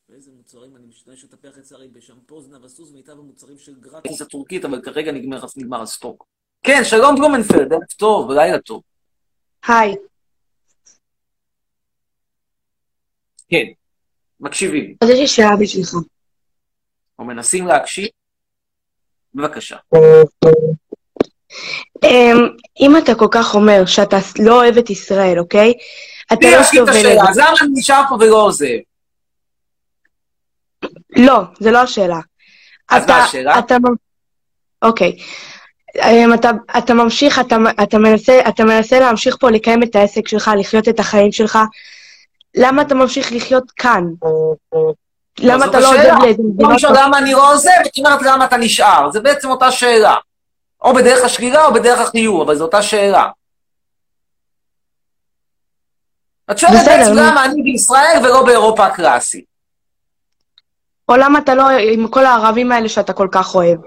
ואיזה 0.08 0.30
מוצרים 0.32 0.76
אני 0.76 0.86
משתמש 0.86 1.24
לטפח 1.24 1.58
לצערי 1.58 1.88
בשמפוז 1.88 2.48
נבסוס 2.48 2.90
ומיטב 2.90 3.12
המוצרים 3.12 3.58
של 3.58 3.80
גרטיס 3.80 4.22
הטורקית, 4.22 4.64
אבל 4.64 4.82
כרגע 4.82 5.12
נגמר, 5.12 5.40
נגמר 5.56 5.82
הסטוק. 5.82 6.26
כן, 6.62 6.80
שלום 6.84 7.16
בלומנפלד, 7.16 7.72
ערב 7.72 7.82
טוב, 7.96 8.30
לילה 8.30 8.60
טוב. 8.60 8.82
היי, 9.68 9.94
כן, 13.48 13.64
מקשיבים, 14.40 14.96
אז 15.00 15.08
יש 15.08 15.18
לי 15.18 15.26
שאלה 15.26 15.56
בשבילך. 15.60 15.94
או 17.18 17.24
מנסים 17.24 17.66
להקשיב. 17.66 18.08
בבקשה. 19.34 19.76
אמ, 22.04 22.48
אם 22.80 22.96
אתה 22.96 23.14
כל 23.14 23.28
כך 23.30 23.54
אומר 23.54 23.86
שאתה 23.86 24.18
לא 24.38 24.54
אוהב 24.54 24.78
את 24.78 24.90
ישראל, 24.90 25.38
אוקיי? 25.38 25.72
אתה 26.32 26.46
לא 26.58 26.62
סובל 26.62 26.96
את 26.96 27.02
זה. 27.02 27.30
אז 27.30 27.38
למה 27.38 27.50
אני 27.60 27.68
נשאר 27.72 28.02
פה 28.08 28.14
ולא 28.20 28.42
עוזב? 28.42 28.66
לא, 31.16 31.40
זה 31.60 31.70
לא 31.70 31.78
השאלה. 31.78 32.18
אז 32.88 33.06
מה 33.08 33.24
השאלה? 33.24 33.58
אוקיי. 34.82 35.16
אמ, 36.02 36.34
אתה, 36.34 36.50
אתה 36.78 36.94
ממשיך, 36.94 37.38
אתה, 37.38 37.56
אתה, 37.82 37.98
מנסה, 37.98 38.40
אתה 38.48 38.64
מנסה 38.64 39.00
להמשיך 39.00 39.36
פה 39.40 39.50
לקיים 39.50 39.82
את 39.82 39.96
העסק 39.96 40.28
שלך, 40.28 40.50
לחיות 40.58 40.88
את 40.88 41.00
החיים 41.00 41.32
שלך. 41.32 41.58
למה 42.56 42.82
אתה 42.82 42.94
ממשיך 42.94 43.32
לחיות 43.32 43.70
כאן? 43.70 44.04
למה 45.38 45.64
אתה 45.64 45.80
לא. 45.80 45.88
עוזב 45.88 46.22
לאיזה 46.22 46.42
לא 46.58 46.68
מדינות? 46.68 46.82
למה 46.82 47.18
אני 47.18 47.32
לא 47.32 47.52
עוזב, 47.52 47.70
אומרת 47.98 48.22
למה 48.22 48.44
אתה 48.44 48.56
נשאר. 48.56 49.10
זה 49.12 49.20
בעצם 49.20 49.50
אותה 49.50 49.70
שאלה. 49.70 50.14
או 50.82 50.94
בדרך 50.94 51.24
השלילה 51.24 51.64
או 51.64 51.74
בדרך 51.74 52.00
החיוב, 52.00 52.40
אבל 52.40 52.56
זו 52.56 52.64
אותה 52.64 52.82
שאלה. 52.82 53.28
את 56.50 56.58
שואלת 56.58 56.74
בעצם. 56.86 57.12
למה 57.14 57.44
אני 57.44 57.62
בישראל 57.62 58.20
ולא 58.24 58.44
באירופה 58.44 58.86
הקלאסית. 58.86 59.44
או 61.08 61.16
למה 61.16 61.38
אתה 61.38 61.54
לא 61.54 61.64
עם 61.92 62.08
כל 62.08 62.26
הערבים 62.26 62.72
האלה 62.72 62.88
שאתה 62.88 63.12
כל 63.12 63.28
כך 63.32 63.54
אוהב? 63.54 63.78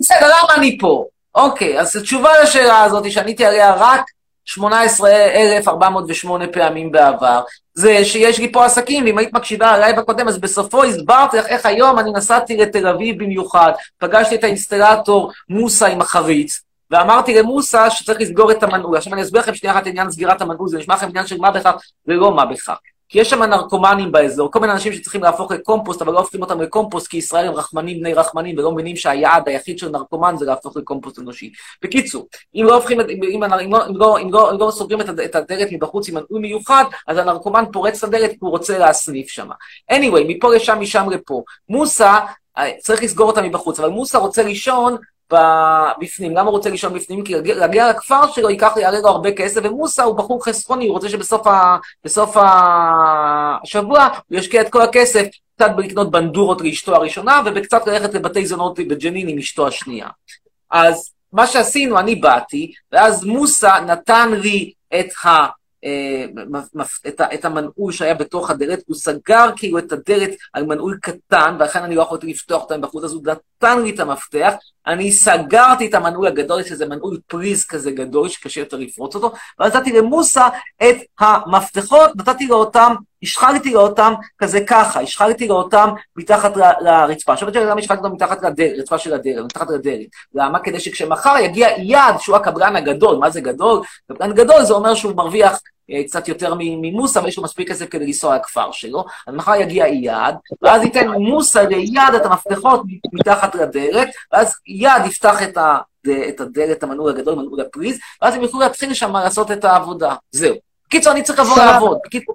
בסדר, 0.00 0.26
למה 0.26 0.54
אני 0.54 0.78
פה? 0.80 1.04
אוקיי, 1.34 1.80
אז 1.80 1.96
התשובה 1.96 2.30
לשאלה 2.42 2.84
הזאת, 2.84 3.12
שעניתי 3.12 3.44
עליה 3.44 3.74
רק 3.74 4.04
18,408 4.44 6.44
פעמים 6.52 6.92
בעבר, 6.92 7.42
זה 7.78 8.04
שיש 8.04 8.38
לי 8.38 8.52
פה 8.52 8.64
עסקים, 8.64 9.04
ואם 9.04 9.18
היית 9.18 9.32
מקשיבה 9.32 9.76
ללייב 9.76 9.98
הקודם, 9.98 10.28
אז 10.28 10.38
בסופו 10.38 10.84
הסברתי 10.84 11.36
לך 11.36 11.46
איך 11.46 11.66
היום 11.66 11.98
אני 11.98 12.12
נסעתי 12.12 12.56
לתל 12.56 12.86
אביב 12.86 13.24
במיוחד, 13.24 13.72
פגשתי 13.98 14.34
את 14.34 14.44
האינסטלטור 14.44 15.32
מוסא 15.48 15.84
עם 15.84 16.00
החריץ, 16.00 16.60
ואמרתי 16.90 17.34
למוסא 17.34 17.90
שצריך 17.90 18.20
לסגור 18.20 18.52
את 18.52 18.62
המנעול. 18.62 18.96
עכשיו 18.96 19.12
אני 19.12 19.22
אסביר 19.22 19.40
לכם 19.40 19.54
שנייה 19.54 19.74
אחת 19.74 19.86
עניין 19.86 20.10
סגירת 20.10 20.40
המנעול, 20.40 20.68
זה 20.68 20.78
נשמע 20.78 20.94
לכם 20.94 21.08
עניין 21.08 21.26
של 21.26 21.38
מה 21.38 21.50
בכך 21.50 21.74
ולא 22.06 22.34
מה 22.34 22.44
בכך. 22.44 22.76
כי 23.08 23.20
יש 23.20 23.30
שם 23.30 23.42
נרקומנים 23.42 24.12
באזור, 24.12 24.52
כל 24.52 24.60
מיני 24.60 24.72
אנשים 24.72 24.92
שצריכים 24.92 25.22
להפוך 25.22 25.52
לקומפוסט, 25.52 26.02
אבל 26.02 26.12
לא 26.12 26.18
הופכים 26.18 26.42
אותם 26.42 26.60
לקומפוסט, 26.60 27.06
כי 27.06 27.16
ישראל 27.16 27.48
הם 27.48 27.54
רחמנים 27.54 28.00
בני 28.00 28.14
רחמנים, 28.14 28.58
ולא 28.58 28.72
מבינים 28.72 28.96
שהיעד 28.96 29.48
היחיד 29.48 29.78
של 29.78 29.88
נרקומן 29.88 30.34
זה 30.38 30.44
להפוך 30.46 30.76
לקומפוסט 30.76 31.18
אנושי. 31.18 31.52
בקיצור, 31.82 32.26
אם 32.54 32.64
לא 32.64 32.74
הופכים, 32.74 33.00
אם, 33.00 33.06
אם, 33.08 33.44
אם, 33.44 33.50
לא, 33.52 33.60
אם, 33.60 33.96
לא, 33.96 34.18
אם, 34.18 34.32
לא, 34.32 34.50
אם 34.50 34.58
לא 34.58 34.70
סוגרים 34.70 35.00
את, 35.00 35.08
הד- 35.08 35.20
את 35.20 35.34
הדלת 35.34 35.68
מבחוץ 35.72 36.08
עם 36.08 36.14
מנעול 36.14 36.40
מיוחד, 36.40 36.84
אז 37.08 37.18
הנרקומן 37.18 37.64
פורץ 37.72 38.04
את 38.04 38.08
הדלת 38.08 38.30
כי 38.30 38.36
הוא 38.40 38.50
רוצה 38.50 38.78
להסניף 38.78 39.28
שם. 39.28 39.48
anyway, 39.92 40.24
מפה 40.28 40.54
לשם, 40.54 40.80
משם 40.80 41.10
לפה. 41.10 41.42
מוסא, 41.68 42.18
אה, 42.58 42.70
צריך 42.78 43.02
לסגור 43.02 43.26
אותה 43.26 43.42
מבחוץ, 43.42 43.80
אבל 43.80 43.88
מוסא 43.88 44.16
רוצה 44.16 44.42
לישון 44.42 44.96
בפנים. 46.00 46.36
למה 46.36 46.42
הוא 46.42 46.50
רוצה 46.50 46.70
לישון 46.70 46.94
בפנים? 46.94 47.24
כי 47.24 47.34
להגיע- 47.34 47.90
לכפר 47.90 48.32
שלו 48.32 48.50
ייקח, 48.50 48.72
יעלה 48.76 49.00
לו 49.00 49.08
הרבה 49.08 49.32
כסף, 49.32 49.60
ומוסא 49.64 50.02
הוא 50.02 50.16
בחור 50.16 50.44
חסכוני, 50.44 50.86
הוא 50.86 50.94
רוצה 50.94 51.08
שבסוף 51.08 52.36
ה... 52.36 53.56
השבוע 53.62 54.08
הוא 54.28 54.38
ישקיע 54.38 54.60
את 54.60 54.68
כל 54.68 54.82
הכסף 54.82 55.26
קצת 55.56 55.70
בלקנות 55.76 56.10
בנדורות 56.10 56.60
לאשתו 56.60 56.94
הראשונה, 56.94 57.42
ובקצת 57.46 57.86
ללכת 57.86 58.14
לבתי 58.14 58.46
זונות 58.46 58.78
בג'נין 58.78 59.28
עם 59.28 59.38
אשתו 59.38 59.66
השנייה. 59.66 60.08
אז 60.70 61.12
מה 61.32 61.46
שעשינו, 61.46 61.98
אני 61.98 62.14
באתי, 62.14 62.72
ואז 62.92 63.24
מוסא 63.24 63.80
נתן 63.86 64.30
לי 64.32 64.72
את 65.00 65.06
ה... 65.24 65.46
אה, 65.84 66.24
את, 67.08 67.20
את 67.34 67.44
המנעול 67.44 67.92
שהיה 67.92 68.14
בתוך 68.14 68.50
הדלת, 68.50 68.82
הוא 68.86 68.96
סגר 68.96 69.50
כאילו 69.56 69.78
את 69.78 69.92
הדלת 69.92 70.30
על 70.52 70.66
מנעול 70.66 70.98
קטן, 71.02 71.56
ולכן 71.58 71.82
אני 71.82 71.94
לא 71.94 72.02
יכולתי 72.02 72.26
לפתוח 72.26 72.62
אותה 72.62 72.76
מבחוץ, 72.76 73.04
אז 73.04 73.12
הוא 73.12 73.22
נתן 73.22 73.82
לי 73.82 73.90
את 73.90 74.00
המפתח, 74.00 74.54
אני 74.86 75.12
סגרתי 75.12 75.86
את 75.86 75.94
המנעול 75.94 76.26
הגדול, 76.26 76.62
שזה 76.62 76.86
מנעול 76.86 77.18
פריז 77.26 77.64
כזה 77.64 77.90
גדול, 77.90 78.28
שקשה 78.28 78.60
יותר 78.60 78.76
לפרוץ 78.76 79.14
אותו, 79.14 79.32
ואז 79.58 79.76
נתתי 79.76 79.92
למוסא 79.92 80.48
את 80.82 80.96
המפתחות, 81.20 82.10
נתתי 82.16 82.46
לו 82.46 82.56
אותם, 82.56 82.94
השחררתי 83.22 83.70
לו 83.70 83.80
אותם 83.80 84.14
כזה 84.38 84.60
ככה, 84.60 85.00
השחררתי 85.00 85.48
לו 85.48 85.54
אותם 85.54 85.88
מתחת 86.16 86.52
לרצפה. 86.80 87.32
עכשיו 87.32 87.48
אתה 87.48 87.58
יודע 87.58 87.70
למה 87.70 87.80
השחררתי 87.80 88.02
אותם 88.02 88.14
מתחת 88.14 88.42
לרצפה 88.42 88.98
של 88.98 89.14
הדלת, 89.14 89.44
מתחת 89.44 89.70
לדלת. 89.70 90.06
למה? 90.34 90.58
כדי 90.58 90.80
שכשמחר 90.80 91.34
יגיע 91.38 91.68
אייד, 91.68 92.14
שהוא 92.18 92.36
הקבלן 92.36 92.76
הגדול, 92.76 93.16
מה 93.16 93.30
זה 93.30 93.40
גדול? 93.40 93.80
קבלן 94.12 94.32
גדול 94.32 94.64
זה 94.64 94.74
אומר 94.74 94.94
שהוא 94.94 95.16
מרוויח 95.16 95.60
קצת 96.06 96.28
יותר 96.28 96.54
ממוסא, 96.58 97.18
ויש 97.18 97.36
לו 97.36 97.42
מספיק 97.42 97.68
כסף 97.68 97.88
כדי 97.90 98.06
לנסוע 98.06 98.36
לכפר 98.36 98.72
שלו, 98.72 99.04
אז 99.26 99.34
מחר 99.34 99.54
יגיע 99.54 99.84
אייד, 99.84 100.34
ואז 100.62 100.82
ייתן 100.82 101.08
מוסא 101.08 101.58
לאייד 101.58 102.14
את 102.16 102.26
המפתחות 102.26 102.82
מתחת 103.12 103.54
לדלת, 103.54 104.08
ואז 104.32 104.54
אייד 104.68 105.06
יפתח 105.06 105.42
את 105.42 105.56
ה... 105.56 105.78
את 106.28 106.40
הדלת, 106.40 106.82
המנעול 106.82 107.10
הגדול, 107.10 107.34
מנעול 107.34 107.60
הפריז, 107.60 107.98
ואז 108.22 108.34
הם 108.34 108.42
יוכלו 108.42 108.60
להתחיל 108.60 108.94
שם 108.94 109.16
לעשות 109.16 109.50
את 109.50 109.64
העבודה. 109.64 110.14
זהו. 110.30 110.54
בקיצור, 110.86 111.12
אני 111.12 111.22
צריך 111.22 111.38
לבוא. 111.38 111.56
לעבוד. 111.56 111.98
בקיצור, 112.04 112.34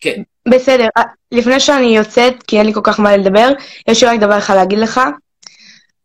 כן. 0.00 0.22
בסדר, 0.48 0.88
אה, 0.96 1.02
לפני 1.32 1.60
שאני 1.60 1.96
יוצאת, 1.96 2.42
כי 2.42 2.58
אין 2.58 2.66
לי 2.66 2.74
כל 2.74 2.80
כך 2.82 3.00
מה 3.00 3.16
לדבר, 3.16 3.48
יש 3.88 4.02
לי 4.02 4.08
רק 4.08 4.20
דבר 4.20 4.38
אחד 4.38 4.54
להגיד 4.54 4.78
לך. 4.78 5.00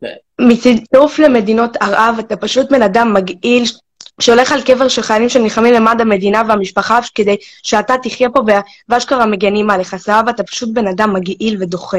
כן. 0.00 0.06
מצירוף 0.40 1.18
למדינות 1.18 1.76
ערב, 1.76 2.16
אתה 2.18 2.36
פשוט 2.36 2.72
בן 2.72 2.82
אדם 2.82 3.14
מגעיל, 3.14 3.64
שהולך 4.22 4.52
על 4.52 4.62
קבר 4.62 4.88
של 4.88 5.02
חיילים 5.02 5.28
שנלחמים 5.28 5.74
למען 5.74 6.00
המדינה 6.00 6.42
והמשפחה, 6.48 6.98
כדי 7.14 7.36
שאתה 7.62 7.94
תחיה 8.02 8.30
פה 8.30 8.40
ואשכרה 8.88 9.26
מגנים 9.26 9.70
עליך, 9.70 9.96
סבבה? 9.96 10.30
אתה 10.30 10.42
פשוט 10.42 10.68
בן 10.72 10.86
אדם 10.86 11.12
מגעיל 11.12 11.56
ודוחה. 11.60 11.98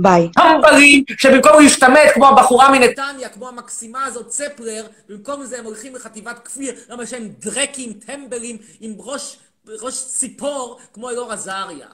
ביי. 0.00 0.28
טמבלים, 0.32 1.04
שבמקום 1.18 1.62
להשתמט 1.62 2.10
כמו 2.14 2.28
הבחורה 2.28 2.70
מנתניה, 2.70 3.28
כמו 3.28 3.48
המקסימה 3.48 4.04
הזאת, 4.04 4.28
צפלר, 4.28 4.86
במקום 5.08 5.44
זה 5.44 5.58
הם 5.58 5.64
הולכים 5.64 5.94
לחטיבת 5.94 6.38
כפיר, 6.44 6.74
למה 6.88 7.06
שהם 7.06 7.28
דרקים, 7.38 7.92
טמבלים, 7.92 8.56
עם 8.80 8.92
ראש, 8.98 9.36
ראש 9.82 9.94
ציפור, 10.04 10.78
כמו 10.92 11.10
אלאור 11.10 11.32
עזריה. 11.32 11.86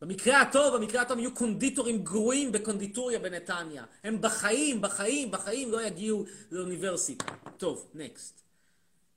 במקרה 0.00 0.40
הטוב, 0.40 0.76
במקרה 0.76 1.02
הטוב 1.02 1.18
יהיו 1.18 1.34
קונדיטורים 1.34 2.04
גרועים 2.04 2.52
בקונדיטוריה 2.52 3.18
בנתניה. 3.18 3.84
הם 4.04 4.20
בחיים, 4.20 4.80
בחיים, 4.80 5.30
בחיים 5.30 5.72
לא 5.72 5.82
יגיעו 5.82 6.24
לאוניברסיטה. 6.50 7.24
טוב, 7.56 7.90
נקסט. 7.94 8.42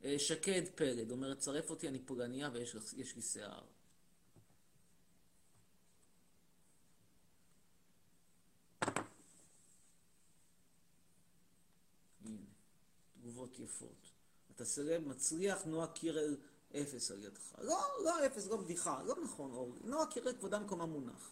אה, 0.04 0.20
שקד 0.20 0.62
פלד 0.76 1.12
אומרת, 1.12 1.40
צרף 1.40 1.70
אותי, 1.70 1.88
אני 1.88 2.00
פולניה 2.00 2.50
ויש 2.54 3.16
לי 3.16 3.22
שיער. 3.22 3.62
תגובות 13.22 13.60
יפות. 13.60 14.10
אתה 14.56 14.66
סלב 14.66 15.08
מצליח, 15.08 15.66
נועה 15.66 15.88
קירל 15.88 16.36
אפס 16.76 17.12
על 17.12 17.24
ידך. 17.24 17.54
לא, 17.62 17.78
לא 18.06 18.26
אפס, 18.26 18.48
לא 18.48 18.58
בדיחה, 18.58 19.00
לא 19.06 19.16
נכון, 19.24 19.52
אורלי. 19.52 19.80
נועה 19.84 20.06
קירל 20.06 20.34
כבודה 20.34 20.60
במקומה 20.60 20.86
מונח. 20.86 21.30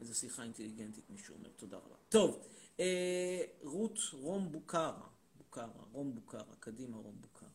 איזו 0.00 0.14
שיחה 0.14 0.42
אינטליגנטית 0.42 1.10
מישהו 1.10 1.34
אומר, 1.36 1.48
תודה 1.56 1.76
רבה. 1.76 1.96
טוב, 2.08 2.38
אה, 2.80 3.40
רות 3.62 3.98
רום 4.12 4.52
בוקרה, 4.52 4.92
בוקרה, 5.34 5.66
רום 5.92 6.14
בוקרה, 6.14 6.42
קדימה 6.60 6.96
רום 6.96 7.14
בוקרה. 7.20 7.48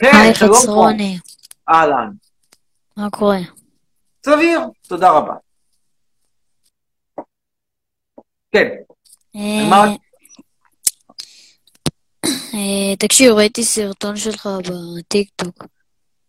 היי. 0.00 0.34
חצרוני, 0.34 1.18
אהלן. 1.68 2.10
מה 2.96 3.10
קורה? 3.10 3.38
סביר, 4.26 4.60
תודה 4.88 5.10
רבה. 5.10 5.34
כן, 8.52 8.68
מה- 9.70 9.84
אה, 9.84 9.94
תקשיב, 12.98 13.32
ראיתי 13.32 13.64
סרטון 13.64 14.16
שלך 14.16 14.48
בטיקטוק. 14.98 15.64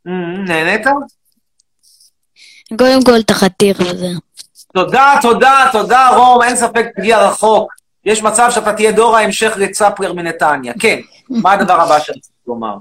אמ, 0.08 0.46
נהנית? 0.46 0.88
קודם 2.78 3.04
כל, 3.06 3.20
אתה 3.20 3.34
חתיך. 3.34 3.78
תודה, 4.74 5.14
תודה, 5.22 5.70
תודה, 5.72 6.10
רום, 6.16 6.44
אין 6.44 6.56
ספק, 6.56 6.86
תגיע 6.96 7.28
רחוק. 7.28 7.74
יש 8.06 8.22
מצב 8.24 8.48
שאתה 8.52 8.74
תהיה 8.74 8.92
דור 8.92 9.18
ההמשך 9.18 9.54
לצפלר 9.58 10.14
מנתניה. 10.14 10.74
כן, 10.80 11.00
מה 11.30 11.52
הדבר 11.52 11.82
הבא 11.82 12.00
צריך 12.00 12.18
לומר? 12.48 12.76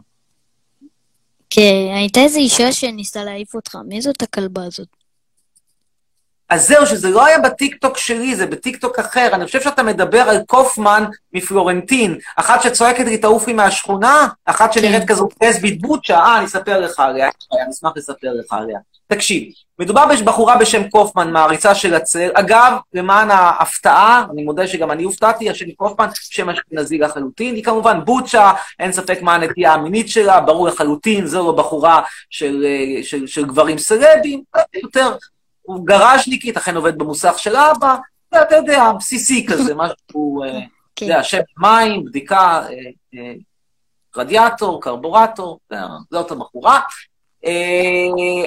כן, 1.50 1.92
הייתה 1.94 2.20
איזו 2.20 2.38
אישה 2.38 2.72
שניסתה 2.72 3.24
להעיף 3.24 3.54
אותך, 3.54 3.76
מי 3.88 4.00
זאת 4.02 4.22
הכלבה 4.22 4.64
הזאת? 4.64 4.88
אז 6.48 6.68
זהו, 6.68 6.86
שזה 6.86 7.10
לא 7.10 7.26
היה 7.26 7.38
בטיקטוק 7.38 7.98
שלי, 7.98 8.36
זה 8.36 8.46
בטיקטוק 8.46 8.98
אחר. 8.98 9.28
אני 9.32 9.46
חושב 9.46 9.60
שאתה 9.60 9.82
מדבר 9.82 10.20
על 10.20 10.42
קופמן 10.46 11.04
מפלורנטין, 11.32 12.18
אחת 12.36 12.62
שצועקת 12.62 13.04
לי, 13.04 13.18
תעוף 13.18 13.46
לי 13.46 13.52
מהשכונה, 13.52 14.28
אחת 14.44 14.72
שנראית 14.72 15.02
כן. 15.02 15.06
כזאת 15.06 15.34
לסבית 15.42 15.82
בוצ'ה, 15.82 16.18
אה, 16.18 16.38
אני 16.38 16.46
אספר 16.46 16.80
לך 16.80 17.00
עליה, 17.00 17.28
אני 17.52 17.70
אשמח 17.70 17.92
לספר 17.96 18.28
לך 18.32 18.52
עליה. 18.52 18.78
תקשיב, 19.06 19.52
מדובר 19.78 20.04
בבחורה 20.06 20.56
בשם 20.56 20.88
קופמן, 20.88 21.30
מעריצה 21.32 21.74
של 21.74 21.94
הצל. 21.94 22.30
אגב, 22.34 22.72
למען 22.94 23.30
ההפתעה, 23.30 24.24
אני 24.32 24.42
מודה 24.42 24.66
שגם 24.66 24.90
אני 24.90 25.02
הופתעתי, 25.02 25.50
השם 25.50 25.70
קופמן, 25.70 26.08
שם 26.14 26.50
אשכנזי 26.50 26.98
לחלוטין. 26.98 27.54
היא 27.54 27.64
כמובן 27.64 28.04
בוצ'ה, 28.04 28.52
אין 28.80 28.92
ספק 28.92 29.22
מה 29.22 29.34
הנטייה 29.34 29.72
המינית 29.72 30.08
שלה, 30.08 30.40
ברור 30.40 30.68
לחלוטין, 30.68 31.26
זו 31.26 31.46
לא 31.46 31.52
בחורה 31.52 32.02
של, 32.30 32.66
אה, 32.66 33.02
של, 33.02 33.26
של 33.26 33.44
גברים 33.46 33.78
סלבים, 33.78 34.42
יותר 34.82 35.16
הוא 35.64 35.86
גראז'ניקית, 35.86 36.56
אכן 36.56 36.76
עובד 36.76 36.98
במוסך 36.98 37.34
של 37.36 37.56
אבא, 37.56 37.96
זה, 38.34 38.42
אתה 38.42 38.56
יודע, 38.56 38.92
בסיסי 38.98 39.46
כזה, 39.46 39.74
משהו, 39.82 40.42
אה, 40.42 40.48
אתה 40.48 40.66
כן. 40.96 41.06
יודע, 41.06 41.22
שם 41.22 41.40
מים, 41.58 42.04
בדיקה, 42.04 42.66
אה, 42.70 42.70
אה, 43.14 43.32
רדיאטור, 44.16 44.82
קרבורטור, 44.82 45.58
זאת 46.10 46.30
הבחורה. 46.30 46.80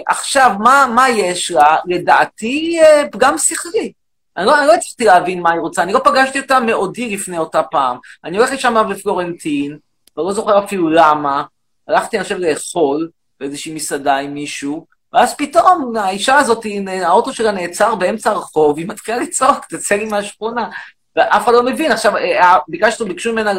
עכשיו, 0.08 0.51
מה, 0.60 0.86
מה 0.95 1.10
יש 1.10 1.51
לה? 1.51 1.77
לדעתי, 1.86 2.80
פגם 3.12 3.38
שכלי. 3.38 3.91
אני 4.38 4.45
לא, 4.45 4.59
אני 4.59 4.68
לא 4.68 4.74
הצלחתי 4.74 5.05
להבין 5.05 5.41
מה 5.41 5.51
היא 5.51 5.59
רוצה, 5.59 5.84
אני 5.84 5.93
לא 5.93 5.99
פגשתי 6.03 6.39
אותה 6.39 6.59
מעודי 6.59 7.15
לפני 7.15 7.38
אותה 7.38 7.63
פעם. 7.63 7.97
אני 8.24 8.38
הולך 8.38 8.51
לשם 8.51 8.76
בפלורנטין, 8.89 9.78
ולא 10.18 10.34
זוכר 10.34 10.63
אפילו 10.63 10.89
למה. 10.89 11.43
הלכתי, 11.88 12.18
אני 12.18 12.24
חושב, 12.24 12.38
לאכול 12.38 13.09
באיזושהי 13.39 13.74
מסעדה 13.74 14.18
עם 14.18 14.34
מישהו, 14.34 14.86
ואז 15.14 15.36
פתאום 15.36 15.97
האישה 15.97 16.36
הזאת, 16.36 16.66
האוטו 17.01 17.34
שלה 17.34 17.51
נעצר 17.51 17.95
באמצע 17.95 18.32
הרחוב, 18.32 18.78
היא 18.78 18.88
מתחילה 18.88 19.18
לצעוק, 19.18 19.66
תצא 19.66 19.95
לי 19.95 20.05
מהשכונה. 20.05 20.70
ואף 21.16 21.43
אחד 21.43 21.53
לא 21.53 21.64
מבין. 21.64 21.91
עכשיו, 21.91 22.18
אה, 22.18 22.58
ביקשנו, 22.68 23.05
ביקשו 23.05 23.34
ממנה 23.34 23.51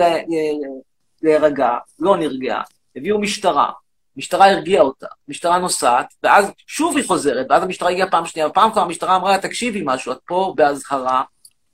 להירגע, 1.22 1.70
לא 1.99 2.16
נרגעה. 2.16 2.62
הביאו 2.96 3.20
משטרה, 3.20 3.70
משטרה 4.16 4.51
הרגיעה 4.51 4.82
אותה, 4.82 5.07
משטרה 5.28 5.59
נוסעת, 5.59 6.07
ואז 6.22 6.51
שוב 6.66 6.96
היא 6.96 7.07
חוזרת, 7.07 7.46
ואז 7.51 7.62
המשטרה 7.62 7.90
הגיעה 7.90 8.11
פעם 8.11 8.26
שנייה, 8.26 8.49
ופעם 8.49 8.72
כבר 8.72 8.82
המשטרה 8.82 9.16
אמרה 9.16 9.30
לה, 9.30 9.38
תקשיבי 9.38 9.82
משהו, 9.84 10.12
את 10.12 10.18
פה 10.26 10.55
באזהרה, 10.57 11.22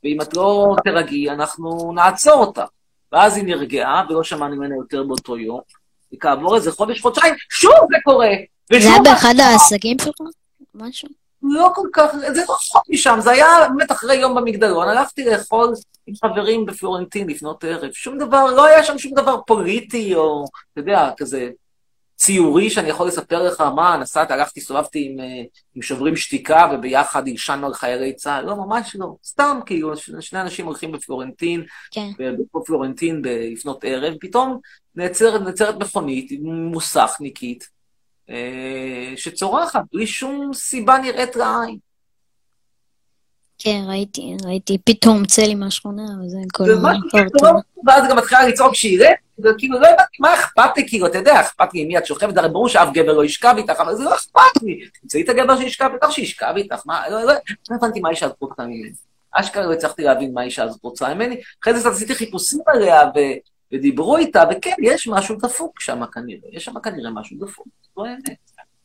ואם 0.05 0.20
את 0.20 0.37
לא 0.37 0.77
תירגעי, 0.85 1.31
אנחנו 1.31 1.93
נעצור 1.95 2.35
אותה. 2.35 2.64
ואז 3.12 3.37
היא 3.37 3.45
נרגעה, 3.45 4.05
ולא 4.09 4.25
שמענו 4.25 4.57
ממנה 4.57 4.75
יותר 4.75 5.03
באותו 5.03 5.39
יום. 5.39 5.61
וכעבור 6.14 6.57
איזה 6.57 6.72
חודש, 6.72 7.01
חודשיים, 7.01 7.35
שוב 7.51 7.72
זה 7.72 7.97
קורה. 8.05 8.31
זה 8.73 8.89
היה 8.89 9.03
באחד 9.05 9.35
העסקים 9.39 9.97
שלך? 9.99 10.15
משהו? 10.75 11.09
לא 11.43 11.71
כל 11.75 11.89
כך, 11.93 12.11
זה 12.35 12.43
לא 12.49 12.55
רחוק 12.55 12.83
משם, 12.89 13.19
זה 13.21 13.31
היה 13.31 13.47
באמת 13.77 13.93
אחרי 13.93 14.17
יום 14.17 14.35
במגדלון, 14.35 14.89
הלכתי 14.89 15.25
לאכול 15.25 15.73
עם 16.07 16.15
חברים 16.25 16.67
בפלורנטין 16.67 17.29
לפנות 17.29 17.65
ערב, 17.65 17.93
שום 17.93 18.19
דבר, 18.19 18.45
לא 18.45 18.65
היה 18.65 18.85
שם 18.85 18.99
שום 18.99 19.12
דבר 19.15 19.41
פוליטי, 19.47 20.15
או, 20.15 20.45
אתה 20.73 20.81
יודע, 20.81 21.11
כזה 21.17 21.51
ציורי 22.17 22.71
שאני 22.71 22.89
יכול 22.89 23.09
לספר 23.09 23.43
לך 23.43 23.61
מה, 23.61 23.97
נסעתי, 23.97 24.33
הלכתי, 24.33 24.61
הסתובבתי 24.61 25.09
עם, 25.11 25.21
אה, 25.21 25.43
עם 25.75 25.83
שוברים 25.83 26.17
שתיקה, 26.17 26.71
וביחד 26.73 27.29
הלשנו 27.29 27.67
על 27.67 27.75
חיילי 27.75 28.12
צה"ל, 28.12 28.45
לא, 28.45 28.57
ממש 28.57 28.97
לא, 28.99 29.07
סתם, 29.25 29.61
כאילו, 29.67 29.93
שני 30.21 30.41
אנשים 30.41 30.67
הולכים 30.67 30.93
בפלורנטין, 30.93 31.65
כן. 31.91 32.11
ברחוב 32.19 32.67
פלורנטין 32.67 33.23
ב- 33.23 33.29
לפנות 33.53 33.85
ערב, 33.85 34.15
פתאום 34.21 34.59
נעצרת, 34.95 35.41
נעצרת 35.41 35.75
מכונית, 35.75 36.33
מוסכניקית, 36.43 37.74
שצורחת, 39.16 39.81
בלי 39.93 40.07
שום 40.07 40.55
סיבה 40.55 40.99
נראית 40.99 41.37
לעין. 41.37 41.79
כן, 43.59 43.83
ראיתי, 43.89 44.37
ראיתי. 44.45 44.79
פתאום 44.85 45.27
צלי 45.27 45.55
מהשכונה, 45.55 46.03
וזה 46.25 46.39
כל 46.53 46.64
שטוב, 47.09 47.57
ואז 47.87 48.05
גם 48.11 48.16
מתחילה 48.16 48.49
לצעוק 48.49 48.75
שירת, 48.75 49.16
וכאילו 49.39 49.81
לא 49.81 49.87
הבנתי 49.87 50.16
מה 50.20 50.35
אכפת 50.35 50.77
לי, 50.77 50.89
כאילו, 50.89 51.07
אתה 51.07 51.18
יודע, 51.18 51.41
אכפת 51.41 51.75
לי 51.75 51.81
עם 51.81 51.89
מי 51.89 51.99
את 51.99 52.07
שוכבת, 52.07 52.37
הרי 52.37 52.49
ברור 52.49 52.68
שאף 52.68 52.89
גבר 52.93 53.12
לא 53.12 53.25
ישכב 53.25 53.55
איתך, 53.57 53.81
אבל 53.81 53.97
זה 53.97 54.05
לא 54.05 54.14
אכפת 54.14 54.62
לי. 54.62 54.89
תמצאי 55.01 55.22
את 55.22 55.29
הגבר 55.29 55.57
שישכב 55.57 55.91
איתך, 55.95 56.12
שישכב 56.12 56.53
איתך, 56.57 56.83
מה, 56.87 57.09
לא, 57.09 57.22
לא, 57.22 57.33
לא 57.70 57.77
הבנתי 57.77 58.01
מה 58.01 58.09
האישה 58.09 58.27
הזאת 58.27 58.37
רוצה 58.41 58.62
ממני. 58.62 58.93
אשכרה 59.33 59.66
לא 59.66 59.72
הצלחתי 59.72 60.03
להבין 60.03 60.35
מה 60.35 60.41
האישה 60.41 60.62
הזאת 60.62 60.83
רוצה 60.83 61.14
ממני. 61.14 61.41
אחרי 61.62 61.81
זה 61.81 61.89
עשיתי 61.89 62.14
חיפושים 62.14 62.61
עליה, 62.66 63.03
ודיברו 63.75 64.16
איתה, 64.16 64.43
וכן, 64.51 64.75
יש 64.83 65.09
משהו 65.09 65.37
דפוק 65.37 65.81
שם 65.81 66.07
כנראה, 66.07 66.49
יש 66.53 66.64
שם 66.64 66.81
כנראה 66.81 67.11
משהו 67.11 67.37
דפוק, 67.41 67.66
זו 67.97 68.05
האמת. 68.05 68.29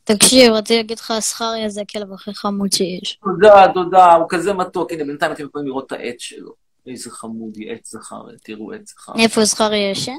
תקשיב, 0.04 0.52
רציתי 0.52 0.76
להגיד 0.76 0.98
לך, 0.98 1.12
זכריה 1.20 1.68
זה 1.68 1.80
הכלב 1.80 2.12
הכי 2.12 2.34
חמוד 2.34 2.72
שיש. 2.72 3.18
תודה, 3.22 3.66
תודה, 3.74 4.12
הוא 4.12 4.26
כזה 4.28 4.52
מתוק, 4.52 4.92
הנה, 4.92 5.04
בינתיים 5.04 5.32
אתם 5.32 5.44
יכולים 5.44 5.66
לראות 5.66 5.86
את 5.86 5.92
העץ 5.92 6.16
שלו. 6.18 6.52
איזה 6.86 7.10
חמודי, 7.10 7.70
עץ 7.70 7.90
זכר, 7.90 8.22
תראו 8.44 8.72
עץ 8.72 8.90
זכר. 8.90 9.12
איפה 9.18 9.44
זכריה 9.44 9.90
ישן? 9.90 10.16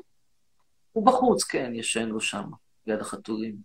הוא 0.93 1.05
בחוץ, 1.05 1.43
כן, 1.43 1.71
ישן 1.75 2.09
לו 2.09 2.21
שם, 2.21 2.43
ליד 2.87 3.01
החתולים. 3.01 3.55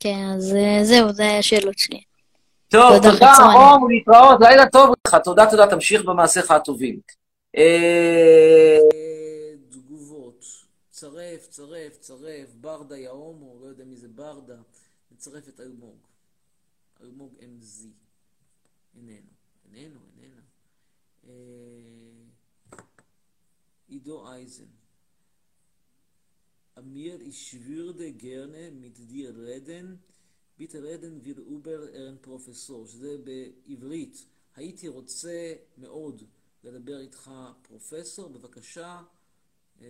כן, 0.00 0.24
אז 0.36 0.54
אה, 0.54 0.84
זהו, 0.84 1.12
זה 1.12 1.38
השאלות 1.38 1.78
שלי. 1.78 2.00
טוב, 2.68 3.02
תודה. 3.02 3.34
רום, 3.54 3.90
להתראות, 3.90 4.40
לילה 4.40 4.66
טוב 4.66 4.94
לך, 5.06 5.14
תודה, 5.24 5.50
תודה, 5.50 5.66
תמשיך 5.66 6.04
במעשיך 6.04 6.50
הטובים. 6.50 6.98
צרף, 11.00 11.48
צרף, 11.48 11.98
צרף, 11.98 12.54
ברדה 12.54 12.98
יהומו, 12.98 13.58
לא 13.60 13.66
יודע 13.66 13.84
מי 13.84 13.96
זה 13.96 14.08
ברדה, 14.08 14.62
נצרף 15.10 15.48
את 15.48 15.60
אלמוג. 15.60 15.98
אלמוג 17.00 17.34
אמזי. 17.44 17.92
איננו, 18.94 19.30
איננו, 19.64 20.00
איננה. 20.16 20.42
אה, 21.24 21.30
אייזן. 24.28 24.64
אמיר, 26.78 27.18
würde 27.66 28.12
gerne 28.18 28.70
mit 28.82 28.98
dir 29.10 29.30
reden. 29.34 29.96
Bitte 30.58 30.84
reden 30.84 31.18
wir 31.22 31.40
über 31.46 31.88
Ihren 31.94 32.16
Professor, 32.20 32.86
שזה 32.86 33.16
בעברית. 33.18 34.26
הייתי 34.56 34.88
רוצה 34.88 35.54
מאוד 35.78 36.22
לדבר 36.64 37.00
איתך 37.00 37.30
פרופסור, 37.62 38.28
בבקשה, 38.28 39.02
אה, 39.80 39.86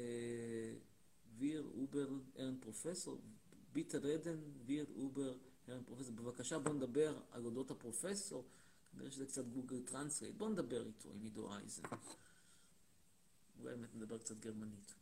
wir 1.41 1.65
über 1.81 2.07
Ihren 2.39 2.55
Professor, 2.61 3.19
bitte 3.73 3.99
reden 3.99 4.37
wir 4.67 4.87
über 4.97 5.33
Ihren 5.69 5.83
Professor, 5.87 6.15
בבקשה 6.15 6.59
בוא 6.59 6.73
נדבר 6.73 7.15
על 7.33 7.45
אודות 7.45 7.71
הפרופסור, 7.71 8.45
כנראה 8.93 9.11
שזה 9.11 9.27
קצת 9.27 9.47
גוגל 9.47 9.81
טרנסלייט, 9.81 10.35
בוא 10.35 10.49
נדבר 10.49 10.87
איתו, 10.87 11.09
עם 11.15 11.23
עידו 11.23 11.55
אייזן. 11.55 11.83
אולי 13.63 13.75
באמת 13.77 13.95
נדבר 13.95 14.19
קצת 14.19 14.39
גרמנית. 14.39 14.95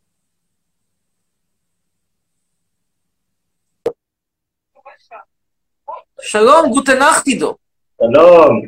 שלום, 6.21 6.69
Gute 6.73 6.97
Nacht 6.97 7.27
עידו. 7.27 7.57
שלום, 8.01 8.61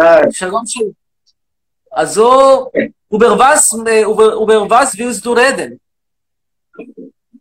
Tag. 0.00 0.30
שלום 0.30 0.66
שלום. 0.66 0.92
Also, 1.90 2.70
über 3.10 3.38
was, 3.38 3.72
äh, 3.86 4.02
über, 4.02 4.34
über 4.34 4.70
was 4.70 4.96
willst 4.98 5.24
du 5.24 5.32
reden? 5.32 5.80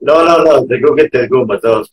לא, 0.02 0.26
לא, 0.26 0.44
לא, 0.46 0.60
זה 0.68 0.76
גוגל 0.88 1.08
תרגום, 1.08 1.52
עזוב. 1.52 1.86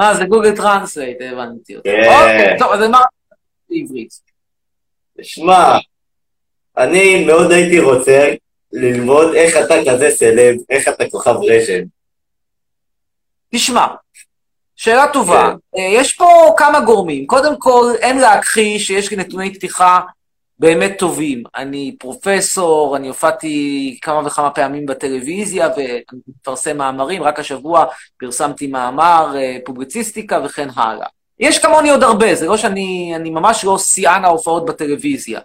אה, 0.00 0.14
זה 0.14 0.24
גוגל 0.24 0.56
טרנסלייט, 0.56 1.18
הבנתי 1.20 1.76
אותך. 1.76 1.86
כן. 1.86 2.08
אוקיי, 2.08 2.58
טוב, 2.58 2.72
אז 2.72 2.88
מה 2.90 2.98
בעברית? 3.70 4.20
שמע, 5.22 5.78
אני 6.78 7.24
מאוד 7.26 7.52
הייתי 7.52 7.80
רוצה 7.80 8.34
ללמוד 8.72 9.34
איך 9.34 9.56
אתה 9.64 9.74
כזה 9.90 10.10
סלב, 10.10 10.56
איך 10.70 10.88
אתה 10.88 11.04
כוכב 11.10 11.34
רשת. 11.50 11.84
תשמע, 13.54 13.86
שאלה 14.76 15.06
טובה. 15.12 15.52
כן. 15.76 15.80
אה, 15.80 15.88
יש 16.00 16.12
פה 16.12 16.54
כמה 16.56 16.80
גורמים. 16.80 17.26
קודם 17.26 17.58
כל, 17.58 17.92
אין 18.00 18.18
להכחיש 18.18 18.86
שיש 18.86 19.12
נתוני 19.12 19.54
פתיחה 19.54 20.00
באמת 20.58 20.92
טובים. 20.98 21.42
אני 21.56 21.96
פרופסור, 21.98 22.96
אני 22.96 23.08
הופעתי 23.08 23.98
כמה 24.02 24.26
וכמה 24.26 24.50
פעמים 24.50 24.86
בטלוויזיה 24.86 25.68
ואני 25.76 26.20
מפרסם 26.28 26.76
מאמרים, 26.76 27.22
רק 27.22 27.38
השבוע 27.38 27.84
פרסמתי 28.18 28.66
מאמר, 28.66 29.34
אה, 29.36 29.56
פובליציסטיקה 29.64 30.40
וכן 30.44 30.68
הלאה. 30.76 31.06
יש 31.38 31.58
כמוני 31.58 31.90
עוד 31.90 32.02
הרבה, 32.02 32.34
זה 32.34 32.46
לא 32.46 32.56
שאני, 32.56 33.12
אני 33.16 33.30
ממש 33.30 33.64
לא 33.64 33.78
שיאן 33.78 34.24
ההופעות 34.24 34.66
בטלוויזיה. 34.66 35.40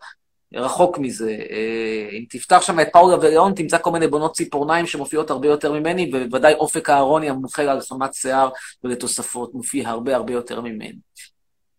רחוק 0.53 0.97
מזה. 0.97 1.37
אה, 1.49 2.09
אם 2.11 2.23
תפתח 2.29 2.61
שם 2.61 2.79
את 2.79 2.87
פאולה 2.93 3.17
וליאון, 3.17 3.53
תמצא 3.53 3.77
כל 3.77 3.91
מיני 3.91 4.07
בונות 4.07 4.35
ציפורניים 4.35 4.85
שמופיעות 4.85 5.29
הרבה 5.29 5.47
יותר 5.47 5.71
ממני, 5.71 6.11
ובוודאי 6.13 6.53
אופק 6.53 6.89
אהרוני 6.89 7.29
המומחה 7.29 7.63
להלחמת 7.63 8.13
שיער 8.13 8.49
ולתוספות, 8.83 9.53
מופיע 9.53 9.89
הרבה 9.89 10.15
הרבה 10.15 10.33
יותר 10.33 10.61
ממני. 10.61 10.93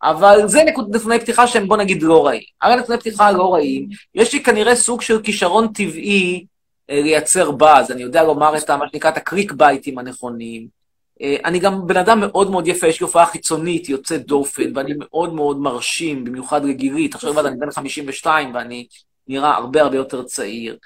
אבל 0.03 0.47
זה 0.47 0.63
נתוני 0.89 1.19
פתיחה 1.19 1.47
שהם 1.47 1.67
בוא 1.67 1.77
נגיד 1.77 2.03
לא 2.03 2.25
רעים. 2.25 2.43
הרי 2.61 2.75
נתוני 2.75 2.99
פתיחה 2.99 3.31
לא 3.31 3.53
רעים, 3.53 3.87
יש 4.15 4.33
לי 4.33 4.43
כנראה 4.43 4.75
סוג 4.75 5.01
של 5.01 5.21
כישרון 5.21 5.67
טבעי 5.67 6.45
אה, 6.89 7.01
לייצר 7.01 7.51
באז, 7.51 7.91
אני 7.91 8.01
יודע 8.01 8.23
לומר 8.23 8.57
את 8.57 8.69
מה 8.69 8.85
שנקרא 8.91 9.09
את 9.09 9.17
הקליק 9.17 9.51
בייטים 9.51 9.99
הנכונים. 9.99 10.67
אה, 11.21 11.35
אני 11.45 11.59
גם 11.59 11.87
בן 11.87 11.97
אדם 11.97 12.19
מאוד 12.19 12.51
מאוד 12.51 12.67
יפה, 12.67 12.87
יש 12.87 12.99
לי 12.99 13.03
הופעה 13.03 13.25
חיצונית, 13.25 13.89
יוצאת 13.89 14.25
דופן, 14.25 14.77
ואני 14.77 14.93
מאוד 14.97 15.33
מאוד 15.33 15.59
מרשים, 15.59 16.23
במיוחד 16.23 16.65
לגילי. 16.65 17.07
תחשוב 17.07 17.29
לבד, 17.29 17.45
אני 17.45 17.57
בן 17.57 17.71
52 17.71 18.55
ואני 18.55 18.87
נראה 19.27 19.55
הרבה 19.55 19.81
הרבה 19.81 19.97
יותר 19.97 20.23
צעיר. 20.23 20.77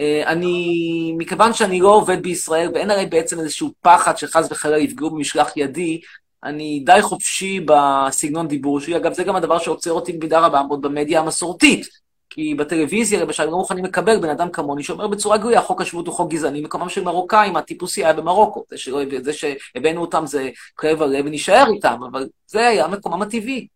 אה, 0.00 0.22
אני, 0.26 1.14
מכיוון 1.18 1.52
שאני 1.52 1.80
לא 1.80 1.88
עובד 1.88 2.22
בישראל, 2.22 2.70
ואין 2.74 2.90
הרי 2.90 3.06
בעצם 3.06 3.40
איזשהו 3.40 3.72
פחד 3.80 4.16
שחס 4.16 4.48
וחלילה 4.50 4.78
יפגעו 4.78 5.10
במשלח 5.10 5.56
ידי, 5.56 6.00
אני 6.44 6.82
די 6.86 7.02
חופשי 7.02 7.60
בסגנון 7.66 8.48
דיבור 8.48 8.80
שלי. 8.80 8.96
אגב, 8.96 9.12
זה 9.12 9.24
גם 9.24 9.36
הדבר 9.36 9.58
שעוצר 9.58 9.92
אותי 9.92 10.12
במידה 10.12 10.40
רבה 10.40 10.62
מאוד 10.62 10.82
במדיה 10.82 11.20
המסורתית. 11.20 12.02
כי 12.34 12.54
בטלוויזיה, 12.54 13.20
למשל, 13.20 13.44
לא 13.44 13.56
מוכנים 13.56 13.84
לקבל 13.84 14.20
בן 14.20 14.28
אדם 14.28 14.50
כמוני 14.50 14.82
שאומר 14.82 15.06
בצורה 15.08 15.38
גלויה, 15.38 15.60
חוק 15.60 15.80
השבות 15.80 16.06
הוא 16.06 16.14
חוק 16.14 16.30
גזעני, 16.30 16.60
מקומם 16.60 16.88
של 16.88 17.04
מרוקאים, 17.04 17.56
הטיפוסי 17.56 18.04
היה 18.04 18.12
במרוקו. 18.12 18.64
זה, 18.70 18.78
שלא, 18.78 19.00
זה 19.22 19.32
שהבאנו 19.32 20.00
אותם 20.00 20.26
זה 20.26 20.50
כואב 20.74 21.02
הלב 21.02 21.26
ונשאר 21.26 21.64
איתם, 21.74 22.00
אבל 22.10 22.28
זה 22.46 22.66
היה 22.66 22.88
מקומם 22.88 23.22
הטבעי. 23.22 23.66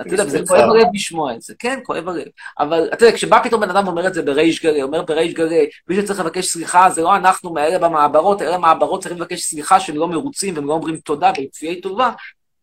אתה 0.00 0.14
יודע, 0.14 0.24
וזה 0.26 0.40
מצטער. 0.40 0.58
כואב 0.58 0.70
הלב 0.70 0.86
לשמוע 0.94 1.34
את 1.34 1.42
זה, 1.42 1.54
כן, 1.58 1.80
כואב 1.82 2.08
הלב. 2.08 2.26
אבל 2.58 2.88
אתה 2.92 3.04
יודע, 3.04 3.16
כשבא 3.16 3.42
פתאום 3.44 3.60
בן 3.60 3.70
אדם 3.70 3.86
ואומר 3.86 4.06
את 4.06 4.14
זה 4.14 4.22
בריש 4.22 4.62
גלי, 4.62 4.82
אומר 4.82 5.02
בריש 5.02 5.34
גלי, 5.34 5.68
מי 5.88 5.96
שצריך 5.96 6.20
לבקש 6.20 6.46
סליחה 6.46 6.90
זה 6.90 7.02
לא 7.02 7.16
אנחנו 7.16 7.52
מאלה 7.52 7.78
במעברות, 7.78 8.42
אלה 8.42 8.58
במעברות 8.58 9.00
צריכים 9.00 9.18
לבקש 9.18 9.42
סליחה 9.42 9.80
שהם 9.80 9.96
לא 9.96 10.08
מרוצים 10.08 10.54
והם 10.56 10.66
לא 10.66 10.72
אומרים 10.72 10.96
תודה 10.96 11.32
וכפיי 11.38 11.80
טובה, 11.80 12.10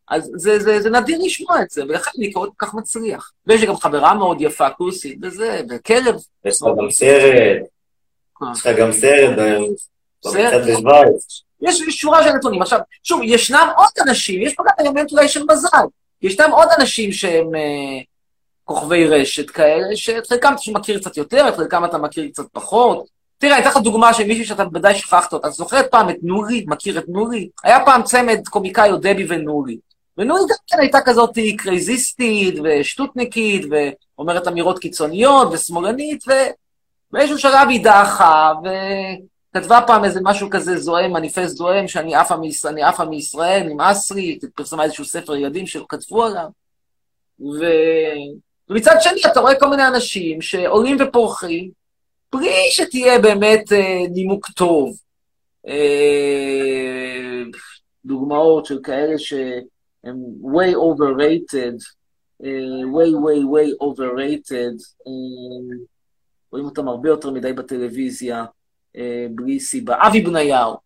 אז 0.10 0.32
זה, 0.36 0.60
זה, 0.60 0.82
זה 0.82 0.90
נדיר 0.90 1.20
לשמוע 1.24 1.62
את 1.62 1.70
זה, 1.70 1.84
ולכן 1.84 2.12
אני 2.18 2.34
כל 2.34 2.48
כך 2.58 2.74
מצליח. 2.74 3.32
ויש 3.48 3.62
לי 3.62 3.68
גם 3.68 3.76
חברה 3.76 4.14
מאוד 4.14 4.42
יפה, 4.42 4.70
כוסית, 4.70 5.18
וזה, 5.22 5.62
וכלב. 5.70 6.16
יש 6.46 6.62
לך 6.62 6.68
גם 6.78 6.92
סרט, 6.92 7.62
יש 8.54 8.66
לך 8.66 8.78
גם 8.78 8.92
סרט 8.92 9.38
ב- 9.38 9.58
סרט? 10.24 10.54
במצעד 10.54 10.62
בשוויץ. 10.62 11.44
יש 11.62 11.80
שורה 11.90 12.24
של 12.24 12.30
נתונים. 12.30 12.62
עכשיו, 12.62 12.80
שוב, 13.04 13.22
ישנם 13.24 13.70
עוד 13.78 13.90
אנשים, 14.08 14.42
יש 14.42 14.54
פה 14.54 14.64
גם 14.64 14.86
אלמנט 14.86 15.12
אולי 15.12 15.28
של 15.28 15.44
מזל. 15.52 15.86
ישנם 16.22 16.52
עוד 16.52 16.68
אנשים 16.80 17.12
שהם 17.12 17.56
אה, 17.56 18.02
כוכבי 18.64 19.08
רשת 19.08 19.50
כאלה, 19.50 19.96
שאת 19.96 20.28
חלקם 20.28 20.54
אתה 20.54 20.72
מכיר 20.80 21.00
קצת 21.00 21.18
יותר, 21.18 21.50
את 21.50 21.56
חלקם 21.56 21.86
אתה 21.86 21.98
מכיר 21.98 22.28
קצת 22.28 22.44
פחות. 22.52 23.06
תראה, 23.38 23.54
אני 23.54 23.62
אתן 23.62 23.70
לך 23.70 23.78
דוגמה 23.78 24.14
של 24.14 24.24
מישהי 24.24 24.46
שאתה 24.46 24.66
בוודאי 24.66 24.96
שכחת 24.96 25.34
אותה. 25.34 25.48
אתה 25.48 25.56
זוכר 25.56 25.82
פעם 25.92 26.10
את 26.10 26.16
נורי? 26.22 26.66
מכיר 26.68 27.00
את 27.00 27.04
נורי? 27.08 27.50
היה 27.64 27.86
פעם 27.86 28.04
צמד 28.04 28.48
קומיקאיות 28.50 29.02
דבי 29.02 29.26
ונורי. 29.30 29.78
ונורי 30.18 30.42
גם 30.42 30.56
כן 30.68 30.80
הייתה 30.80 31.02
כזאת 31.02 31.38
קרייזיסטית 31.58 32.56
ושטותניקית, 32.64 33.66
ואומרת 33.70 34.48
אמירות 34.48 34.80
קיצוניות 34.80 35.48
ושמאלנית, 35.52 36.24
ובאיזשהו 37.12 37.38
שלב 37.38 37.70
היא 37.70 37.84
דעכה, 37.84 38.52
כתבה 39.54 39.80
פעם 39.88 40.06
איזה 40.06 40.20
משהו 40.24 40.50
כזה 40.50 40.78
זועם, 40.78 41.14
מניפסט 41.14 41.56
זועם, 41.58 41.88
שאני 41.88 42.16
עפה 42.16 42.36
עפה 42.84 43.06
מישראל, 43.06 43.64
נמאס 43.64 44.12
לי, 44.12 44.40
פרסמה 44.56 44.84
איזשהו 44.84 45.06
ספר 45.06 45.36
ילדים 45.36 45.68
שכתבו 45.68 46.24
עליו. 46.24 46.50
ו... 47.40 47.66
ומצד 48.70 48.96
שני, 49.00 49.22
אתה 49.32 49.40
רואה 49.40 49.60
כל 49.60 49.70
מיני 49.70 49.88
אנשים 49.88 50.42
שעולים 50.42 50.98
ופורחים, 51.00 51.72
בלי 52.34 52.54
שתהיה 52.72 53.20
באמת 53.20 53.72
אה, 53.72 54.02
נימוק 54.14 54.48
טוב. 54.52 54.98
אה, 55.68 57.44
דוגמאות 58.06 58.66
של 58.66 58.80
כאלה 58.84 59.18
שהם 59.18 60.18
way 60.44 60.74
overrated, 60.76 61.76
אה, 62.44 62.82
way 62.94 63.12
way 63.26 63.42
way 63.54 63.84
overrated, 63.84 64.76
אה, 65.08 65.78
רואים 66.52 66.66
אותם 66.66 66.88
הרבה 66.88 67.10
יותר 67.10 67.32
מדי 67.32 67.54
בטלוויזיה, 67.54 68.46
בלי 69.36 69.60
סיבה. 69.60 70.08
אבי 70.08 70.22
בניהו, 70.22 70.78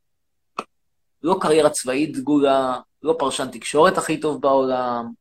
לא 1.24 1.38
קריירה 1.42 1.70
צבאית 1.70 2.18
דגולה, 2.18 2.80
לא 3.04 3.16
פרשן 3.20 3.48
תקשורת 3.52 3.98
הכי 3.98 4.20
טוב 4.20 4.42
בעולם, 4.42 5.12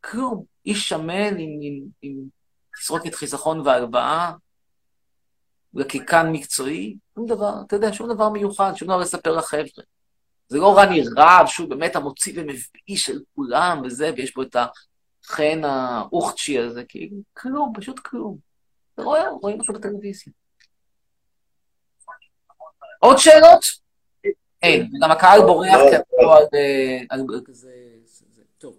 כלום. 0.00 0.44
איש 0.66 0.88
שמן 0.88 1.38
עם, 1.38 1.58
עם, 1.60 1.82
עם 2.02 2.14
תסרוקת 2.80 3.14
חיסכון 3.14 3.60
והלוואה, 3.60 4.32
לקיקן 5.74 6.32
מקצועי, 6.32 6.96
שום 7.14 7.26
דבר, 7.26 7.52
אתה 7.66 7.76
יודע, 7.76 7.92
שום 7.92 8.14
דבר 8.14 8.28
מיוחד, 8.28 8.72
שום 8.76 8.88
דבר 8.88 8.98
לספר 8.98 9.36
לחבר'ה. 9.36 9.84
זה 10.48 10.58
לא 10.58 10.78
רני 10.78 11.02
רב, 11.16 11.46
שהוא 11.46 11.70
באמת 11.70 11.96
המוציא 11.96 12.32
ומביא 12.36 12.96
של 12.96 13.20
כולם 13.34 13.82
וזה, 13.84 14.10
ויש 14.16 14.34
בו 14.34 14.42
את 14.42 14.56
החן 14.56 15.64
האוכצ'י 15.64 16.58
הזה, 16.58 16.84
כאילו, 16.84 17.16
כלום, 17.32 17.72
פשוט 17.76 17.98
כלום. 17.98 18.38
אתה 18.94 19.02
רואה, 19.02 19.30
רואים 19.30 19.60
אותו 19.60 19.72
בטלוויזיה. 19.72 20.32
עוד 23.04 23.18
שאלות? 23.18 23.64
אין, 24.62 24.90
גם 25.02 25.10
הקהל 25.10 25.40
בורח 25.40 25.80
כי 25.90 25.96
אתה 25.96 26.16
לא 26.22 26.36
על 26.36 26.44
אה, 26.54 27.00
על 27.10 27.20
כזה... 27.44 27.72
זה- 28.04 28.24
טוב. 28.58 28.78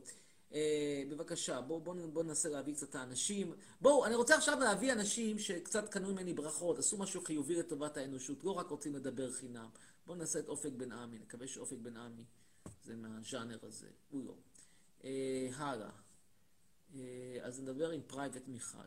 אה, 0.53 1.03
בבקשה, 1.09 1.61
בואו 1.61 1.79
בוא, 1.79 1.95
בוא 2.13 2.23
ננסה 2.23 2.49
להביא 2.49 2.73
קצת 2.73 2.89
את 2.89 2.95
האנשים. 2.95 3.53
בואו, 3.81 4.05
אני 4.05 4.15
רוצה 4.15 4.35
עכשיו 4.35 4.59
להביא 4.59 4.93
אנשים 4.93 5.39
שקצת 5.39 5.89
קנו 5.89 6.11
ממני 6.11 6.33
ברכות, 6.33 6.79
עשו 6.79 6.97
משהו 6.97 7.21
חיובי 7.21 7.55
לטובת 7.55 7.97
האנושות, 7.97 8.43
לא 8.43 8.51
רק 8.51 8.69
רוצים 8.69 8.95
לדבר 8.95 9.31
חינם. 9.31 9.69
בואו 10.05 10.17
נעשה 10.17 10.39
את 10.39 10.47
אופק 10.49 10.71
בן 10.77 10.91
עמי, 10.91 11.19
נקווה 11.19 11.47
שאופק 11.47 11.77
בן 11.81 11.97
עמי 11.97 12.23
זה 12.83 12.95
מהז'אנר 12.95 13.57
הזה, 13.63 13.87
הוא 14.09 14.25
לא. 14.25 14.33
אה, 15.03 15.49
הלאה. 15.57 15.89
אה, 16.95 17.37
אז 17.41 17.61
נדבר 17.61 17.89
עם 17.89 18.01
פרייבט 18.07 18.47
מיכל. 18.47 18.77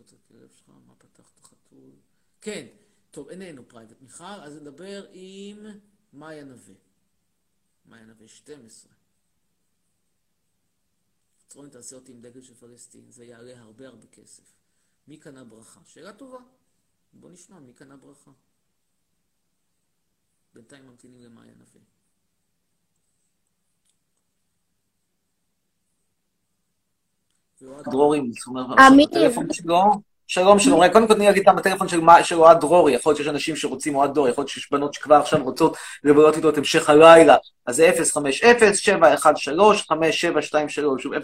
את 0.00 0.12
הכלב 0.12 0.50
שלך? 0.50 0.68
מה 0.86 0.94
פתחת 0.94 1.40
חתול? 1.40 1.90
כן, 2.40 2.66
טוב, 3.10 3.28
איננו 3.28 3.68
פרייבט 3.68 4.00
מיכל, 4.00 4.24
אז 4.24 4.56
נדבר 4.56 5.06
עם 5.12 5.66
מאיה 6.12 6.44
נווה. 6.44 6.74
מאיה 7.86 8.04
נווה 8.04 8.28
12. 8.28 8.92
צרון 11.48 11.70
תעשה 11.70 11.96
אותי 11.96 12.12
עם 12.12 12.20
דגל 12.20 12.42
של 12.42 12.54
פלסטין, 12.54 13.10
זה 13.10 13.24
יעלה 13.24 13.60
הרבה 13.60 13.88
הרבה 13.88 14.06
כסף. 14.06 14.52
מי 15.08 15.16
קנה 15.16 15.44
ברכה? 15.44 15.80
שאלה 15.84 16.12
טובה. 16.12 16.38
בוא 17.12 17.30
נשמע, 17.30 17.58
מי 17.58 17.72
קנה 17.72 17.96
ברכה? 17.96 18.30
בינתיים 20.54 20.86
ממתינים 20.86 21.20
למאיה 21.20 21.54
נווה. 21.54 21.80
דרורי, 27.62 28.20
שלו, 29.52 29.82
שלום 30.26 30.58
שלום, 30.58 30.88
קודם 30.88 31.08
כל 31.08 31.14
תני 31.14 31.26
להגיד 31.26 31.48
את 31.48 31.58
הטלפון 31.58 31.88
של 32.22 32.36
אוהד 32.36 32.60
דרורי, 32.60 32.92
יכול 32.92 33.10
להיות 33.10 33.16
שיש 33.18 33.28
אנשים 33.28 33.56
שרוצים 33.56 33.94
אוהד 33.94 34.14
דרורי, 34.14 34.30
יכול 34.30 34.42
להיות 34.42 34.48
שיש 34.50 34.72
בנות 34.72 34.94
שכבר 34.94 35.14
עכשיו 35.14 35.44
רוצות 35.44 35.76
לבלות 36.04 36.36
איתו 36.36 36.48
את 36.48 36.58
המשך 36.58 36.90
הלילה, 36.90 37.36
אז 37.66 37.76
זה 37.76 37.90
050-713-5723, 37.90 37.96
שוב 40.98 41.14
050-713-5723, 41.14 41.18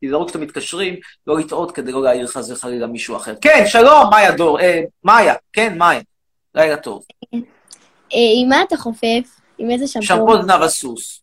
תיזהרו 0.00 0.26
כשאתם 0.26 0.40
מתקשרים, 0.40 0.94
לא 1.26 1.38
לטעות 1.38 1.72
כדי 1.72 1.92
לא 1.92 2.02
להעיר 2.02 2.26
חס 2.26 2.50
וחלילה 2.50 2.86
מישהו 2.86 3.16
אחר. 3.16 3.34
כן, 3.40 3.64
שלום, 3.66 4.10
מאיה 4.10 4.32
דור, 4.32 4.60
אה, 4.60 4.82
מאיה, 5.04 5.34
כן, 5.52 5.78
מאיה, 5.78 6.00
לילה 6.54 6.76
טוב. 6.76 7.04
אה, 7.34 7.38
עם 8.40 8.48
מה 8.48 8.62
אתה 8.62 8.76
חופף? 8.76 9.40
עם 9.58 9.70
איזה 9.70 9.86
שמפו? 9.86 10.06
שמפו 10.06 10.42
זנב 10.42 10.62
הסוס. 10.62 11.22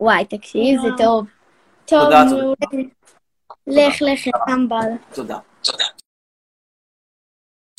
וואי, 0.00 0.24
תקשיב, 0.24 0.80
זה 0.82 0.88
טוב. 0.98 1.24
טוב, 1.88 2.04
תודה. 2.04 2.24
מעולה. 2.24 2.54
לך, 3.66 4.02
לך, 4.02 4.34
טמבל. 4.46 5.14
תודה. 5.14 5.38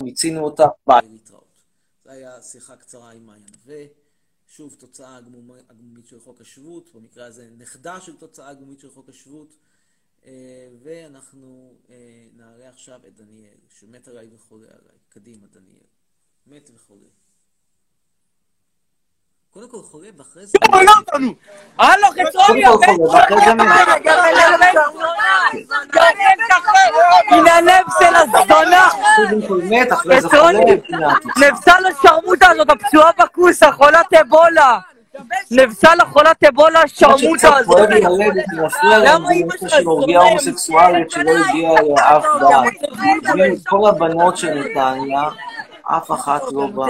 מיצינו 0.03 0.39
אותה, 0.45 0.63
ביי. 0.87 0.99
להתראות. 1.11 1.43
זו 2.03 2.11
הייתה 2.11 2.41
שיחה 2.41 2.75
קצרה 2.77 3.11
עם 3.11 3.25
מאיה 3.25 3.43
נווה. 3.51 3.83
שוב, 4.47 4.75
תוצאה 4.79 5.17
הגמומ- 5.17 5.69
הגמומית 5.69 6.07
של 6.07 6.19
חוק 6.19 6.41
השבות, 6.41 6.89
במקרה 6.93 7.25
הזה 7.25 7.49
נכדה 7.57 8.01
של 8.01 8.17
תוצאה 8.17 8.49
הגמומית 8.49 8.79
של 8.79 8.91
חוק 8.91 9.09
השבות. 9.09 9.55
אה, 10.25 10.69
ואנחנו 10.83 11.73
אה, 11.89 12.27
נעלה 12.33 12.69
עכשיו 12.69 12.99
את 13.07 13.15
דניאל, 13.15 13.57
שמת 13.69 14.07
עליי 14.07 14.27
וחולה 14.35 14.67
עליי. 14.67 14.97
קדימה, 15.09 15.47
דניאל. 15.47 15.83
מת 16.47 16.69
וחולה. 16.75 17.07
קודם 19.53 19.69
כל 19.69 19.77
חולה, 19.91 20.07
ואחרי 20.17 20.45
זה... 20.45 20.57
הלו, 21.79 22.07
חצרוני, 22.07 22.65
קודם 22.65 22.83
כל 22.85 23.07
חולה, 23.07 23.19
ואחרי 23.19 23.45
זה 23.45 23.53
מת. 23.53 24.75
הנה 27.29 27.79
של 27.99 28.15
הזונה! 28.15 28.89
חצרוני. 29.95 30.81
נבסה 31.37 31.73
לשרמוטה 31.79 32.49
הזאת, 32.49 32.69
הפצועה 32.69 33.11
בכוס, 33.19 33.63
החולת 33.63 34.13
אבולה! 34.13 34.79
נבסה 35.51 35.95
לחולת 35.95 36.43
אבולה, 36.43 36.81
השרמוטה 36.81 37.57
הזאת! 37.57 37.89
למה 38.83 39.29
נושא 39.45 39.69
שלך 39.69 39.81
זורם? 39.83 40.15
הומוסקסואלית 40.15 41.11
שלא 41.11 41.31
הגיעה 41.31 41.73
לאף 41.95 42.25
דעת. 42.39 42.73
כל 43.67 43.89
הבנות 43.89 44.37
של 44.37 44.53
נתניה, 44.53 45.23
אף 45.83 46.11
אחת 46.11 46.41
לא 46.51 46.67
באה. 46.67 46.87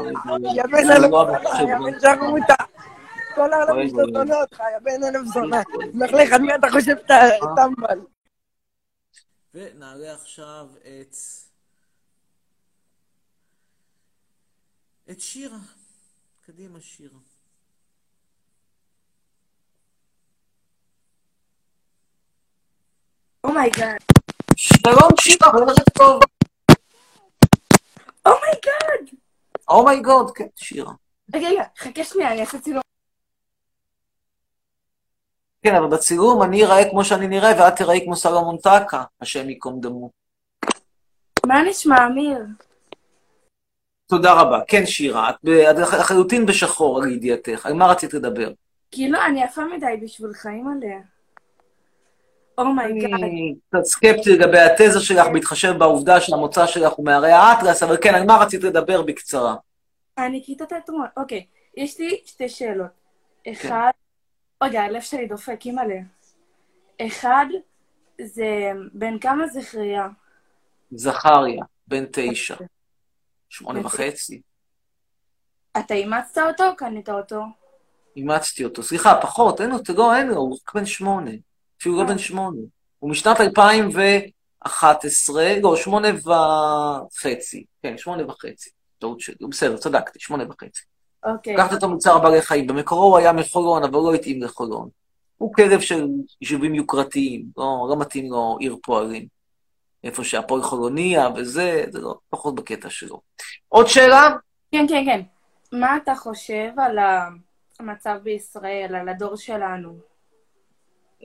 את 0.00 0.14
בולבולים. 0.24 0.56
יא 0.56 0.62
בן 0.62 0.90
אלף 0.90 1.10
שרמוטה. 2.02 2.54
כל 3.34 3.52
העולם 3.52 3.88
זונה 3.88 4.40
אותך, 4.40 4.58
יא 4.58 4.78
בן 4.82 5.04
אלף 5.04 5.26
זונה. 5.34 5.62
לך, 5.94 6.32
על 6.32 6.40
מי 6.40 6.54
אתה 6.54 6.66
חושב 6.70 6.96
שאתה 6.96 7.14
טמבל? 7.56 8.00
ונעלה 9.54 10.14
עכשיו 10.14 10.66
את... 10.80 11.16
את 15.10 15.20
שירה. 15.20 15.58
קדימה, 16.46 16.80
שירה. 16.80 17.18
Oh 23.44 23.57
my 23.57 23.71
God. 23.71 23.98
שלום, 24.56 25.10
שירה, 25.20 25.48
ערב 25.48 25.76
טוב. 25.98 26.20
Oh 28.26 28.48
my 28.48 28.71
God. 28.71 29.16
Oh 29.68 29.83
my 29.83 29.99
God, 29.99 30.30
כן, 30.30 30.46
שירה. 30.56 30.92
רגע, 31.34 31.62
חכה 31.78 32.04
שנייה, 32.04 32.32
אני 32.32 32.40
אעשה 32.40 32.58
צילום. 32.58 32.82
כן, 35.62 35.74
אבל 35.74 35.86
בצילום 35.86 36.42
אני 36.42 36.64
אראה 36.64 36.90
כמו 36.90 37.04
שאני 37.04 37.26
נראה, 37.26 37.50
ואת 37.58 37.76
תראי 37.76 38.00
כמו 38.04 38.16
סלומון 38.16 38.56
טקה, 38.56 39.04
השם 39.20 39.48
ייקום 39.48 39.80
דמו. 39.80 40.10
מה 41.46 41.62
נשמע, 41.62 42.06
אמיר? 42.06 42.38
תודה 44.06 44.32
רבה. 44.32 44.60
כן, 44.68 44.86
שירה, 44.86 45.30
את 45.30 45.78
לחלוטין 45.98 46.46
בשחור, 46.46 47.02
על 47.02 47.12
ידיעתך. 47.12 47.66
על 47.66 47.72
מה 47.72 47.86
רצית 47.86 48.14
לדבר? 48.14 48.52
כאילו, 48.90 49.18
אני 49.26 49.42
יפה 49.42 49.62
מדי 49.64 49.96
בשבילך, 50.02 50.46
אימא'לה. 50.46 51.15
Oh 52.58 52.71
my 52.71 52.84
God. 52.84 53.10
אני 53.12 53.54
קצת 53.68 53.84
סקפטי 53.84 54.32
לגבי 54.32 54.58
התזה 54.58 55.00
שלך, 55.00 55.26
בהתחשב 55.32 55.74
בעובדה 55.78 56.20
שהמוצא 56.20 56.66
שלך 56.66 56.92
הוא 56.92 57.04
מהרי 57.04 57.32
האטלס, 57.32 57.82
אבל 57.82 57.96
כן, 58.02 58.14
על 58.14 58.26
מה 58.26 58.36
רצית 58.36 58.62
לדבר 58.62 59.02
בקצרה? 59.02 59.54
אני 60.18 60.42
כיתת 60.44 60.68
תיאטרון. 60.68 61.06
אוקיי, 61.16 61.46
יש 61.76 62.00
לי 62.00 62.20
שתי 62.24 62.48
שאלות. 62.48 62.90
אחד, 63.52 63.90
רגע, 64.62 64.82
הלב 64.82 65.00
שלי 65.00 65.26
דופק, 65.26 65.60
אימא'לה. 65.64 65.98
אחד, 67.06 67.46
זה 68.22 68.72
בן 68.92 69.18
כמה 69.18 69.48
זכריה? 69.48 70.08
זכריה, 70.90 71.64
בן 71.88 72.04
תשע, 72.12 72.56
שמונה 73.48 73.80
וחצי. 73.80 74.40
אתה 75.78 75.94
אימצת 75.94 76.42
אותו 76.48 76.68
או 76.68 76.76
קנית 76.76 77.08
אותו? 77.08 77.42
אימצתי 78.16 78.64
אותו. 78.64 78.82
סליחה, 78.82 79.20
פחות, 79.22 79.60
אין 79.60 79.70
לו, 79.70 79.76
לא, 79.96 80.16
אין 80.16 80.26
לו, 80.28 80.36
הוא 80.36 80.54
רק 80.54 80.74
בן 80.74 80.86
שמונה. 80.86 81.30
אפילו 81.80 81.96
לא 81.96 82.04
בן 82.04 82.18
שמונה. 82.18 82.60
הוא 82.98 83.10
משנת 83.10 83.40
2011, 83.40 85.44
לא, 85.62 85.76
שמונה 85.76 86.08
וחצי. 86.08 87.64
כן, 87.82 87.98
שמונה 87.98 88.26
וחצי. 88.26 88.70
טעות 88.98 89.20
שלי. 89.20 89.34
בסדר, 89.50 89.76
צדקתי, 89.76 90.20
שמונה 90.20 90.44
וחצי. 90.48 90.82
אוקיי. 91.24 91.54
לקחת 91.54 91.72
אותו 91.72 91.88
מצער 91.88 92.18
בעלי 92.18 92.42
חיים. 92.42 92.66
במקורו 92.66 93.02
הוא 93.02 93.18
היה 93.18 93.32
מחולון, 93.32 93.84
אבל 93.84 93.98
לא 93.98 94.14
התאים 94.14 94.42
לחולון. 94.42 94.88
הוא 95.38 95.54
כלב 95.54 95.80
של 95.80 96.08
יישובים 96.40 96.74
יוקרתיים, 96.74 97.46
לא, 97.56 97.86
לא 97.90 97.96
מתאים 97.98 98.32
לו 98.32 98.56
עיר 98.60 98.76
פועלים. 98.82 99.26
איפה 100.04 100.24
שהפועל 100.24 100.62
חולוניה 100.62 101.28
וזה, 101.36 101.84
זה 101.90 102.00
לא, 102.00 102.14
פחות 102.30 102.54
בקטע 102.54 102.90
שלו. 102.90 103.20
עוד 103.68 103.86
שאלה? 103.86 104.28
כן, 104.72 104.86
כן, 104.88 105.04
כן. 105.04 105.20
מה 105.72 105.96
אתה 105.96 106.14
חושב 106.14 106.70
על 106.78 106.98
המצב 107.80 108.16
בישראל, 108.22 108.94
על 109.00 109.08
הדור 109.08 109.36
שלנו? 109.36 109.98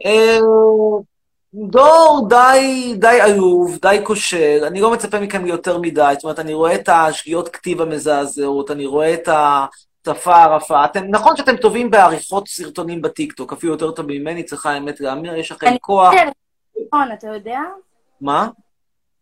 אה, 0.05 0.37
דור 1.53 2.27
די, 2.29 2.93
די 2.97 3.21
עלוב, 3.21 3.77
די 3.81 3.99
כושל, 4.03 4.63
אני 4.67 4.81
לא 4.81 4.91
מצפה 4.91 5.19
מכם 5.19 5.45
ליותר 5.45 5.77
מדי, 5.77 6.13
זאת 6.13 6.23
אומרת, 6.23 6.39
אני 6.39 6.53
רואה 6.53 6.75
את 6.75 6.89
השגיאות 6.89 7.49
כתיב 7.49 7.81
המזעזעות, 7.81 8.71
אני 8.71 8.85
רואה 8.85 9.13
את 9.13 9.29
השפה 10.07 10.43
הרפה. 10.43 10.85
אתם, 10.85 11.03
נכון 11.09 11.37
שאתם 11.37 11.57
טובים 11.57 11.91
בעריכות 11.91 12.47
סרטונים 12.47 13.01
בטיקטוק, 13.01 13.53
אפילו 13.53 13.73
יותר 13.73 13.91
טוב 13.91 14.05
ממני, 14.09 14.43
צריכה 14.43 14.71
האמת 14.71 14.99
להאמר, 14.99 15.35
יש 15.35 15.51
לכם 15.51 15.67
אני 15.67 15.77
כוח. 15.81 16.07
עשיתי 16.07 16.21
עליך 16.21 16.33
סרטון, 16.77 17.11
אתה 17.13 17.27
יודע? 17.27 17.59
מה? 18.21 18.47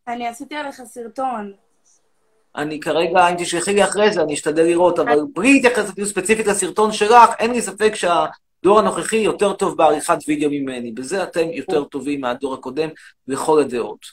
אני 0.07 0.27
עשיתי 0.27 0.55
עליך 0.55 0.82
סרטון. 0.86 1.53
אני 2.55 2.80
כרגע, 2.80 3.27
אם 3.30 3.36
תשלחי 3.38 3.73
לי 3.73 3.84
אחרי 3.84 4.11
זה, 4.11 4.21
אני 4.21 4.34
אשתדל 4.34 4.63
לראות, 4.63 4.99
אבל 4.99 5.19
בלי 5.36 5.53
להתייחס 5.53 5.91
ספציפית 6.03 6.47
לסרטון 6.47 6.91
שלך, 6.91 7.30
אין 7.39 7.51
לי 7.51 7.61
ספק 7.61 7.95
שהדור 8.64 8.80
הנוכחי 8.80 9.18
יותר 9.18 9.53
טוב 9.53 9.78
בעריכת 9.78 10.18
וידאו 10.28 10.49
ממני. 10.49 10.91
בזה 10.91 11.24
אתם 11.24 11.47
יותר 11.53 11.84
טובים 11.84 12.22
מהדור 12.22 12.53
הקודם, 12.53 12.89
לכל 13.28 13.60
הדעות. 13.60 14.05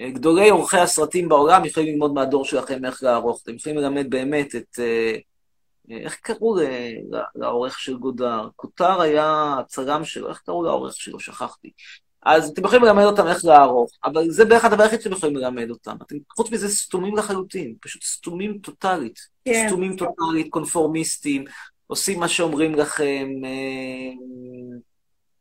אה, 0.00 0.10
גדולי 0.10 0.50
עורכי 0.50 0.78
הסרטים 0.78 1.28
בעולם 1.28 1.64
יכולים 1.64 1.92
ללמוד 1.92 2.14
מהדור 2.14 2.44
שלכם 2.44 2.84
איך 2.84 3.02
לערוך. 3.02 3.40
אתם 3.42 3.54
יכולים 3.54 3.78
ללמד 3.78 4.10
באמת 4.10 4.54
את... 4.56 4.78
אה, 4.78 5.16
אה, 5.90 5.96
איך 5.96 6.14
קראו 6.14 6.56
לעורך 7.34 7.78
של 7.78 7.96
גודר? 7.96 8.48
כותר 8.56 9.00
היה 9.00 9.56
הצלם 9.58 10.04
שלו, 10.04 10.28
איך 10.28 10.38
קראו 10.38 10.62
לעורך 10.62 10.94
שלו? 10.94 11.20
שכחתי. 11.20 11.70
אז 12.22 12.48
אתם 12.48 12.64
יכולים 12.64 12.84
ללמד 12.84 13.04
אותם 13.04 13.26
איך 13.26 13.44
לערוך, 13.44 13.90
אבל 14.04 14.30
זה 14.30 14.44
בערך 14.44 14.64
הדבר 14.64 14.82
היחיד 14.82 15.00
שאתם 15.00 15.12
יכולים 15.12 15.36
ללמד 15.36 15.70
אותם. 15.70 15.96
אתם 16.02 16.16
חוץ 16.36 16.50
מזה 16.50 16.68
סתומים 16.68 17.16
לחלוטין, 17.16 17.74
פשוט 17.80 18.02
סתומים 18.02 18.58
טוטאלית. 18.58 19.18
כן. 19.44 19.66
סתומים 19.66 19.96
טוטאלית, 19.96 20.46
קונפורמיסטים, 20.50 21.44
עושים 21.92 22.20
מה 22.20 22.28
שאומרים 22.28 22.74
לכם, 22.74 23.28
אה, 23.44 24.12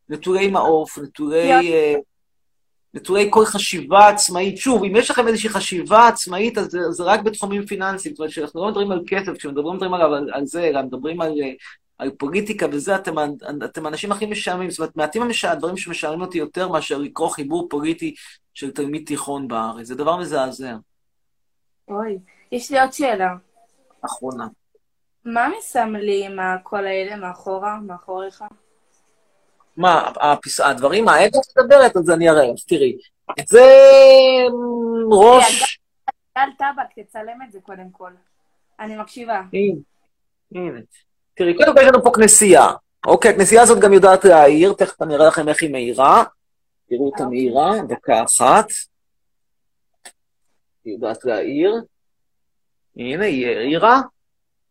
נטולי 0.09 0.47
מעוף, 0.47 0.97
נטולי... 0.97 1.73
אה, 1.73 1.95
נטולי 2.93 3.27
כל 3.29 3.45
חשיבה 3.45 4.07
עצמאית. 4.07 4.57
שוב, 4.57 4.83
אם 4.83 4.95
יש 4.95 5.11
לכם 5.11 5.27
איזושהי 5.27 5.49
חשיבה 5.49 6.07
עצמאית, 6.07 6.57
אז 6.57 6.77
זה, 6.89 7.03
רק 7.03 7.21
בתחומים 7.21 7.65
פיננסיים. 7.65 8.15
זאת 8.15 8.19
אומרת, 8.19 8.31
כשאנחנו 8.31 8.61
לא 8.61 8.67
מדברים 8.67 8.91
על 8.91 9.03
כסף, 9.07 9.37
כשמדברים 9.37 9.75
מדברים 9.75 9.93
על, 9.93 10.01
על, 10.01 10.29
על 10.33 10.45
זה, 10.45 10.63
אלא 10.63 10.81
מדברים 10.81 11.21
על, 11.21 11.31
אה, 11.41 11.51
על 11.97 12.11
פוליטיקה 12.17 12.65
וזה, 12.71 12.95
אתם, 12.95 13.15
אתם 13.65 13.85
האנשים 13.85 14.11
הכי 14.11 14.25
משעממים. 14.25 14.69
זאת 14.69 14.79
אומרת, 14.79 14.95
מעטים 14.95 15.21
המשע- 15.21 15.51
הדברים 15.51 15.77
שמשעממים 15.77 16.21
אותי 16.21 16.37
יותר 16.37 16.67
מאשר 16.67 16.97
לקרוא 16.97 17.29
חיבור 17.29 17.67
פוליטי 17.69 18.15
של 18.53 18.71
תלמיד 18.71 19.07
תיכון 19.07 19.47
בארץ. 19.47 19.87
זה 19.87 19.95
דבר 19.95 20.17
מזעזע. 20.17 20.75
אוי, 21.87 22.17
יש 22.51 22.71
לי 22.71 22.79
עוד 22.79 22.93
שאלה. 22.93 23.29
אחרונה. 24.05 24.47
מה 25.25 25.49
מסמלים 25.57 26.39
כל 26.63 26.85
האלה 26.85 27.15
מאחורה, 27.15 27.79
מאחוריך? 27.87 28.43
מה, 29.77 30.11
הפס... 30.21 30.59
הדברים 30.59 31.07
האלה 31.07 31.29
שאת 31.31 31.57
מדברת, 31.57 31.97
אז 31.97 32.09
אני 32.09 32.29
אראה 32.29 32.43
לך, 32.43 32.63
תראי. 32.67 32.97
זה 33.45 33.61
אמ, 34.47 35.13
ראש... 35.13 35.79
גל 36.37 36.49
טבק, 36.57 37.05
תצלם 37.05 37.41
את 37.47 37.51
זה 37.51 37.59
קודם 37.61 37.89
כל. 37.91 38.11
אני 38.79 38.97
מקשיבה. 38.97 39.41
הנה. 40.55 40.79
תראי, 41.33 41.57
קודם 41.57 41.73
כל 41.75 41.81
יש 41.81 41.87
לנו 41.87 42.03
פה 42.03 42.11
כנסייה. 42.15 42.67
אוקיי, 43.05 43.31
הכנסייה 43.31 43.61
הזאת 43.61 43.79
גם 43.79 43.93
יודעת 43.93 44.25
להעיר, 44.25 44.73
תכף 44.73 45.01
אני 45.01 45.15
אראה 45.15 45.27
לכם 45.27 45.49
איך 45.49 45.61
היא 45.61 45.71
מאירה. 45.71 46.23
תראו 46.89 47.05
אותה 47.05 47.25
מאירה, 47.25 47.71
דקה 47.87 48.23
אחת. 48.23 48.65
היא 50.85 50.93
יודעת 50.93 51.25
להעיר. 51.25 51.83
הנה, 52.97 53.25
היא 53.25 53.47
העירה. 53.47 54.01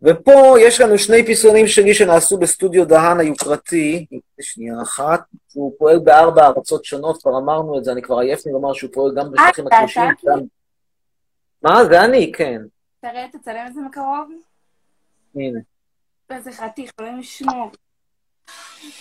ופה 0.02 0.54
יש 0.60 0.80
לנו 0.80 0.98
שני 0.98 1.26
פיסונים 1.26 1.66
שלי 1.66 1.94
שנעשו 1.94 2.38
בסטודיו 2.38 2.84
דהן 2.84 3.20
היוקרתי, 3.20 4.06
שנייה 4.40 4.74
אחת, 4.82 5.20
הוא 5.52 5.72
פועל 5.78 5.98
בארבע 5.98 6.46
ארצות 6.46 6.84
שונות, 6.84 7.22
כבר 7.22 7.38
אמרנו 7.38 7.78
את 7.78 7.84
זה, 7.84 7.92
אני 7.92 8.02
כבר 8.02 8.18
עייף 8.18 8.46
לי 8.46 8.52
לומר 8.52 8.72
שהוא 8.72 8.90
פועל 8.92 9.14
גם 9.16 9.32
בשטחים. 9.32 9.66
אתה? 9.66 9.76
גם- 10.26 10.40
מה? 11.62 11.84
זה 11.84 12.04
אני, 12.04 12.32
כן. 12.36 12.62
תראה, 13.02 13.26
תצלם 13.32 13.66
את 13.66 13.74
זה 13.74 13.80
מקרוב. 13.80 14.30
הנה, 15.34 15.60
איזה 16.30 16.52
חתיך, 16.52 16.90
אלוהים 17.00 17.20
ישמור. 17.20 17.70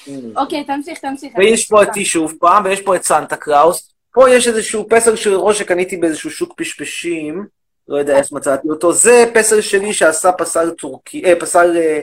הנה. 0.07 0.41
אוקיי, 0.41 0.63
תמשיך, 0.63 0.99
תמשיך. 0.99 1.33
ויש 1.37 1.67
פה 1.67 1.83
אותי 1.83 2.05
שוב 2.05 2.33
פעם, 2.39 2.65
ויש 2.65 2.81
פה 2.81 2.95
את 2.95 3.03
סנטה 3.03 3.35
קראוס. 3.35 3.93
פה 4.13 4.29
יש 4.29 4.47
איזשהו 4.47 4.89
פסל 4.89 5.15
של 5.15 5.33
ראש 5.35 5.59
שקניתי 5.59 5.97
באיזשהו 5.97 6.29
שוק 6.31 6.53
פשפשים, 6.57 7.45
לא 7.89 7.97
יודע 7.97 8.17
איך 8.17 8.31
מצאתי 8.31 8.69
אותו. 8.69 8.93
זה 8.93 9.25
פסל 9.33 9.61
שלי 9.61 9.93
שעשה 9.93 10.31
פסל 10.31 10.69
טורקי, 10.69 11.25
אה, 11.25 11.39
פסל 11.39 11.77
אה, 11.77 11.99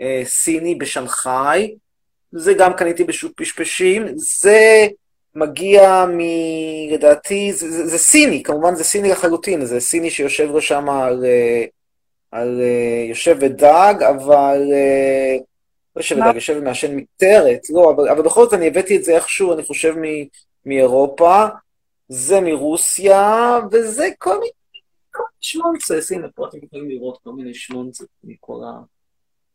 אה, 0.00 0.22
סיני 0.24 0.74
בשנגחאי. 0.74 1.74
זה 2.32 2.54
גם 2.54 2.72
קניתי 2.72 3.04
בשוק 3.04 3.32
פשפשים. 3.36 4.06
זה 4.14 4.86
מגיע 5.34 6.06
מ... 6.06 6.20
לדעתי, 6.92 7.52
זה, 7.52 7.70
זה, 7.70 7.86
זה 7.86 7.98
סיני, 7.98 8.42
כמובן 8.42 8.74
זה 8.74 8.84
סיני 8.84 9.08
לחלוטין, 9.08 9.64
זה 9.64 9.80
סיני 9.80 10.10
שיושב 10.10 10.50
לו 10.50 10.60
שם 10.60 10.88
על, 10.88 11.24
אה, 11.24 11.64
על 12.30 12.60
אה, 12.60 13.04
יושב 13.08 13.36
ודג, 13.40 13.94
אבל... 14.08 14.62
אה, 14.72 15.36
לא 15.96 16.00
יושב? 16.00 16.16
ודג, 16.16 16.34
יושב 16.34 16.56
ומעשן 16.58 16.96
מקטרת, 16.96 17.60
לא, 17.70 17.92
אבל, 17.96 18.08
אבל 18.08 18.22
בכל 18.22 18.44
זאת 18.44 18.54
אני 18.54 18.66
הבאתי 18.66 18.96
את 18.96 19.04
זה 19.04 19.14
איכשהו, 19.14 19.52
אני 19.52 19.62
חושב, 19.62 19.94
מ, 19.98 20.04
מאירופה, 20.66 21.46
זה 22.08 22.40
מרוסיה, 22.40 23.58
וזה 23.72 24.08
כל 24.18 24.34
מיני 24.34 24.50
כל 25.16 25.22
מיני 25.22 25.40
שמונצס, 25.40 26.12
הנה 26.12 26.26
פה 26.34 26.48
אתם 26.48 26.58
יכולים 26.62 26.88
לראות 26.88 27.18
כל 27.24 27.32
מיני 27.32 27.54
שמונצס 27.54 28.06
מכל, 28.24 28.60
ה, 28.64 28.80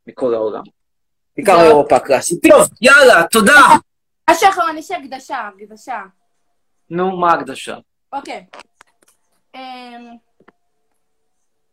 מכל 0.07 0.33
העולם. 0.33 0.63
בעיקר 1.37 1.61
אירופה 1.61 1.95
הקלאסית. 1.95 2.39
טוב, 2.49 2.67
יאללה, 2.81 3.27
תודה. 3.31 3.61
משהו 4.29 4.49
אחרון, 4.49 4.77
יש 4.77 4.91
הקדשה, 4.91 5.49
הקדשה. 5.57 6.01
נו, 6.89 7.17
מה 7.17 7.31
ההקדשה? 7.31 7.77
אוקיי. 8.13 8.45
אמ... 9.55 10.15